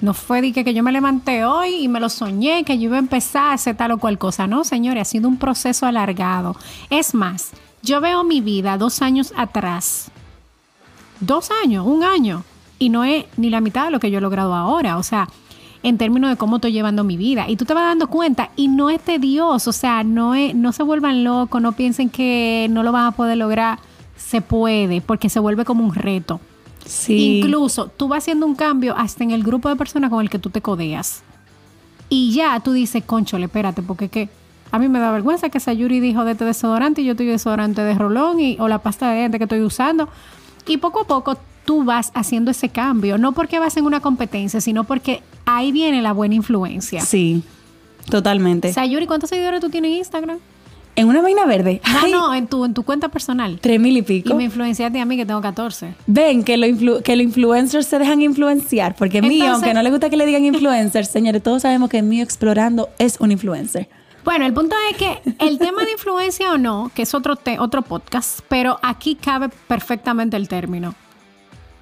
No 0.00 0.12
fue 0.12 0.42
de 0.42 0.52
que, 0.52 0.62
que 0.62 0.74
yo 0.74 0.82
me 0.82 0.92
levanté 0.92 1.44
hoy 1.44 1.76
y 1.76 1.88
me 1.88 2.00
lo 2.00 2.10
soñé, 2.10 2.64
que 2.64 2.78
yo 2.78 2.84
iba 2.84 2.96
a 2.96 3.00
empezar 3.00 3.50
a 3.50 3.52
hacer 3.54 3.76
tal 3.76 3.92
o 3.92 3.98
cual 3.98 4.18
cosa. 4.18 4.46
No, 4.46 4.64
señores, 4.64 5.02
ha 5.02 5.04
sido 5.04 5.28
un 5.28 5.38
proceso 5.38 5.86
alargado. 5.86 6.54
Es 6.90 7.14
más, 7.14 7.52
yo 7.82 8.00
veo 8.00 8.22
mi 8.22 8.40
vida 8.40 8.76
dos 8.76 9.00
años 9.00 9.32
atrás. 9.36 10.10
Dos 11.20 11.50
años, 11.64 11.86
un 11.86 12.04
año. 12.04 12.44
Y 12.78 12.90
no 12.90 13.04
es 13.04 13.24
ni 13.36 13.50
la 13.50 13.60
mitad 13.60 13.86
de 13.86 13.90
lo 13.90 14.00
que 14.00 14.10
yo 14.10 14.18
he 14.18 14.20
logrado 14.20 14.54
ahora. 14.54 14.98
O 14.98 15.02
sea, 15.02 15.28
en 15.82 15.98
términos 15.98 16.30
de 16.30 16.36
cómo 16.36 16.56
estoy 16.56 16.72
llevando 16.72 17.04
mi 17.04 17.16
vida. 17.16 17.48
Y 17.48 17.56
tú 17.56 17.64
te 17.64 17.74
vas 17.74 17.84
dando 17.84 18.08
cuenta 18.08 18.50
y 18.56 18.68
no 18.68 18.90
es 18.90 19.00
tedioso, 19.00 19.70
o 19.70 19.72
sea, 19.72 20.02
no, 20.02 20.34
es, 20.34 20.54
no 20.54 20.72
se 20.72 20.82
vuelvan 20.82 21.22
locos, 21.22 21.62
no 21.62 21.72
piensen 21.72 22.10
que 22.10 22.66
no 22.70 22.82
lo 22.82 22.92
van 22.92 23.06
a 23.06 23.12
poder 23.12 23.38
lograr. 23.38 23.78
se 24.16 24.40
puede, 24.40 25.00
porque 25.00 25.28
se 25.28 25.38
vuelve 25.38 25.64
como 25.64 25.84
un 25.84 25.94
reto. 25.94 26.40
Sí. 26.84 27.38
Incluso 27.38 27.86
tú 27.86 28.08
vas 28.08 28.24
haciendo 28.24 28.46
un 28.46 28.54
cambio 28.54 28.96
hasta 28.96 29.22
en 29.24 29.30
el 29.30 29.42
grupo 29.42 29.68
de 29.68 29.76
personas 29.76 30.10
con 30.10 30.20
el 30.22 30.30
que 30.30 30.38
tú 30.38 30.50
te 30.50 30.60
codeas. 30.60 31.22
Y 32.08 32.32
ya 32.32 32.58
tú 32.60 32.72
dices, 32.72 33.04
conchole, 33.04 33.46
espérate, 33.46 33.82
porque 33.82 34.08
qué. 34.08 34.28
A 34.72 34.78
mí 34.78 34.88
me 34.88 34.98
da 34.98 35.12
vergüenza 35.12 35.48
que 35.48 35.60
Sayuri 35.60 36.00
dijo 36.00 36.24
de 36.24 36.32
este 36.32 36.44
desodorante 36.44 37.00
y 37.02 37.04
yo 37.04 37.12
estoy 37.12 37.26
desodorante 37.26 37.82
de 37.82 37.94
rolón 37.94 38.40
y, 38.40 38.56
o 38.58 38.66
la 38.66 38.78
pasta 38.78 39.10
de 39.10 39.18
dientes 39.18 39.38
que 39.38 39.44
estoy 39.44 39.60
usando. 39.60 40.08
Y 40.66 40.78
poco 40.78 41.00
a 41.00 41.06
poco 41.06 41.38
tú 41.64 41.84
vas 41.84 42.10
haciendo 42.14 42.50
ese 42.50 42.68
cambio, 42.68 43.18
no 43.18 43.32
porque 43.32 43.58
vas 43.58 43.76
en 43.76 43.84
una 43.84 44.00
competencia, 44.00 44.60
sino 44.60 44.84
porque 44.84 45.22
ahí 45.44 45.72
viene 45.72 46.00
la 46.02 46.12
buena 46.12 46.34
influencia. 46.36 47.00
Sí, 47.00 47.42
totalmente. 48.10 48.72
Sayuri, 48.72 49.06
¿cuántos 49.06 49.30
seguidores 49.30 49.60
tú 49.60 49.68
tienes 49.70 49.90
en 49.92 49.96
Instagram? 49.98 50.38
en 50.98 51.08
una 51.08 51.20
vaina 51.20 51.44
verde. 51.44 51.82
No, 51.92 51.98
Ay, 52.02 52.10
no, 52.12 52.34
en 52.34 52.46
tu, 52.46 52.64
en 52.64 52.72
tu 52.72 52.82
cuenta 52.82 53.10
personal. 53.10 53.58
Tres 53.60 53.78
mil 53.78 53.94
y 53.96 53.98
Y 53.98 54.02
pico. 54.02 54.34
me 54.34 54.44
influenciaste 54.44 54.98
a 54.98 55.04
mí 55.04 55.18
que 55.18 55.26
tengo 55.26 55.42
14. 55.42 55.92
Ven 56.06 56.42
que, 56.42 56.56
lo 56.56 56.66
influ- 56.66 57.02
que 57.02 57.14
los 57.16 57.24
influencers 57.24 57.86
se 57.86 57.98
dejan 57.98 58.22
influenciar. 58.22 58.96
Porque 58.96 59.20
mío, 59.20 59.52
aunque 59.52 59.74
no 59.74 59.82
le 59.82 59.90
gusta 59.90 60.08
que 60.08 60.16
le 60.16 60.24
digan 60.24 60.46
influencers, 60.46 61.08
señores, 61.10 61.42
todos 61.42 61.60
sabemos 61.60 61.90
que 61.90 62.00
mío 62.00 62.24
explorando 62.24 62.88
es 62.98 63.20
un 63.20 63.30
influencer. 63.30 63.90
Bueno, 64.26 64.44
el 64.44 64.52
punto 64.52 64.74
es 64.90 64.96
que 64.98 65.22
el 65.38 65.58
tema 65.58 65.84
de 65.84 65.92
influencia 65.92 66.52
o 66.52 66.58
no, 66.58 66.90
que 66.94 67.02
es 67.02 67.14
otro, 67.14 67.36
te- 67.36 67.58
otro 67.58 67.80
podcast, 67.82 68.40
pero 68.48 68.78
aquí 68.82 69.14
cabe 69.14 69.48
perfectamente 69.68 70.36
el 70.36 70.48
término. 70.48 70.94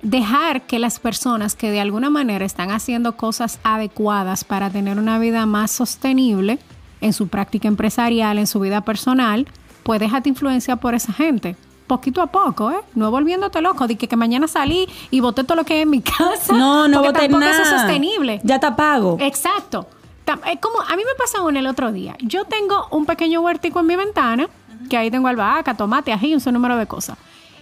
Dejar 0.02 0.62
que 0.62 0.78
las 0.78 1.00
personas 1.00 1.54
que 1.56 1.70
de 1.70 1.80
alguna 1.80 2.10
manera 2.10 2.44
están 2.44 2.70
haciendo 2.70 3.16
cosas 3.16 3.58
adecuadas 3.64 4.44
para 4.44 4.68
tener 4.68 4.98
una 4.98 5.18
vida 5.18 5.46
más 5.46 5.70
sostenible 5.70 6.58
en 7.00 7.14
su 7.14 7.28
práctica 7.28 7.66
empresarial, 7.68 8.38
en 8.38 8.46
su 8.46 8.60
vida 8.60 8.82
personal, 8.82 9.46
pues 9.82 9.98
déjate 10.00 10.28
influenciar 10.28 10.78
por 10.78 10.94
esa 10.94 11.12
gente. 11.14 11.56
Poquito 11.86 12.20
a 12.20 12.26
poco, 12.26 12.70
¿eh? 12.70 12.76
No 12.94 13.10
volviéndote 13.10 13.60
loco, 13.62 13.86
de 13.86 13.96
que, 13.96 14.06
que 14.08 14.16
mañana 14.16 14.48
salí 14.48 14.86
y 15.10 15.20
boté 15.20 15.44
todo 15.44 15.56
lo 15.56 15.64
que 15.64 15.74
hay 15.74 15.80
en 15.80 15.90
mi 15.90 16.00
casa. 16.02 16.52
No, 16.52 16.86
no 16.88 17.02
porque 17.02 17.20
tampoco 17.20 17.40
nada. 17.40 17.52
eso 17.52 17.62
es 17.62 17.68
sostenible. 17.80 18.40
Ya 18.44 18.60
te 18.60 18.70
pago. 18.72 19.16
Exacto. 19.20 19.86
Eh, 20.26 20.58
Como 20.60 20.80
a 20.80 20.96
mí 20.96 21.02
me 21.04 21.14
pasó 21.18 21.48
en 21.48 21.56
el 21.56 21.66
otro 21.66 21.92
día. 21.92 22.16
Yo 22.20 22.44
tengo 22.44 22.86
un 22.90 23.06
pequeño 23.06 23.40
huertico 23.40 23.80
en 23.80 23.86
mi 23.86 23.96
ventana, 23.96 24.48
que 24.88 24.96
ahí 24.96 25.10
tengo 25.10 25.28
albahaca, 25.28 25.74
tomate, 25.74 26.12
ají, 26.12 26.34
un 26.34 26.40
sinnúmero 26.40 26.76
de 26.76 26.86
cosas. 26.86 27.16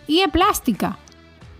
Y 0.06 0.20
es 0.20 0.28
plástica. 0.28 0.98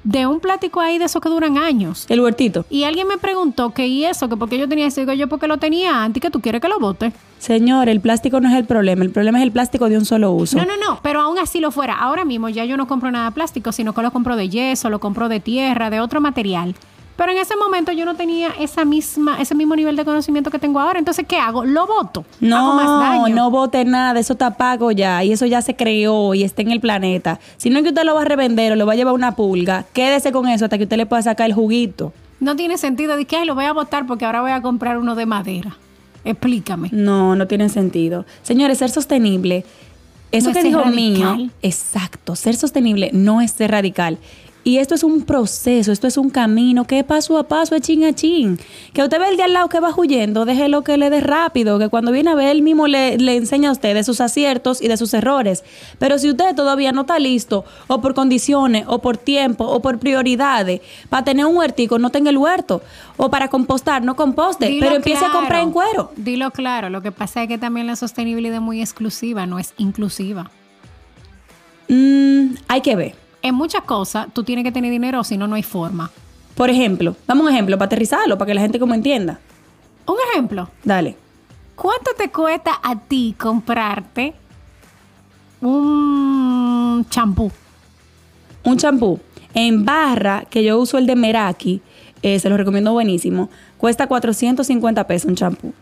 De 0.05 0.27
un 0.27 0.41
plástico 0.41 0.81
ahí 0.81 0.99
de 0.99 1.05
esos 1.05 1.23
que 1.23 1.29
duran 1.29 1.57
años. 1.59 2.07
El 2.09 2.21
huertito. 2.21 2.65
Y 2.69 2.83
alguien 2.83 3.07
me 3.07 3.19
preguntó 3.19 3.71
que 3.71 3.87
y 3.87 4.05
eso, 4.05 4.29
que 4.29 4.37
porque 4.37 4.59
yo 4.59 4.69
tenía 4.69 4.88
eso, 4.88 5.01
digo 5.01 5.12
yo 5.12 5.29
porque 5.29 5.47
lo 5.47 5.59
tenía 5.59 6.03
antes, 6.03 6.21
que 6.21 6.29
tú 6.29 6.41
quieres 6.41 6.61
que 6.61 6.67
lo 6.67 6.81
bote. 6.81 7.12
Señor, 7.38 7.88
el 7.88 8.01
plástico 8.01 8.41
no 8.41 8.49
es 8.49 8.57
el 8.57 8.65
problema. 8.65 9.05
El 9.05 9.11
problema 9.11 9.38
es 9.38 9.45
el 9.45 9.53
plástico 9.53 9.88
de 9.88 9.97
un 9.97 10.05
solo 10.05 10.33
uso. 10.33 10.57
No, 10.59 10.65
no, 10.65 10.77
no, 10.77 10.99
pero 11.05 11.21
aún 11.21 11.38
así 11.38 11.61
lo 11.61 11.71
fuera. 11.71 11.95
Ahora 11.95 12.25
mismo 12.25 12.49
ya 12.49 12.65
yo 12.65 12.77
no 12.77 12.88
compro 12.88 13.12
nada 13.12 13.27
de 13.27 13.31
plástico, 13.33 13.71
sino 13.71 13.95
que 13.95 14.03
lo 14.03 14.11
compro 14.11 14.35
de 14.35 14.49
yeso, 14.49 14.91
lo 14.91 14.99
compro 14.99 15.29
de 15.29 15.38
tierra, 15.38 15.88
de 15.88 16.01
otro 16.01 16.21
material. 16.21 16.75
Pero 17.16 17.33
en 17.33 17.38
ese 17.38 17.57
momento 17.57 17.92
yo 17.92 18.05
no 18.05 18.14
tenía 18.16 18.48
esa 18.59 18.85
misma, 18.85 19.40
ese 19.40 19.55
mismo 19.55 19.77
nivel 19.77 19.96
de 19.96 20.05
conocimiento 20.05 20.51
que 20.51 20.59
tengo 20.59 20.81
ahora. 20.81 20.98
Entonces, 20.98 21.27
¿qué 21.29 21.37
hago? 21.37 21.64
Lo 21.64 21.87
boto. 21.87 22.25
hago 22.40 22.75
más 22.75 22.85
No, 22.87 23.01
daño. 23.01 23.35
no 23.35 23.51
bote 23.51 23.85
nada, 23.85 24.18
eso 24.18 24.33
está 24.33 24.57
pago 24.57 24.90
ya 24.92 25.22
y 25.22 25.31
eso 25.33 25.44
ya 25.46 25.61
se 25.62 25.77
creó 25.77 26.33
y 26.35 26.42
está 26.42 26.62
en 26.62 26.70
el 26.70 26.81
planeta. 26.81 27.38
Si 27.59 27.68
no 27.70 27.77
es 27.79 27.83
que 27.83 27.90
usted 27.90 28.05
lo 28.05 28.14
va 28.14 28.22
a 28.22 28.25
revender 28.25 28.72
o 28.72 28.77
lo 28.77 28.87
va 28.87 28.94
a 28.94 28.96
llevar 28.96 29.14
una 29.14 29.37
pulga, 29.37 29.85
quédese 29.92 30.33
con 30.33 30.48
eso 30.48 30.64
hasta 30.64 30.79
que 30.79 30.85
usted 30.85 30.96
le 30.96 31.07
pueda 31.07 31.22
sacar 31.22 31.46
el 31.46 31.53
juguito. 31.55 32.12
No 32.40 32.57
tiene 32.57 32.77
sentido 32.79 33.16
de 33.16 33.25
que 33.27 33.37
ay, 33.37 33.46
lo 33.46 33.55
voy 33.55 33.66
a 33.66 33.72
botar 33.72 34.07
porque 34.07 34.25
ahora 34.25 34.40
voy 34.40 34.51
a 34.53 34.62
comprar 34.62 34.98
uno 34.98 35.14
de 35.14 35.27
madera. 35.27 35.77
Explícame. 36.25 36.88
No, 36.92 37.37
no 37.37 37.46
tiene 37.46 37.68
sentido. 37.68 38.25
Señores, 38.42 38.79
ser 38.79 38.90
sostenible, 38.90 39.64
eso 40.33 40.48
No 40.48 40.53
que 40.55 40.61
es 40.61 40.64
dijo 40.64 40.83
ser 40.83 40.92
mío, 40.94 41.27
radical. 41.31 41.53
exacto, 41.62 42.37
ser 42.37 42.57
sostenible 42.57 43.11
no 43.12 43.40
es 43.42 43.51
ser 43.53 43.70
radical. 43.70 44.18
Y 44.64 44.79
esto 44.79 44.94
es 44.94 45.03
un 45.03 45.22
proceso, 45.22 45.90
esto 45.90 46.07
es 46.07 46.16
un 46.16 46.31
camino 46.31 46.85
que 46.85 47.01
es 47.01 47.05
paso 47.05 47.37
a 47.37 47.48
paso, 47.48 47.75
es 47.75 47.83
chin 47.83 48.05
a 48.05 48.12
chin. 48.12 48.59
Que 48.92 49.03
usted 49.03 49.18
ve 49.18 49.29
el 49.29 49.37
de 49.37 49.42
al 49.42 49.53
lado 49.53 49.68
que 49.68 49.81
va 49.81 49.92
huyendo, 49.96 50.44
déjelo 50.44 50.85
que 50.85 50.96
le 50.96 51.11
dé 51.11 51.20
rápido, 51.20 51.81
que 51.81 51.88
cuando 51.88 52.12
viene 52.12 52.31
a 52.31 52.35
ver, 52.37 52.48
él 52.48 52.62
mismo 52.62 52.87
le, 52.87 53.18
le 53.18 53.37
enseña 53.37 53.70
a 53.70 53.72
usted 53.72 53.94
de 53.94 54.05
sus 54.05 54.20
aciertos 54.20 54.81
y 54.81 54.87
de 54.87 54.96
sus 54.96 55.14
errores. 55.14 55.64
Pero 55.98 56.16
si 56.18 56.31
usted 56.31 56.55
todavía 56.55 56.92
no 56.92 57.01
está 57.01 57.18
listo, 57.18 57.64
o 57.88 58.01
por 58.01 58.14
condiciones, 58.14 58.85
o 58.87 59.01
por 59.01 59.16
tiempo, 59.16 59.64
o 59.64 59.83
por 59.83 59.98
prioridades, 59.98 60.81
para 61.09 61.25
tener 61.25 61.46
un 61.46 61.57
huertico, 61.57 61.98
no 61.98 62.11
tenga 62.11 62.31
el 62.31 62.38
huerto. 62.38 62.83
O 63.16 63.31
para 63.31 63.48
compostar, 63.48 64.03
no 64.03 64.14
composte, 64.14 64.66
Dilo 64.66 64.81
pero 64.81 64.96
empiece 64.96 65.25
a 65.25 65.33
comprar 65.33 65.62
en 65.62 65.72
cuero. 65.72 66.12
Dilo 66.16 66.51
claro. 66.53 66.88
Lo 66.88 67.03
que 67.03 67.11
pasa 67.11 67.42
es 67.42 67.48
que 67.48 67.59
también 67.59 67.88
la 67.88 67.96
sostenibilidad 67.96 68.57
es 68.57 68.62
muy 68.62 68.81
exclusiva, 68.81 69.44
no 69.44 69.59
es 69.59 69.75
inclusiva. 69.77 70.51
Mm, 71.88 72.55
hay 72.68 72.81
que 72.81 72.96
ver. 72.96 73.22
En 73.43 73.55
muchas 73.55 73.83
cosas 73.83 74.29
tú 74.33 74.45
tienes 74.45 74.65
que 74.65 74.73
tener 74.73 74.91
dinero, 74.91 75.25
si 75.25 75.37
no, 75.37 75.47
no 75.47 75.57
hay 75.57 75.63
forma. 75.63 76.11
Por 76.55 76.71
ejemplo, 76.71 77.17
dame 77.27 77.43
un 77.43 77.49
ejemplo 77.49 77.77
para 77.77 77.87
aterrizarlo, 77.87 78.39
para 78.39 78.47
que 78.47 78.55
la 78.55 78.61
gente 78.61 78.79
como 78.79 78.95
entienda. 78.95 79.41
Un 80.07 80.17
ejemplo. 80.31 80.69
Dale. 80.85 81.17
¿Cuánto 81.75 82.13
te 82.17 82.31
cuesta 82.31 82.79
a 82.83 82.97
ti 82.97 83.35
comprarte 83.39 84.35
un 85.61 87.07
champú? 87.09 87.51
Un 88.65 88.77
champú 88.77 89.19
en 89.55 89.85
barra, 89.85 90.45
que 90.49 90.65
yo 90.65 90.79
uso 90.79 90.99
el 90.99 91.07
de 91.07 91.17
Meraki, 91.17 91.83
eh, 92.23 92.39
se 92.39 92.49
lo 92.49 92.57
recomiendo 92.57 92.93
buenísimo, 92.93 93.51
cuesta 93.79 94.07
450 94.07 95.07
pesos 95.07 95.29
un 95.29 95.37
champú. 95.37 95.75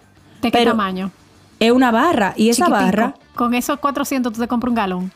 ¿De 0.43 0.51
qué 0.51 0.59
Pero 0.59 0.73
tamaño? 0.73 1.11
Es 1.59 1.71
una 1.73 1.91
barra, 1.91 2.33
y 2.37 2.49
esa 2.49 2.65
Chiquitico. 2.67 2.85
barra, 2.87 3.15
Con 3.35 3.55
esos 3.55 3.79
400 3.79 4.33
tú 4.33 4.41
te 4.41 4.49
compras 4.49 4.71
un 4.71 4.75
galón. 4.75 5.13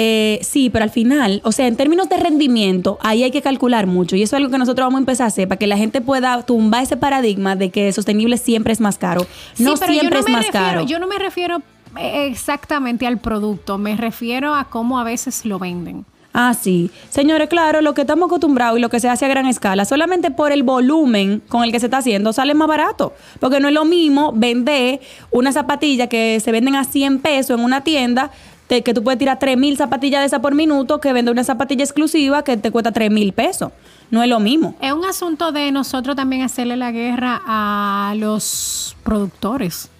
Eh, 0.00 0.38
sí, 0.42 0.70
pero 0.70 0.84
al 0.84 0.90
final, 0.90 1.40
o 1.42 1.50
sea, 1.50 1.66
en 1.66 1.74
términos 1.74 2.08
de 2.08 2.18
rendimiento, 2.18 2.98
ahí 3.02 3.24
hay 3.24 3.32
que 3.32 3.42
calcular 3.42 3.88
mucho. 3.88 4.14
Y 4.14 4.22
eso 4.22 4.36
es 4.36 4.40
algo 4.40 4.48
que 4.48 4.56
nosotros 4.56 4.86
vamos 4.86 4.98
a 4.98 5.00
empezar 5.00 5.24
a 5.24 5.26
hacer 5.26 5.48
para 5.48 5.58
que 5.58 5.66
la 5.66 5.76
gente 5.76 6.00
pueda 6.00 6.40
tumbar 6.42 6.84
ese 6.84 6.96
paradigma 6.96 7.56
de 7.56 7.70
que 7.70 7.92
sostenible 7.92 8.36
siempre 8.36 8.72
es 8.72 8.80
más 8.80 8.96
caro. 8.96 9.26
No 9.58 9.72
Sí, 9.72 9.80
pero 9.80 9.92
yo 9.92 9.98
siempre 9.98 10.20
no 10.20 10.26
es 10.26 10.32
más 10.32 10.46
refiero, 10.46 10.66
caro. 10.66 10.86
Yo 10.86 11.00
no 11.00 11.08
me 11.08 11.18
refiero 11.18 11.62
eh, 11.96 12.28
exactamente 12.28 13.08
al 13.08 13.18
producto, 13.18 13.76
me 13.76 13.96
refiero 13.96 14.54
a 14.54 14.70
cómo 14.70 15.00
a 15.00 15.02
veces 15.02 15.44
lo 15.44 15.58
venden. 15.58 16.04
Ah, 16.32 16.54
sí. 16.54 16.92
Señores, 17.10 17.48
claro, 17.48 17.80
lo 17.80 17.94
que 17.94 18.02
estamos 18.02 18.28
acostumbrados 18.28 18.78
y 18.78 18.80
lo 18.80 18.90
que 18.90 19.00
se 19.00 19.08
hace 19.08 19.24
a 19.24 19.28
gran 19.28 19.46
escala, 19.46 19.84
solamente 19.84 20.30
por 20.30 20.52
el 20.52 20.62
volumen 20.62 21.42
con 21.48 21.64
el 21.64 21.72
que 21.72 21.80
se 21.80 21.86
está 21.86 21.98
haciendo, 21.98 22.32
sale 22.32 22.54
más 22.54 22.68
barato. 22.68 23.14
Porque 23.40 23.58
no 23.58 23.66
es 23.66 23.74
lo 23.74 23.84
mismo 23.84 24.32
vender 24.32 25.00
una 25.32 25.50
zapatilla 25.50 26.06
que 26.06 26.38
se 26.38 26.52
venden 26.52 26.76
a 26.76 26.84
100 26.84 27.18
pesos 27.18 27.58
en 27.58 27.64
una 27.64 27.82
tienda, 27.82 28.30
que 28.68 28.94
tú 28.94 29.02
puedes 29.02 29.18
tirar 29.18 29.38
3 29.38 29.56
mil 29.56 29.76
zapatillas 29.76 30.20
de 30.20 30.26
esa 30.26 30.40
por 30.40 30.54
minuto, 30.54 31.00
que 31.00 31.12
vender 31.12 31.32
una 31.32 31.44
zapatilla 31.44 31.82
exclusiva 31.84 32.42
que 32.44 32.56
te 32.56 32.70
cuesta 32.70 32.92
3 32.92 33.10
mil 33.10 33.32
pesos. 33.32 33.72
No 34.10 34.22
es 34.22 34.28
lo 34.28 34.40
mismo. 34.40 34.74
Es 34.80 34.92
un 34.92 35.04
asunto 35.04 35.52
de 35.52 35.70
nosotros 35.72 36.16
también 36.16 36.42
hacerle 36.42 36.76
la 36.76 36.90
guerra 36.92 37.40
a 37.46 38.14
los 38.16 38.96
productores 39.04 39.90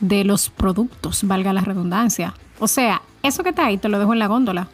de 0.00 0.24
los 0.24 0.50
productos, 0.50 1.20
valga 1.24 1.52
la 1.52 1.60
redundancia. 1.62 2.34
O 2.58 2.68
sea, 2.68 3.02
eso 3.22 3.42
que 3.42 3.50
está 3.50 3.66
ahí 3.66 3.76
te 3.78 3.88
lo 3.88 3.98
dejo 3.98 4.12
en 4.12 4.18
la 4.18 4.26
góndola. 4.26 4.68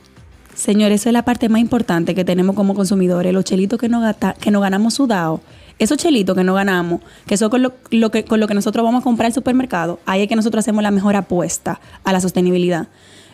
Señores, 0.54 1.00
eso 1.00 1.08
es 1.08 1.12
la 1.14 1.24
parte 1.24 1.48
más 1.48 1.60
importante 1.60 2.14
que 2.14 2.24
tenemos 2.24 2.54
como 2.54 2.74
consumidores, 2.74 3.32
los 3.32 3.44
chelitos 3.44 3.78
que 3.78 3.88
nos, 3.88 4.02
gata- 4.02 4.34
que 4.34 4.50
nos 4.50 4.60
ganamos 4.62 4.94
sudados. 4.94 5.40
Esos 5.78 5.96
chelitos 5.96 6.36
que 6.36 6.44
no 6.44 6.54
ganamos, 6.54 7.00
que 7.26 7.36
son 7.36 7.48
con 7.50 7.62
lo, 7.62 7.72
lo 7.90 8.10
que, 8.10 8.24
con 8.24 8.38
lo 8.38 8.46
que 8.46 8.54
nosotros 8.54 8.84
vamos 8.84 9.00
a 9.00 9.04
comprar 9.04 9.26
al 9.26 9.32
supermercado, 9.32 9.98
ahí 10.06 10.22
es 10.22 10.28
que 10.28 10.36
nosotros 10.36 10.60
hacemos 10.62 10.82
la 10.82 10.90
mejor 10.90 11.16
apuesta 11.16 11.80
a 12.04 12.12
la 12.12 12.20
sostenibilidad. 12.20 12.88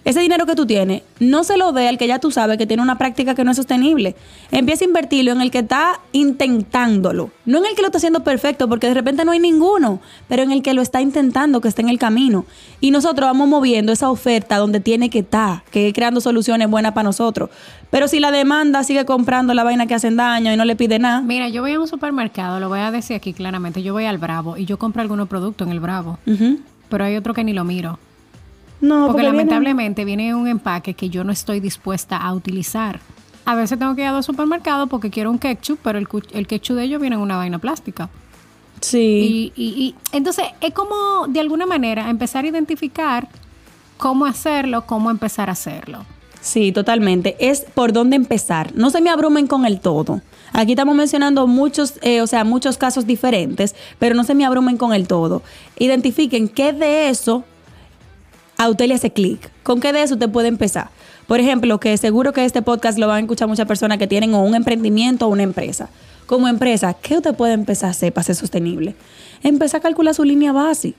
Ese 0.05 0.21
dinero 0.21 0.47
que 0.47 0.55
tú 0.55 0.67
tienes, 0.67 1.03
no 1.21 1.45
se 1.45 1.57
lo 1.57 1.73
dé 1.73 1.89
al 1.89 1.99
que 1.99 2.07
ya 2.07 2.19
tú 2.19 2.31
sabes 2.31 2.59
que 2.59 2.67
tiene 2.67 2.83
una 2.83 2.99
práctica 2.99 3.35
que 3.35 3.45
no 3.45 3.51
es 3.51 3.57
sostenible. 3.57 4.17
Empieza 4.51 4.85
a 4.85 4.89
invertirlo 4.89 5.33
en 5.33 5.41
el 5.41 5.51
que 5.51 5.59
está 5.59 6.01
intentándolo. 6.13 7.31
No 7.45 7.59
en 7.59 7.67
el 7.67 7.75
que 7.75 7.83
lo 7.83 7.89
está 7.89 7.99
haciendo 7.99 8.25
perfecto, 8.25 8.69
porque 8.69 8.87
de 8.87 8.95
repente 8.95 9.25
no 9.25 9.33
hay 9.33 9.41
ninguno, 9.41 10.01
pero 10.29 10.43
en 10.43 10.53
el 10.53 10.63
que 10.63 10.75
lo 10.75 10.83
está 10.83 11.01
intentando, 11.01 11.61
que 11.61 11.69
está 11.69 11.83
en 11.83 11.89
el 11.89 11.99
camino. 11.99 12.47
Y 12.81 12.91
nosotros 12.91 13.29
vamos 13.29 13.49
moviendo 13.49 13.93
esa 13.93 14.11
oferta 14.11 14.57
donde 14.57 14.81
tiene 14.81 15.11
que 15.11 15.21
estar, 15.21 15.63
que 15.71 15.89
es 15.89 15.95
creando 15.95 16.21
soluciones 16.21 16.69
buenas 16.71 16.93
para 16.93 17.05
nosotros. 17.05 17.51
Pero 17.91 18.07
si 18.07 18.21
la 18.21 18.31
demanda 18.31 18.85
sigue 18.85 19.05
comprando 19.05 19.55
la 19.55 19.65
vaina 19.65 19.87
que 19.87 19.95
hacen 19.95 20.17
daño 20.17 20.53
y 20.53 20.57
no 20.57 20.65
le 20.65 20.77
pide 20.77 20.99
nada, 20.99 21.23
Mira, 21.23 21.49
yo 21.49 21.63
voy 21.63 21.73
a 21.73 21.81
un 21.81 21.89
supermercado, 21.89 22.61
lo 22.61 22.69
voy 22.69 22.81
a 22.81 22.91
decir 22.91 23.17
aquí 23.17 23.33
claramente, 23.33 23.83
yo 23.83 23.93
voy 23.93 24.05
al 24.05 24.19
Bravo 24.19 24.57
y 24.57 24.65
yo 24.65 24.79
compro 24.79 25.03
algunos 25.03 25.29
productos 25.29 25.67
en 25.67 25.73
el 25.73 25.81
Bravo, 25.81 26.19
pero 26.89 27.05
hay 27.05 27.17
otro 27.17 27.35
que 27.35 27.45
ni 27.45 27.53
lo 27.53 27.65
miro. 27.65 27.99
No, 28.81 29.07
porque, 29.07 29.23
viene- 29.23 29.37
lamentablemente 29.37 30.05
viene 30.05 30.35
un 30.35 30.47
empaque 30.49 30.95
que 30.95 31.09
yo 31.11 31.25
no 31.25 31.33
estoy 31.33 31.61
dispuesta 31.61 32.17
a 32.17 32.33
utilizar. 32.33 33.01
A 33.45 33.55
veces 33.55 33.79
tengo 33.79 33.95
que 33.95 34.03
ir 34.03 34.09
a 34.09 34.13
dos 34.13 34.27
supermercados 34.27 34.89
porque 34.89 35.11
quiero 35.11 35.31
un 35.31 35.39
ketchup, 35.39 35.79
pero 35.83 35.99
el 35.99 36.47
ketchup 36.47 36.77
de 36.77 36.85
ellos 36.85 37.01
viene 37.01 37.17
en 37.17 37.23
una 37.23 37.37
vaina 37.37 37.59
plástica. 37.59 38.11
Sí. 38.81 39.53
Y, 39.57 39.63
y- 39.63 39.83
y 39.83 39.95
entonces 40.13 40.45
es 40.61 40.73
como 40.73 41.27
de 41.29 41.41
alguna 41.41 41.67
manera 41.67 42.11
empezar 42.11 42.45
a 42.45 42.49
identificar 42.49 43.29
cómo 43.97 44.27
hacerlo, 44.27 44.87
cómo 44.87 45.11
empezar 45.11 45.49
a 45.49 45.53
hacerlo. 45.53 46.05
Sí, 46.41 46.71
totalmente. 46.71 47.37
Es 47.41 47.63
por 47.63 47.93
dónde 47.93 48.15
empezar. 48.17 48.71
No 48.77 48.91
se 48.91 49.01
me 49.01 49.11
abrumen 49.11 49.49
con 49.49 49.67
el 49.67 49.81
todo. 49.81 50.21
Aquí 50.53 50.73
estamos 50.73 50.95
mencionando 50.95 51.47
muchos, 51.49 51.95
eh, 52.03 52.21
o 52.23 52.27
sea, 52.29 52.45
muchos 52.45 52.79
casos 52.79 53.07
diferentes, 53.07 53.75
pero 53.99 54.15
no 54.15 54.23
se 54.25 54.35
me 54.37 54.45
abrumen 54.45 54.77
con 54.77 54.93
el 54.95 55.09
todo. 55.09 55.43
Identifiquen 55.79 56.49
qué 56.49 56.73
de 56.73 57.09
eso 57.09 57.45
a 58.59 58.69
usted 58.69 58.87
le 58.87 58.95
hace 58.95 59.13
clic. 59.13 59.51
¿Con 59.63 59.81
qué 59.81 59.93
de 59.93 60.03
eso 60.03 60.15
usted 60.15 60.29
puede 60.29 60.49
empezar? 60.49 60.91
Por 61.29 61.41
ejemplo, 61.41 61.79
que 61.79 61.97
seguro 61.97 62.33
que 62.33 62.45
este 62.45 62.61
podcast 62.61 62.99
lo 62.99 63.07
van 63.07 63.17
a 63.19 63.21
escuchar 63.21 63.49
muchas 63.49 63.67
personas 63.67 63.99
que 63.99 64.07
tienen 64.07 64.35
o 64.35 64.43
un 64.43 64.55
emprendimiento 64.55 65.27
o 65.27 65.31
una 65.31 65.45
empresa. 65.45 65.89
Como 66.27 66.49
empresa, 66.49 66.95
¿qué 66.95 67.17
usted 67.17 67.35
puede 67.35 67.55
empezar 67.55 67.89
a 67.89 67.91
hacer 67.93 68.13
para 68.13 68.25
ser 68.25 68.35
sostenible? 68.35 68.97
Empezar 69.43 69.79
a 69.79 69.83
calcular 69.83 70.15
su 70.15 70.25
línea 70.25 70.53
base. 70.53 70.95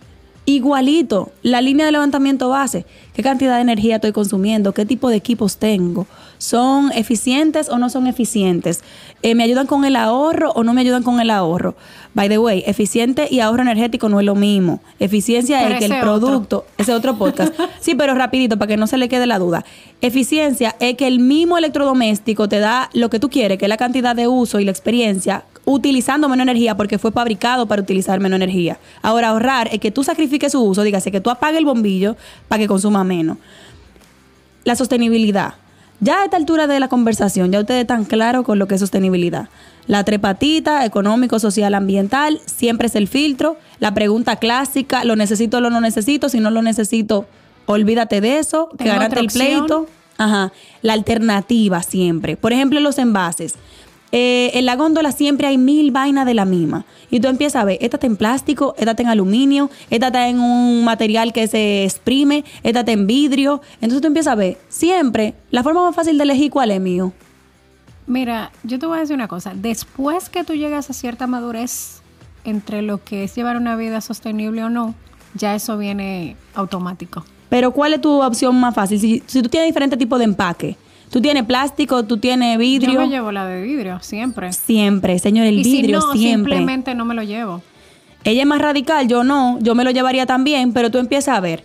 Igualito, 0.46 1.32
la 1.44 1.62
línea 1.62 1.86
de 1.86 1.92
levantamiento 1.92 2.50
base. 2.50 2.86
¿Qué 3.14 3.22
cantidad 3.22 3.56
de 3.56 3.62
energía 3.62 3.96
estoy 3.96 4.14
consumiendo? 4.14 4.74
¿Qué 4.74 4.86
tipo 4.86 5.10
de 5.10 5.18
equipos 5.18 5.58
tengo? 5.58 6.08
¿Son 6.40 6.92
eficientes 6.94 7.70
o 7.70 7.78
no 7.78 7.90
son 7.90 8.08
eficientes? 8.08 8.82
Eh, 9.22 9.36
¿Me 9.36 9.44
ayudan 9.44 9.68
con 9.68 9.84
el 9.86 9.96
ahorro 9.96 10.52
o 10.54 10.64
no 10.64 10.74
me 10.74 10.82
ayudan 10.82 11.04
con 11.04 11.20
el 11.20 11.30
ahorro? 11.30 11.76
By 12.14 12.28
the 12.28 12.40
way, 12.40 12.64
eficiente 12.66 13.28
y 13.30 13.40
ahorro 13.40 13.62
energético 13.62 14.10
no 14.10 14.20
es 14.20 14.26
lo 14.26 14.36
mismo. 14.36 14.82
Eficiencia 15.00 15.60
Pero 15.62 15.76
es 15.76 15.80
que 15.80 15.86
el 15.86 15.92
ese 15.92 16.02
otro. 16.02 16.18
producto, 16.20 16.66
ese 16.78 16.94
otro 16.94 17.18
podcast. 17.18 17.54
sí, 17.80 17.94
pero 17.94 18.16
rapidito 18.16 18.58
para 18.58 18.68
que 18.68 18.78
no 18.78 18.88
se 18.88 18.98
le 18.98 19.08
quede 19.10 19.28
la 19.28 19.38
duda. 19.38 19.64
Eficiencia 20.02 20.76
es 20.80 20.96
que 20.96 21.08
el 21.08 21.20
mismo 21.20 21.58
electrodoméstico 21.58 22.50
te 22.50 22.60
da 22.60 22.90
lo 22.94 23.10
que 23.10 23.20
tú 23.20 23.30
quieres, 23.30 23.60
que 23.60 23.66
es 23.66 23.70
la 23.70 23.78
cantidad 23.78 24.16
de 24.16 24.28
uso 24.28 24.60
y 24.60 24.66
la 24.66 24.72
experiencia 24.72 25.44
utilizando 25.66 26.28
menos 26.30 26.44
energía 26.44 26.76
porque 26.76 26.98
fue 26.98 27.12
fabricado 27.12 27.68
para 27.68 27.82
utilizar 27.82 28.20
menos 28.20 28.38
energía. 28.38 28.80
Ahora 29.04 29.30
ahorrar 29.30 29.70
es 29.72 29.80
que 29.80 29.92
tú 29.92 30.04
sacrifiques 30.04 30.52
su 30.54 30.64
uso, 30.64 30.82
dígase 30.82 31.12
que 31.12 31.22
tú 31.22 31.30
apagues 31.30 31.60
el 31.60 31.66
bombillo 31.66 32.18
para 32.48 32.60
que 32.60 32.68
consuma 32.68 33.04
menos. 33.04 33.38
La 34.64 34.76
sostenibilidad. 34.76 35.54
Ya 36.00 36.22
a 36.22 36.26
esta 36.26 36.38
altura 36.38 36.66
de 36.66 36.80
la 36.80 36.88
conversación, 36.88 37.52
ya 37.52 37.60
ustedes 37.60 37.82
están 37.82 38.06
claros 38.06 38.46
con 38.46 38.58
lo 38.58 38.68
que 38.68 38.76
es 38.76 38.82
sostenibilidad. 38.82 39.50
La 39.90 40.04
trepatita, 40.04 40.86
económico, 40.86 41.40
social, 41.40 41.74
ambiental, 41.74 42.40
siempre 42.46 42.86
es 42.86 42.96
el 42.96 43.08
filtro. 43.08 43.58
La 43.80 43.92
pregunta 43.96 44.36
clásica, 44.36 45.04
¿lo 45.04 45.16
necesito 45.16 45.58
o 45.58 45.62
lo 45.62 45.72
no 45.72 45.82
necesito? 45.82 46.30
Si 46.30 46.40
no 46.40 46.52
lo 46.52 46.62
necesito, 46.62 47.26
olvídate 47.66 48.22
de 48.22 48.38
eso, 48.38 48.70
que 48.78 48.84
ganaste 48.84 49.20
el 49.20 49.30
pleito. 49.30 49.88
Ajá. 50.20 50.54
La 50.84 50.94
alternativa 50.94 51.82
siempre. 51.82 52.38
Por 52.38 52.54
ejemplo, 52.54 52.80
los 52.82 53.00
envases. 53.00 53.56
Eh, 54.12 54.52
en 54.54 54.68
la 54.68 54.76
góndola 54.76 55.12
siempre 55.12 55.48
hay 55.48 55.58
mil 55.58 55.90
vainas 55.90 56.28
de 56.28 56.36
la 56.36 56.46
misma. 56.46 56.86
Y 57.10 57.20
tú 57.20 57.28
empiezas 57.28 57.64
a 57.64 57.66
ver, 57.66 57.80
esta 57.82 57.98
está 57.98 58.06
en 58.06 58.16
plástico, 58.16 58.76
esta 58.78 58.92
está 58.92 59.02
en 59.02 59.10
aluminio, 59.10 59.72
esta 59.90 60.08
está 60.08 60.28
en 60.28 60.40
un 60.40 60.84
material 60.84 61.34
que 61.34 61.48
se 61.48 61.86
exprime, 61.86 62.46
esta 62.62 62.82
está 62.82 62.92
en 62.92 63.08
vidrio. 63.08 63.60
Entonces 63.82 64.02
tú 64.02 64.08
empiezas 64.08 64.34
a 64.34 64.36
ver, 64.36 64.60
siempre, 64.68 65.34
la 65.50 65.64
forma 65.64 65.84
más 65.84 65.96
fácil 65.96 66.20
de 66.20 66.26
elegir 66.26 66.52
cuál 66.52 66.70
es 66.70 66.80
mío. 66.80 67.12
Mira, 68.10 68.52
yo 68.64 68.80
te 68.80 68.88
voy 68.88 68.98
a 68.98 69.02
decir 69.02 69.16
una 69.16 69.28
cosa. 69.28 69.54
Después 69.56 70.30
que 70.30 70.44
tú 70.44 70.54
llegas 70.54 70.90
a 70.90 70.94
cierta 70.94 71.28
madurez 71.28 72.02
entre 72.44 72.82
lo 72.82 73.04
que 73.04 73.24
es 73.24 73.36
llevar 73.36 73.56
una 73.56 73.76
vida 73.76 74.02
sostenible 74.02 74.64
o 74.64 74.70
no, 74.72 74.96
ya 75.36 75.54
eso 75.54 75.78
viene 75.78 76.36
automático. 76.56 77.24
Pero 77.50 77.72
¿cuál 77.72 77.94
es 77.94 78.02
tu 78.02 78.24
opción 78.24 78.60
más 78.60 78.74
fácil? 78.74 79.00
Si, 79.00 79.24
si 79.28 79.44
tú 79.44 79.50
tienes 79.50 79.70
diferentes 79.70 80.00
tipos 80.00 80.18
de 80.18 80.26
empaque, 80.26 80.76
tú 81.12 81.22
tienes 81.22 81.44
plástico, 81.44 82.04
tú 82.04 82.18
tienes 82.18 82.58
vidrio. 82.58 82.94
Yo 82.94 83.02
me 83.02 83.10
llevo 83.10 83.32
la 83.32 83.46
de 83.46 83.62
vidrio, 83.62 84.00
siempre. 84.02 84.54
Siempre, 84.54 85.20
señor, 85.20 85.46
el 85.46 85.60
y 85.60 85.64
vidrio 85.64 86.02
si 86.02 86.08
no, 86.08 86.14
siempre. 86.14 86.54
simplemente 86.56 86.96
no 86.96 87.06
me 87.06 87.14
lo 87.14 87.22
llevo. 87.22 87.62
Ella 88.26 88.42
es 88.42 88.48
más 88.48 88.62
radical, 88.62 89.08
yo 89.08 89.24
no, 89.24 89.58
yo 89.62 89.76
me 89.76 89.86
lo 89.86 89.92
llevaría 89.92 90.26
también, 90.26 90.74
pero 90.74 90.92
tú 90.92 90.98
empiezas 90.98 91.38
a 91.38 91.40
ver, 91.40 91.64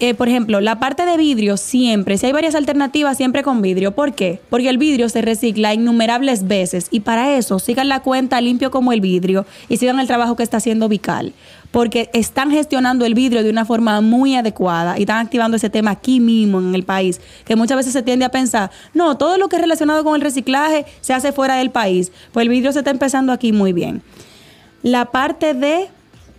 eh, 0.00 0.14
por 0.14 0.28
ejemplo, 0.28 0.60
la 0.60 0.80
parte 0.80 1.06
de 1.06 1.16
vidrio 1.16 1.56
siempre, 1.56 2.18
si 2.18 2.26
hay 2.26 2.32
varias 2.32 2.56
alternativas, 2.56 3.16
siempre 3.16 3.44
con 3.44 3.62
vidrio. 3.62 3.92
¿Por 3.92 4.12
qué? 4.12 4.40
Porque 4.50 4.70
el 4.70 4.78
vidrio 4.78 5.08
se 5.08 5.22
recicla 5.22 5.74
innumerables 5.74 6.48
veces 6.48 6.88
y 6.90 7.00
para 7.00 7.36
eso 7.36 7.60
sigan 7.60 7.88
la 7.88 8.00
cuenta 8.00 8.40
limpio 8.40 8.72
como 8.72 8.92
el 8.92 9.00
vidrio 9.00 9.46
y 9.68 9.76
sigan 9.76 10.00
el 10.00 10.08
trabajo 10.08 10.34
que 10.34 10.42
está 10.42 10.56
haciendo 10.56 10.88
Vical, 10.88 11.32
porque 11.70 12.10
están 12.12 12.50
gestionando 12.50 13.04
el 13.04 13.14
vidrio 13.14 13.44
de 13.44 13.50
una 13.50 13.64
forma 13.64 14.00
muy 14.00 14.34
adecuada 14.34 14.98
y 14.98 15.02
están 15.02 15.24
activando 15.24 15.58
ese 15.58 15.70
tema 15.70 15.92
aquí 15.92 16.18
mismo 16.18 16.58
en 16.58 16.74
el 16.74 16.82
país, 16.82 17.20
que 17.44 17.54
muchas 17.54 17.76
veces 17.76 17.92
se 17.92 18.02
tiende 18.02 18.24
a 18.24 18.30
pensar, 18.30 18.72
no, 18.94 19.16
todo 19.16 19.38
lo 19.38 19.48
que 19.48 19.54
es 19.54 19.62
relacionado 19.62 20.02
con 20.02 20.16
el 20.16 20.22
reciclaje 20.22 20.86
se 21.00 21.14
hace 21.14 21.30
fuera 21.30 21.54
del 21.54 21.70
país, 21.70 22.10
pues 22.32 22.42
el 22.42 22.48
vidrio 22.48 22.72
se 22.72 22.80
está 22.80 22.90
empezando 22.90 23.32
aquí 23.32 23.52
muy 23.52 23.72
bien. 23.72 24.02
La 24.82 25.06
parte 25.06 25.54
de... 25.54 25.88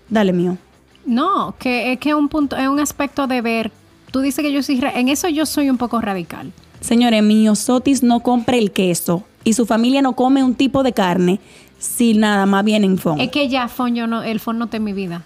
Dale 0.10 0.34
mío. 0.34 0.58
No, 1.06 1.56
que 1.60 1.94
es 1.94 2.00
que 2.00 2.10
es 2.10 2.16
un 2.16 2.30
punto, 2.30 2.56
es 2.56 2.68
un 2.68 2.80
aspecto 2.80 3.28
de 3.28 3.42
ver. 3.42 3.72
Tú 4.12 4.22
dices 4.22 4.44
que 4.44 4.52
yo 4.52 4.64
soy, 4.64 4.84
en 4.96 5.10
eso 5.10 5.28
yo 5.28 5.46
soy 5.46 5.70
un 5.70 5.78
poco 5.78 6.02
radical. 6.02 6.52
Señores, 6.82 7.22
mío 7.24 7.56
Sotis 7.56 8.04
no 8.04 8.22
compre 8.22 8.58
el 8.58 8.72
queso 8.72 9.24
y 9.44 9.54
su 9.54 9.66
familia 9.66 10.02
no 10.02 10.14
come 10.14 10.44
un 10.44 10.56
tipo 10.56 10.84
de 10.84 10.94
carne 10.94 11.40
si 11.78 12.14
nada 12.14 12.46
más 12.46 12.64
viene 12.64 12.86
en 12.86 12.98
fondo. 12.98 13.24
Es 13.24 13.30
que 13.32 13.48
ya 13.50 13.68
fon, 13.68 13.96
yo 13.96 14.08
no, 14.08 14.22
el 14.24 14.40
fon 14.40 14.58
no 14.58 14.66
está 14.66 14.78
en 14.78 14.84
mi 14.84 14.94
vida. 14.94 15.24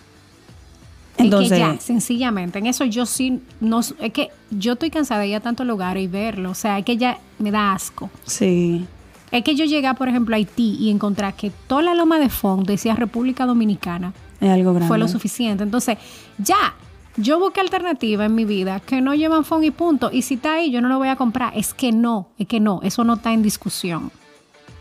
es 1.17 1.25
Entonces, 1.25 1.51
que 1.53 1.59
ya, 1.59 1.79
sencillamente, 1.79 2.59
en 2.59 2.67
eso 2.67 2.85
yo 2.85 3.05
sí, 3.05 3.41
no, 3.59 3.79
es 3.79 4.13
que 4.13 4.29
yo 4.51 4.73
estoy 4.73 4.89
cansada 4.89 5.21
de 5.21 5.27
ir 5.27 5.35
a 5.35 5.39
tantos 5.39 5.65
lugares 5.65 6.03
y 6.03 6.07
verlo, 6.07 6.51
o 6.51 6.55
sea, 6.55 6.79
es 6.79 6.85
que 6.85 6.97
ya 6.97 7.19
me 7.39 7.51
da 7.51 7.73
asco. 7.73 8.09
sí. 8.25 8.85
Es 9.33 9.43
que 9.43 9.55
yo 9.55 9.65
llegué, 9.65 9.91
por 9.95 10.07
ejemplo, 10.07 10.35
a 10.35 10.37
Haití 10.37 10.77
y 10.79 10.91
encontrar 10.91 11.33
que 11.33 11.51
toda 11.65 11.81
la 11.81 11.95
loma 11.95 12.19
de 12.19 12.29
fondo 12.29 12.71
decía 12.71 12.93
República 12.93 13.47
Dominicana. 13.47 14.13
Es 14.39 14.47
algo 14.47 14.73
grande. 14.73 14.87
Fue 14.87 14.99
lo 14.99 15.07
suficiente. 15.07 15.63
Entonces, 15.63 15.97
ya, 16.37 16.75
yo 17.17 17.39
busqué 17.39 17.59
alternativas 17.59 18.27
en 18.27 18.35
mi 18.35 18.45
vida 18.45 18.79
que 18.79 19.01
no 19.01 19.15
llevan 19.15 19.43
phone 19.43 19.63
y 19.63 19.71
punto. 19.71 20.11
Y 20.13 20.21
si 20.21 20.35
está 20.35 20.53
ahí, 20.53 20.69
yo 20.69 20.81
no 20.81 20.87
lo 20.87 20.99
voy 20.99 21.07
a 21.07 21.15
comprar. 21.15 21.51
Es 21.57 21.73
que 21.73 21.91
no, 21.91 22.27
es 22.37 22.47
que 22.47 22.59
no, 22.59 22.79
eso 22.83 23.03
no 23.03 23.15
está 23.15 23.33
en 23.33 23.41
discusión. 23.41 24.11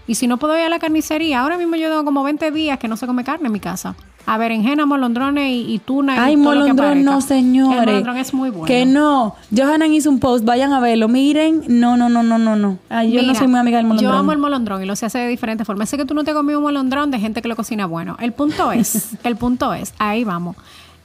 Y 0.06 0.16
si 0.16 0.26
no 0.26 0.36
puedo 0.36 0.56
ir 0.56 0.64
a 0.64 0.68
la 0.68 0.78
carnicería, 0.78 1.40
ahora 1.40 1.56
mismo 1.56 1.76
yo 1.76 1.88
tengo 1.88 2.04
como 2.04 2.22
20 2.22 2.50
días 2.50 2.78
que 2.78 2.88
no 2.88 2.96
se 2.96 3.06
come 3.06 3.24
carne 3.24 3.46
en 3.46 3.52
mi 3.52 3.60
casa. 3.60 3.94
A 4.24 4.38
berenjena, 4.38 4.86
molondrones 4.86 5.48
y, 5.50 5.72
y 5.72 5.78
tuna. 5.80 6.14
y 6.14 6.18
Ay, 6.18 6.36
todo 6.36 6.54
lo 6.54 6.64
que 6.64 6.72
molondrón 6.72 7.04
no, 7.04 7.20
señores. 7.20 7.80
El 7.80 7.86
molondrón 7.86 8.16
es 8.18 8.32
muy 8.32 8.50
bueno. 8.50 8.66
Que 8.66 8.86
no. 8.86 9.34
Johanan 9.56 9.92
hizo 9.92 10.10
un 10.10 10.20
post, 10.20 10.44
vayan 10.44 10.72
a 10.72 10.78
verlo. 10.78 11.08
Miren, 11.08 11.64
no, 11.66 11.96
no, 11.96 12.08
no, 12.08 12.22
no, 12.22 12.38
no, 12.38 12.54
no. 12.54 12.78
Ay, 12.88 13.10
yo 13.10 13.20
no 13.20 13.28
Mira, 13.28 13.38
soy 13.38 13.48
muy 13.48 13.58
amiga 13.58 13.78
del 13.78 13.86
molondrón. 13.86 14.12
Yo 14.12 14.16
amo 14.16 14.32
el 14.32 14.38
molondrón 14.38 14.82
y 14.82 14.86
lo 14.86 14.94
sé 14.94 15.06
hacer 15.06 15.22
de 15.22 15.28
diferentes 15.28 15.66
formas. 15.66 15.88
Sé 15.88 15.96
que 15.96 16.04
tú 16.04 16.14
no 16.14 16.22
te 16.22 16.32
comido 16.34 16.58
un 16.60 16.64
molondrón 16.64 17.10
de 17.10 17.18
gente 17.18 17.42
que 17.42 17.48
lo 17.48 17.56
cocina 17.56 17.86
bueno. 17.86 18.16
El 18.20 18.32
punto 18.32 18.70
es, 18.70 19.16
el 19.24 19.36
punto 19.36 19.74
es, 19.74 19.92
ahí 19.98 20.22
vamos. 20.22 20.56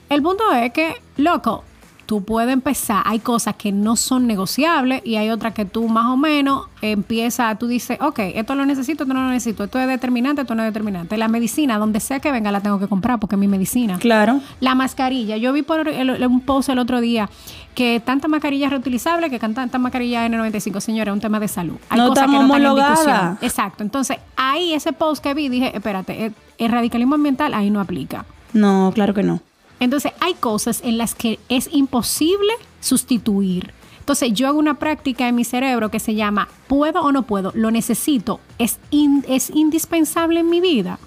El 0.08 0.22
punto 0.22 0.44
es 0.52 0.72
que, 0.72 0.94
loco, 1.16 1.64
tú 2.08 2.24
puedes 2.24 2.50
empezar. 2.50 3.02
Hay 3.04 3.18
cosas 3.18 3.54
que 3.56 3.70
no 3.70 3.94
son 3.94 4.26
negociables 4.26 5.02
y 5.04 5.16
hay 5.16 5.28
otras 5.28 5.52
que 5.52 5.66
tú 5.66 5.88
más 5.88 6.06
o 6.06 6.16
menos 6.16 6.66
empiezas, 6.80 7.58
tú 7.58 7.66
dices, 7.66 7.98
ok, 8.00 8.18
esto 8.34 8.54
lo 8.54 8.64
necesito, 8.64 9.02
esto 9.04 9.12
no 9.12 9.22
lo 9.24 9.28
necesito, 9.28 9.64
esto 9.64 9.78
es 9.78 9.86
determinante, 9.86 10.40
esto 10.40 10.54
no 10.54 10.62
es 10.62 10.68
determinante. 10.70 11.18
La 11.18 11.28
medicina, 11.28 11.76
donde 11.76 12.00
sea 12.00 12.18
que 12.18 12.32
venga, 12.32 12.50
la 12.50 12.60
tengo 12.60 12.78
que 12.78 12.86
comprar 12.88 13.18
porque 13.20 13.34
es 13.34 13.38
mi 13.38 13.46
medicina. 13.46 13.98
Claro. 13.98 14.40
La 14.60 14.74
mascarilla. 14.74 15.36
Yo 15.36 15.52
vi 15.52 15.60
por 15.60 15.86
el- 15.86 16.26
un 16.26 16.40
post 16.40 16.70
el 16.70 16.78
otro 16.78 17.02
día 17.02 17.28
que 17.74 18.00
tantas 18.02 18.30
mascarillas 18.30 18.70
reutilizables 18.70 19.28
que 19.30 19.38
tantas 19.38 19.78
mascarillas 19.78 20.30
N95, 20.30 20.80
señora, 20.80 21.10
es 21.12 21.14
un 21.14 21.20
tema 21.20 21.38
de 21.38 21.48
salud. 21.48 21.76
Hay 21.90 21.98
No 22.00 22.08
cosas 22.08 22.24
que 22.24 22.30
estamos 22.30 22.44
están 22.46 22.60
en 22.62 22.66
homologadas. 22.66 22.98
discusión. 23.04 23.38
Exacto. 23.42 23.82
Entonces, 23.82 24.16
ahí 24.34 24.72
ese 24.72 24.94
post 24.94 25.22
que 25.22 25.34
vi, 25.34 25.50
dije, 25.50 25.76
espérate, 25.76 26.24
el, 26.26 26.34
el 26.56 26.70
radicalismo 26.72 27.16
ambiental 27.16 27.52
ahí 27.52 27.68
no 27.70 27.80
aplica. 27.80 28.24
No, 28.54 28.92
claro 28.94 29.12
que 29.12 29.22
no. 29.22 29.40
Entonces, 29.80 30.12
hay 30.20 30.34
cosas 30.34 30.80
en 30.84 30.98
las 30.98 31.14
que 31.14 31.38
es 31.48 31.68
imposible 31.72 32.52
sustituir. 32.80 33.72
Entonces, 34.00 34.32
yo 34.32 34.48
hago 34.48 34.58
una 34.58 34.74
práctica 34.74 35.28
en 35.28 35.34
mi 35.34 35.44
cerebro 35.44 35.90
que 35.90 36.00
se 36.00 36.14
llama, 36.14 36.48
¿puedo 36.66 37.02
o 37.02 37.12
no 37.12 37.22
puedo? 37.24 37.52
¿Lo 37.54 37.70
necesito? 37.70 38.40
¿Es, 38.58 38.78
in- 38.90 39.24
es 39.28 39.50
indispensable 39.50 40.40
en 40.40 40.48
mi 40.50 40.60
vida? 40.60 40.98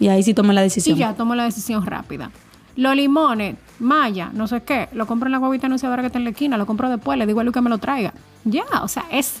Y 0.00 0.08
ahí 0.08 0.22
sí 0.22 0.34
toma 0.34 0.52
la 0.52 0.62
Y 0.62 0.64
decisión. 0.64 0.98
ya 0.98 1.14
tomo 1.14 1.34
la 1.34 1.44
decisión 1.44 1.86
rápida. 1.86 2.30
Los 2.76 2.96
limones, 2.96 3.56
Maya, 3.78 4.30
no 4.32 4.48
sé 4.48 4.62
qué, 4.64 4.88
lo 4.92 5.06
compro 5.06 5.28
en 5.28 5.32
la 5.32 5.38
guaguita 5.38 5.66
anunciadora 5.68 6.02
que 6.02 6.08
está 6.08 6.18
en 6.18 6.24
la 6.24 6.30
esquina, 6.30 6.56
lo 6.58 6.66
compro 6.66 6.88
después, 6.90 7.16
le 7.16 7.26
digo 7.26 7.38
a 7.40 7.44
Luis 7.44 7.54
que 7.54 7.60
me 7.60 7.70
lo 7.70 7.78
traiga. 7.78 8.12
Ya, 8.44 8.64
o 8.82 8.88
sea, 8.88 9.04
es 9.12 9.34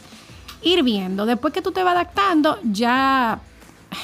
ir 0.62 0.84
viendo. 0.84 1.26
Después 1.26 1.52
que 1.52 1.60
tú 1.60 1.72
te 1.72 1.82
vas 1.82 1.94
adaptando, 1.94 2.58
ya 2.62 3.40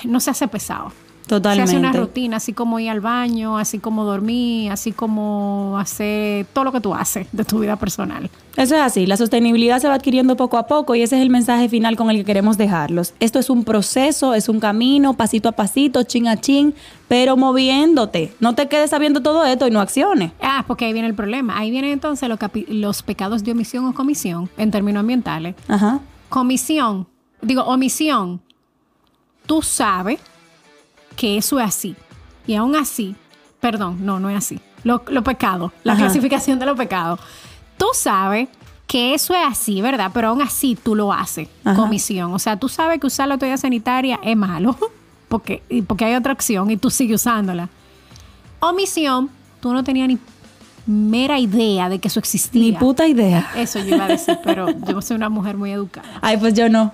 no 0.04 0.18
se 0.18 0.30
hace 0.30 0.48
pesado. 0.48 0.92
Totalmente. 1.26 1.70
Se 1.70 1.76
hace 1.76 1.86
una 1.86 1.92
rutina, 1.92 2.38
así 2.38 2.52
como 2.52 2.80
ir 2.80 2.90
al 2.90 3.00
baño, 3.00 3.56
así 3.56 3.78
como 3.78 4.04
dormir, 4.04 4.72
así 4.72 4.92
como 4.92 5.76
hacer 5.78 6.46
todo 6.52 6.64
lo 6.64 6.72
que 6.72 6.80
tú 6.80 6.94
haces 6.94 7.28
de 7.30 7.44
tu 7.44 7.60
vida 7.60 7.76
personal. 7.76 8.28
Eso 8.56 8.74
es 8.74 8.80
así, 8.82 9.06
la 9.06 9.16
sostenibilidad 9.16 9.78
se 9.78 9.88
va 9.88 9.94
adquiriendo 9.94 10.36
poco 10.36 10.58
a 10.58 10.66
poco 10.66 10.94
y 10.94 11.02
ese 11.02 11.16
es 11.16 11.22
el 11.22 11.30
mensaje 11.30 11.68
final 11.68 11.96
con 11.96 12.10
el 12.10 12.16
que 12.16 12.24
queremos 12.24 12.58
dejarlos. 12.58 13.14
Esto 13.20 13.38
es 13.38 13.48
un 13.48 13.64
proceso, 13.64 14.34
es 14.34 14.48
un 14.48 14.58
camino, 14.58 15.14
pasito 15.14 15.48
a 15.48 15.52
pasito, 15.52 16.02
chin 16.02 16.26
a 16.26 16.36
chin, 16.36 16.74
pero 17.06 17.36
moviéndote. 17.36 18.34
No 18.40 18.54
te 18.54 18.68
quedes 18.68 18.90
sabiendo 18.90 19.22
todo 19.22 19.44
esto 19.44 19.68
y 19.68 19.70
no 19.70 19.80
acciones. 19.80 20.32
Ah, 20.42 20.64
porque 20.66 20.84
ahí 20.84 20.92
viene 20.92 21.08
el 21.08 21.14
problema. 21.14 21.56
Ahí 21.58 21.70
vienen 21.70 21.92
entonces 21.92 22.28
los, 22.68 23.02
pecados 23.02 23.44
de 23.44 23.52
omisión 23.52 23.86
o 23.86 23.94
comisión 23.94 24.50
en 24.56 24.70
términos 24.70 25.00
ambientales. 25.00 25.54
Ajá. 25.68 26.00
comisión, 26.28 27.06
digo, 27.40 27.62
omisión, 27.62 28.40
tú 29.46 29.62
sabes 29.62 30.20
que 31.20 31.36
eso 31.36 31.60
es 31.60 31.66
así. 31.66 31.94
Y 32.46 32.54
aún 32.54 32.74
así, 32.74 33.14
perdón, 33.60 34.06
no, 34.06 34.18
no 34.18 34.30
es 34.30 34.38
así. 34.38 34.58
Los 34.84 35.02
lo 35.08 35.22
pecados, 35.22 35.70
la 35.84 35.92
Ajá. 35.92 36.04
clasificación 36.04 36.58
de 36.58 36.64
los 36.64 36.78
pecados. 36.78 37.20
Tú 37.76 37.88
sabes 37.92 38.48
que 38.86 39.12
eso 39.12 39.34
es 39.34 39.46
así, 39.46 39.82
¿verdad? 39.82 40.12
Pero 40.14 40.28
aún 40.28 40.40
así 40.40 40.78
tú 40.82 40.94
lo 40.94 41.12
haces, 41.12 41.46
Ajá. 41.62 41.76
comisión. 41.76 42.32
O 42.32 42.38
sea, 42.38 42.56
tú 42.56 42.70
sabes 42.70 43.00
que 43.00 43.06
usar 43.06 43.28
la 43.28 43.36
toalla 43.36 43.58
sanitaria 43.58 44.18
es 44.22 44.34
malo, 44.34 44.78
porque, 45.28 45.62
porque 45.86 46.06
hay 46.06 46.14
otra 46.14 46.32
opción 46.32 46.70
y 46.70 46.78
tú 46.78 46.88
sigues 46.88 47.20
usándola. 47.20 47.68
Omisión, 48.60 49.28
tú 49.60 49.74
no 49.74 49.84
tenías 49.84 50.08
ni 50.08 50.18
mera 50.86 51.38
idea 51.38 51.90
de 51.90 51.98
que 51.98 52.08
eso 52.08 52.18
existía. 52.18 52.62
Ni 52.62 52.72
puta 52.72 53.06
idea. 53.06 53.50
Eso 53.56 53.78
yo 53.80 53.94
iba 53.96 54.06
a 54.06 54.08
decir, 54.08 54.38
pero 54.42 54.68
yo 54.88 55.02
soy 55.02 55.16
una 55.16 55.28
mujer 55.28 55.58
muy 55.58 55.70
educada. 55.70 56.18
Ay, 56.22 56.38
pues 56.38 56.54
yo 56.54 56.70
no. 56.70 56.92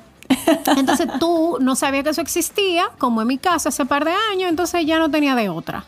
Entonces 0.77 1.09
tú 1.18 1.59
no 1.61 1.77
sabías 1.77 2.05
que 2.05 2.11
eso 2.11 2.20
existía, 2.20 2.85
como 2.99 3.22
en 3.22 3.29
mi 3.29 3.39
casa 3.39 3.68
hace 3.70 3.85
par 3.87 4.05
de 4.05 4.12
años, 4.33 4.49
entonces 4.49 4.85
ya 4.87 4.99
no 4.99 5.11
tenía 5.11 5.35
de 5.35 5.49
otra. 5.49 5.85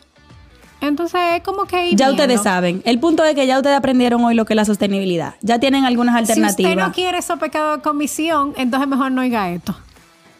Entonces 0.81 1.19
es 1.35 1.43
como 1.43 1.65
que... 1.65 1.91
Ya 1.95 2.07
viendo. 2.07 2.11
ustedes 2.23 2.41
saben. 2.41 2.81
El 2.85 2.99
punto 2.99 3.23
es 3.25 3.35
que 3.35 3.45
ya 3.45 3.57
ustedes 3.57 3.75
aprendieron 3.77 4.23
hoy 4.23 4.33
lo 4.33 4.45
que 4.45 4.53
es 4.53 4.55
la 4.55 4.65
sostenibilidad. 4.65 5.35
Ya 5.41 5.59
tienen 5.59 5.83
algunas 5.85 6.13
Si 6.15 6.19
alternativas. 6.19 6.71
usted 6.71 6.81
no 6.87 6.91
quiere 6.93 7.17
esos 7.17 7.37
pecados 7.37 7.77
de 7.77 7.83
comisión, 7.83 8.53
entonces 8.55 8.87
mejor 8.87 9.11
no 9.11 9.21
oiga 9.21 9.49
esto. 9.51 9.75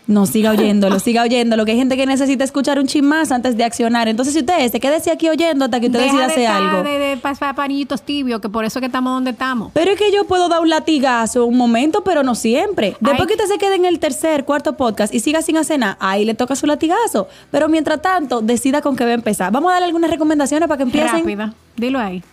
No, 0.10 0.26
siga 0.26 0.50
oyéndolo, 0.50 0.98
siga 0.98 1.22
oyéndolo, 1.22 1.66
que 1.66 1.74
hay 1.74 1.78
gente 1.78 1.96
que 1.96 2.08
necesita 2.08 2.44
escuchar 2.44 2.80
un 2.80 2.88
chin 2.88 3.06
más 3.06 3.32
antes 3.32 3.56
de 3.56 3.64
accionar. 3.64 4.08
Entonces, 4.08 4.34
si 4.34 4.40
usted 4.40 4.72
se 4.72 4.80
quédese 4.80 5.12
aquí 5.12 5.30
oyendo 5.30 5.66
hasta 5.66 5.80
que 5.80 5.86
usted 5.86 6.00
Deja 6.00 6.26
decida 6.26 6.26
de 6.26 6.32
hacer 6.32 6.44
estar 6.46 6.62
algo. 6.64 6.90
De, 6.90 6.98
de 6.98 7.18
pasar 7.18 7.54
pañitos 7.54 8.02
tibios, 8.02 8.42
que 8.42 8.50
por 8.50 8.66
eso 8.66 8.80
que 8.80 8.88
estamos 8.88 9.14
donde 9.14 9.30
estamos. 9.30 9.72
Pero 9.72 9.92
es 9.92 10.00
que 10.00 10.12
yo 10.12 10.26
puedo 10.26 10.50
dar 10.50 10.62
un 10.62 10.70
latigazo 10.70 11.46
un 11.46 11.56
momento, 11.56 12.04
pero 12.04 12.24
no 12.24 12.34
siempre. 12.34 12.98
Después 13.00 13.20
Ay. 13.22 13.28
que 13.28 13.34
usted 13.34 13.54
se 13.54 13.60
quede 13.60 13.76
en 13.76 13.86
el 13.86 14.00
tercer, 14.00 14.46
cuarto 14.46 14.76
podcast 14.76 15.14
y 15.14 15.20
siga 15.20 15.44
sin 15.44 15.58
hacer 15.58 15.78
nada, 15.78 15.96
ahí 16.00 16.26
le 16.26 16.34
toca 16.34 16.56
su 16.56 16.66
latigazo. 16.66 17.28
Pero 17.52 17.70
mientras 17.70 18.02
tanto, 18.02 18.42
decida 18.42 18.82
con 18.82 18.96
qué 18.96 19.04
va 19.04 19.12
a 19.12 19.14
empezar. 19.14 19.52
Vamos 19.52 19.70
a 19.70 19.74
darle 19.74 19.86
algunas 19.86 20.10
recomendaciones 20.10 20.68
para 20.68 20.78
que 20.78 20.84
empiecen. 20.86 21.20
Rápida. 21.20 21.54
Dilo 21.78 22.00
ahí. 22.00 22.24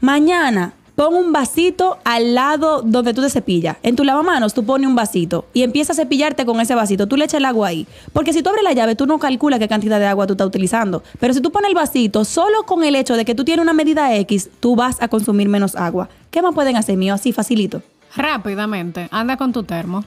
Mañana, 0.00 0.72
pon 0.96 1.14
un 1.14 1.30
vasito 1.30 1.98
al 2.04 2.34
lado 2.34 2.80
donde 2.82 3.12
tú 3.12 3.20
te 3.20 3.28
cepillas. 3.28 3.76
En 3.82 3.94
tu 3.94 4.02
lavamanos, 4.02 4.54
tú 4.54 4.64
pones 4.64 4.88
un 4.88 4.96
vasito 4.96 5.44
y 5.52 5.62
empiezas 5.62 5.98
a 5.98 6.02
cepillarte 6.02 6.46
con 6.46 6.58
ese 6.58 6.74
vasito. 6.74 7.06
Tú 7.06 7.16
le 7.16 7.26
echas 7.26 7.38
el 7.38 7.44
agua 7.44 7.68
ahí. 7.68 7.86
Porque 8.14 8.32
si 8.32 8.42
tú 8.42 8.48
abres 8.48 8.64
la 8.64 8.72
llave, 8.72 8.96
tú 8.96 9.06
no 9.06 9.18
calculas 9.18 9.60
qué 9.60 9.68
cantidad 9.68 10.00
de 10.00 10.06
agua 10.06 10.26
tú 10.26 10.32
estás 10.32 10.46
utilizando. 10.46 11.04
Pero 11.20 11.34
si 11.34 11.40
tú 11.42 11.52
pones 11.52 11.68
el 11.68 11.74
vasito, 11.74 12.24
solo 12.24 12.64
con 12.64 12.82
el 12.82 12.96
hecho 12.96 13.14
de 13.14 13.26
que 13.26 13.34
tú 13.34 13.44
tienes 13.44 13.62
una 13.62 13.74
medida 13.74 14.14
X, 14.16 14.48
tú 14.58 14.74
vas 14.74 15.00
a 15.00 15.08
consumir 15.08 15.50
menos 15.50 15.76
agua. 15.76 16.08
¿Qué 16.30 16.40
más 16.40 16.54
pueden 16.54 16.76
hacer, 16.76 16.96
mío? 16.96 17.14
Así, 17.14 17.32
facilito. 17.32 17.82
Rápidamente. 18.16 19.08
Anda 19.10 19.36
con 19.36 19.52
tu 19.52 19.62
termo. 19.62 20.02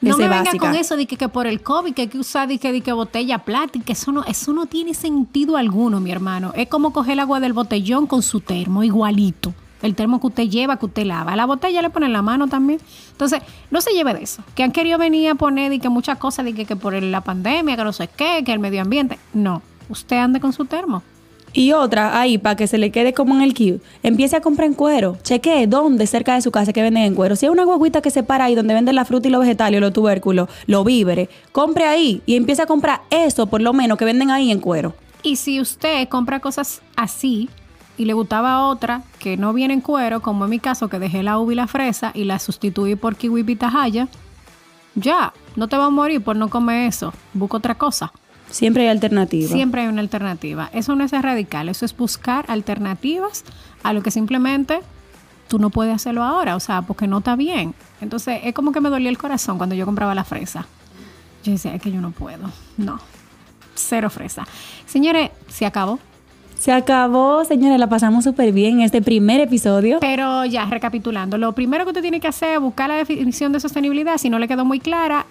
No 0.00 0.16
me 0.16 0.24
es 0.24 0.30
venga 0.30 0.44
básica. 0.44 0.66
de 0.68 0.74
que, 0.74 0.80
eso 0.80 0.96
de 0.96 1.06
que, 1.06 1.16
que 1.16 1.28
por 1.28 1.46
el 1.46 1.62
COVID 1.62 1.92
que 1.92 2.02
hay 2.02 2.08
que 2.08 2.18
usar 2.18 2.46
de 2.46 2.58
que, 2.58 2.70
de 2.70 2.82
que 2.82 2.92
botella 2.92 3.38
plástica, 3.38 3.94
eso 3.94 4.12
no, 4.12 4.22
eso 4.24 4.52
no 4.52 4.66
tiene 4.66 4.94
sentido 4.94 5.56
alguno, 5.56 6.00
mi 6.00 6.12
hermano. 6.12 6.52
Es 6.54 6.68
como 6.68 6.92
coger 6.92 7.14
el 7.14 7.20
agua 7.20 7.40
del 7.40 7.54
botellón 7.54 8.06
con 8.06 8.22
su 8.22 8.40
termo, 8.40 8.84
igualito. 8.84 9.54
El 9.82 9.94
termo 9.94 10.20
que 10.20 10.26
usted 10.26 10.44
lleva, 10.44 10.76
que 10.78 10.86
usted 10.86 11.04
lava. 11.04 11.32
A 11.32 11.36
la 11.36 11.46
botella 11.46 11.82
le 11.82 11.90
ponen 11.90 12.12
la 12.12 12.22
mano 12.22 12.48
también. 12.48 12.80
Entonces, 13.12 13.42
no 13.70 13.80
se 13.80 13.92
lleve 13.92 14.14
de 14.14 14.22
eso. 14.22 14.42
Que 14.54 14.62
han 14.62 14.72
querido 14.72 14.98
venir 14.98 15.30
a 15.30 15.34
poner 15.34 15.78
que 15.80 15.88
muchas 15.88 16.18
cosas, 16.18 16.44
de 16.44 16.54
que, 16.54 16.64
que 16.64 16.76
por 16.76 17.00
la 17.00 17.20
pandemia, 17.20 17.76
que 17.76 17.84
no 17.84 17.92
sé 17.92 18.08
qué, 18.08 18.42
que 18.44 18.52
el 18.52 18.58
medio 18.58 18.82
ambiente. 18.82 19.18
No. 19.32 19.62
Usted 19.88 20.16
ande 20.16 20.40
con 20.40 20.52
su 20.52 20.64
termo. 20.64 21.02
Y 21.52 21.72
otra, 21.72 22.20
ahí, 22.20 22.38
para 22.38 22.56
que 22.56 22.66
se 22.66 22.78
le 22.78 22.90
quede 22.90 23.14
como 23.14 23.34
en 23.34 23.42
el 23.42 23.54
queue, 23.54 23.80
empiece 24.02 24.36
a 24.36 24.40
comprar 24.40 24.66
en 24.66 24.74
cuero. 24.74 25.16
Chequee 25.22 25.66
dónde 25.66 26.06
cerca 26.06 26.34
de 26.34 26.42
su 26.42 26.50
casa 26.50 26.72
que 26.72 26.82
venden 26.82 27.04
en 27.04 27.14
cuero. 27.14 27.36
Si 27.36 27.46
hay 27.46 27.50
una 27.50 27.64
guaguita 27.64 28.02
que 28.02 28.10
se 28.10 28.22
para 28.22 28.44
ahí 28.44 28.54
donde 28.54 28.74
venden 28.74 28.94
la 28.94 29.04
fruta 29.04 29.28
y 29.28 29.30
los 29.30 29.40
vegetales, 29.40 29.80
los 29.80 29.92
tubérculos, 29.92 30.48
los 30.66 30.84
víveres, 30.84 31.28
compre 31.52 31.86
ahí 31.86 32.22
y 32.26 32.36
empiece 32.36 32.62
a 32.62 32.66
comprar 32.66 33.02
eso, 33.10 33.46
por 33.46 33.62
lo 33.62 33.72
menos, 33.72 33.96
que 33.96 34.04
venden 34.04 34.30
ahí 34.30 34.50
en 34.50 34.60
cuero. 34.60 34.94
Y 35.22 35.36
si 35.36 35.60
usted 35.60 36.08
compra 36.08 36.40
cosas 36.40 36.82
así 36.96 37.48
y 37.98 38.04
le 38.04 38.14
gustaba 38.14 38.66
otra 38.68 39.02
que 39.18 39.36
no 39.36 39.52
viene 39.52 39.74
en 39.74 39.80
cuero, 39.80 40.22
como 40.22 40.44
en 40.44 40.50
mi 40.50 40.60
caso 40.60 40.88
que 40.88 40.98
dejé 40.98 41.22
la 41.22 41.38
uva 41.38 41.52
y 41.52 41.56
la 41.56 41.66
fresa 41.66 42.12
y 42.14 42.24
la 42.24 42.38
sustituí 42.38 42.94
por 42.94 43.16
kiwi 43.16 43.42
pitahaya, 43.42 44.08
ya, 44.94 45.34
no 45.56 45.68
te 45.68 45.76
vas 45.76 45.88
a 45.88 45.90
morir 45.90 46.22
por 46.22 46.36
no 46.36 46.48
comer 46.48 46.88
eso. 46.88 47.12
Busca 47.34 47.58
otra 47.58 47.74
cosa. 47.74 48.12
Siempre 48.50 48.84
hay 48.84 48.88
alternativas. 48.88 49.50
Siempre 49.50 49.82
hay 49.82 49.88
una 49.88 50.00
alternativa. 50.00 50.70
Eso 50.72 50.94
no 50.94 51.04
es 51.04 51.10
radical, 51.10 51.68
eso 51.68 51.84
es 51.84 51.94
buscar 51.94 52.44
alternativas 52.48 53.44
a 53.82 53.92
lo 53.92 54.02
que 54.02 54.10
simplemente 54.10 54.80
tú 55.48 55.58
no 55.58 55.70
puedes 55.70 55.94
hacerlo 55.94 56.22
ahora, 56.22 56.56
o 56.56 56.60
sea, 56.60 56.82
porque 56.82 57.06
no 57.06 57.18
está 57.18 57.36
bien. 57.36 57.74
Entonces, 58.00 58.40
es 58.44 58.54
como 58.54 58.72
que 58.72 58.80
me 58.80 58.90
dolía 58.90 59.10
el 59.10 59.18
corazón 59.18 59.58
cuando 59.58 59.74
yo 59.74 59.84
compraba 59.84 60.14
la 60.14 60.24
fresa. 60.24 60.66
Yo 61.42 61.52
decía, 61.52 61.74
es 61.74 61.82
que 61.82 61.90
yo 61.90 62.00
no 62.00 62.12
puedo. 62.12 62.50
No, 62.76 63.00
cero 63.74 64.08
fresa. 64.10 64.46
Señores, 64.86 65.30
se 65.48 65.66
acabó. 65.66 65.98
Se 66.58 66.72
acabó, 66.72 67.44
señores, 67.44 67.78
la 67.78 67.88
pasamos 67.88 68.24
súper 68.24 68.52
bien 68.52 68.78
en 68.78 68.80
este 68.82 69.00
primer 69.00 69.40
episodio. 69.40 69.98
Pero 70.00 70.44
ya, 70.44 70.66
recapitulando, 70.66 71.38
lo 71.38 71.52
primero 71.52 71.84
que 71.84 71.90
usted 71.90 72.02
tiene 72.02 72.18
que 72.18 72.26
hacer 72.26 72.54
es 72.54 72.60
buscar 72.60 72.88
la 72.88 72.96
definición 72.96 73.52
de 73.52 73.60
sostenibilidad. 73.60 74.18
Si 74.18 74.28
no 74.28 74.40
le 74.40 74.48
quedó 74.48 74.64
muy 74.64 74.80
clara, 74.80 75.24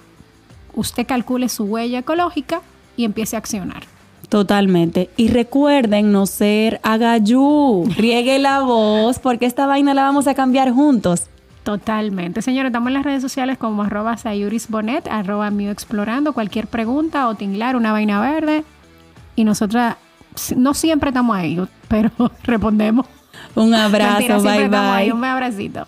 usted 0.73 1.05
calcule 1.05 1.49
su 1.49 1.65
huella 1.65 1.99
ecológica 1.99 2.61
y 2.95 3.03
empiece 3.03 3.35
a 3.35 3.39
accionar. 3.39 3.83
Totalmente. 4.29 5.09
Y 5.17 5.27
recuerden 5.27 6.13
no 6.13 6.25
ser 6.25 6.79
agayú. 6.81 7.85
Riegue 7.97 8.39
la 8.39 8.61
voz 8.61 9.19
porque 9.19 9.45
esta 9.45 9.67
vaina 9.67 9.93
la 9.93 10.03
vamos 10.03 10.27
a 10.27 10.33
cambiar 10.33 10.71
juntos. 10.71 11.27
Totalmente. 11.63 12.41
Señores, 12.41 12.69
estamos 12.69 12.87
en 12.87 12.93
las 12.93 13.03
redes 13.03 13.21
sociales 13.21 13.57
como 13.57 13.83
arroba 13.83 14.15
sayurisbonet, 14.15 15.07
arroba 15.09 15.51
mío 15.51 15.71
explorando, 15.71 16.31
cualquier 16.31 16.67
pregunta 16.67 17.27
o 17.27 17.35
tinglar, 17.35 17.75
una 17.75 17.91
vaina 17.91 18.21
verde. 18.21 18.63
Y 19.35 19.43
nosotras 19.43 19.97
no 20.55 20.73
siempre 20.73 21.09
estamos 21.09 21.35
ahí, 21.35 21.59
pero 21.87 22.11
respondemos. 22.43 23.05
Un 23.55 23.73
abrazo, 23.73 24.13
Mentira, 24.13 24.37
bye 24.39 24.63
estamos 24.65 24.95
ahí. 24.95 25.05
bye. 25.07 25.13
Un 25.13 25.23
abracito. 25.25 25.87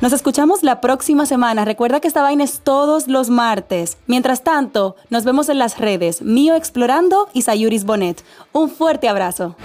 Nos 0.00 0.12
escuchamos 0.12 0.62
la 0.62 0.80
próxima 0.80 1.24
semana. 1.26 1.64
Recuerda 1.64 2.00
que 2.00 2.06
esta 2.06 2.22
vaina 2.22 2.44
es 2.44 2.60
todos 2.60 3.08
los 3.08 3.30
martes. 3.30 3.96
Mientras 4.06 4.44
tanto, 4.44 4.94
nos 5.10 5.24
vemos 5.24 5.48
en 5.48 5.58
las 5.58 5.78
redes 5.78 6.22
Mío 6.22 6.54
Explorando 6.54 7.28
y 7.32 7.42
Sayuris 7.42 7.84
Bonet. 7.84 8.22
Un 8.52 8.68
fuerte 8.70 9.08
abrazo. 9.08 9.56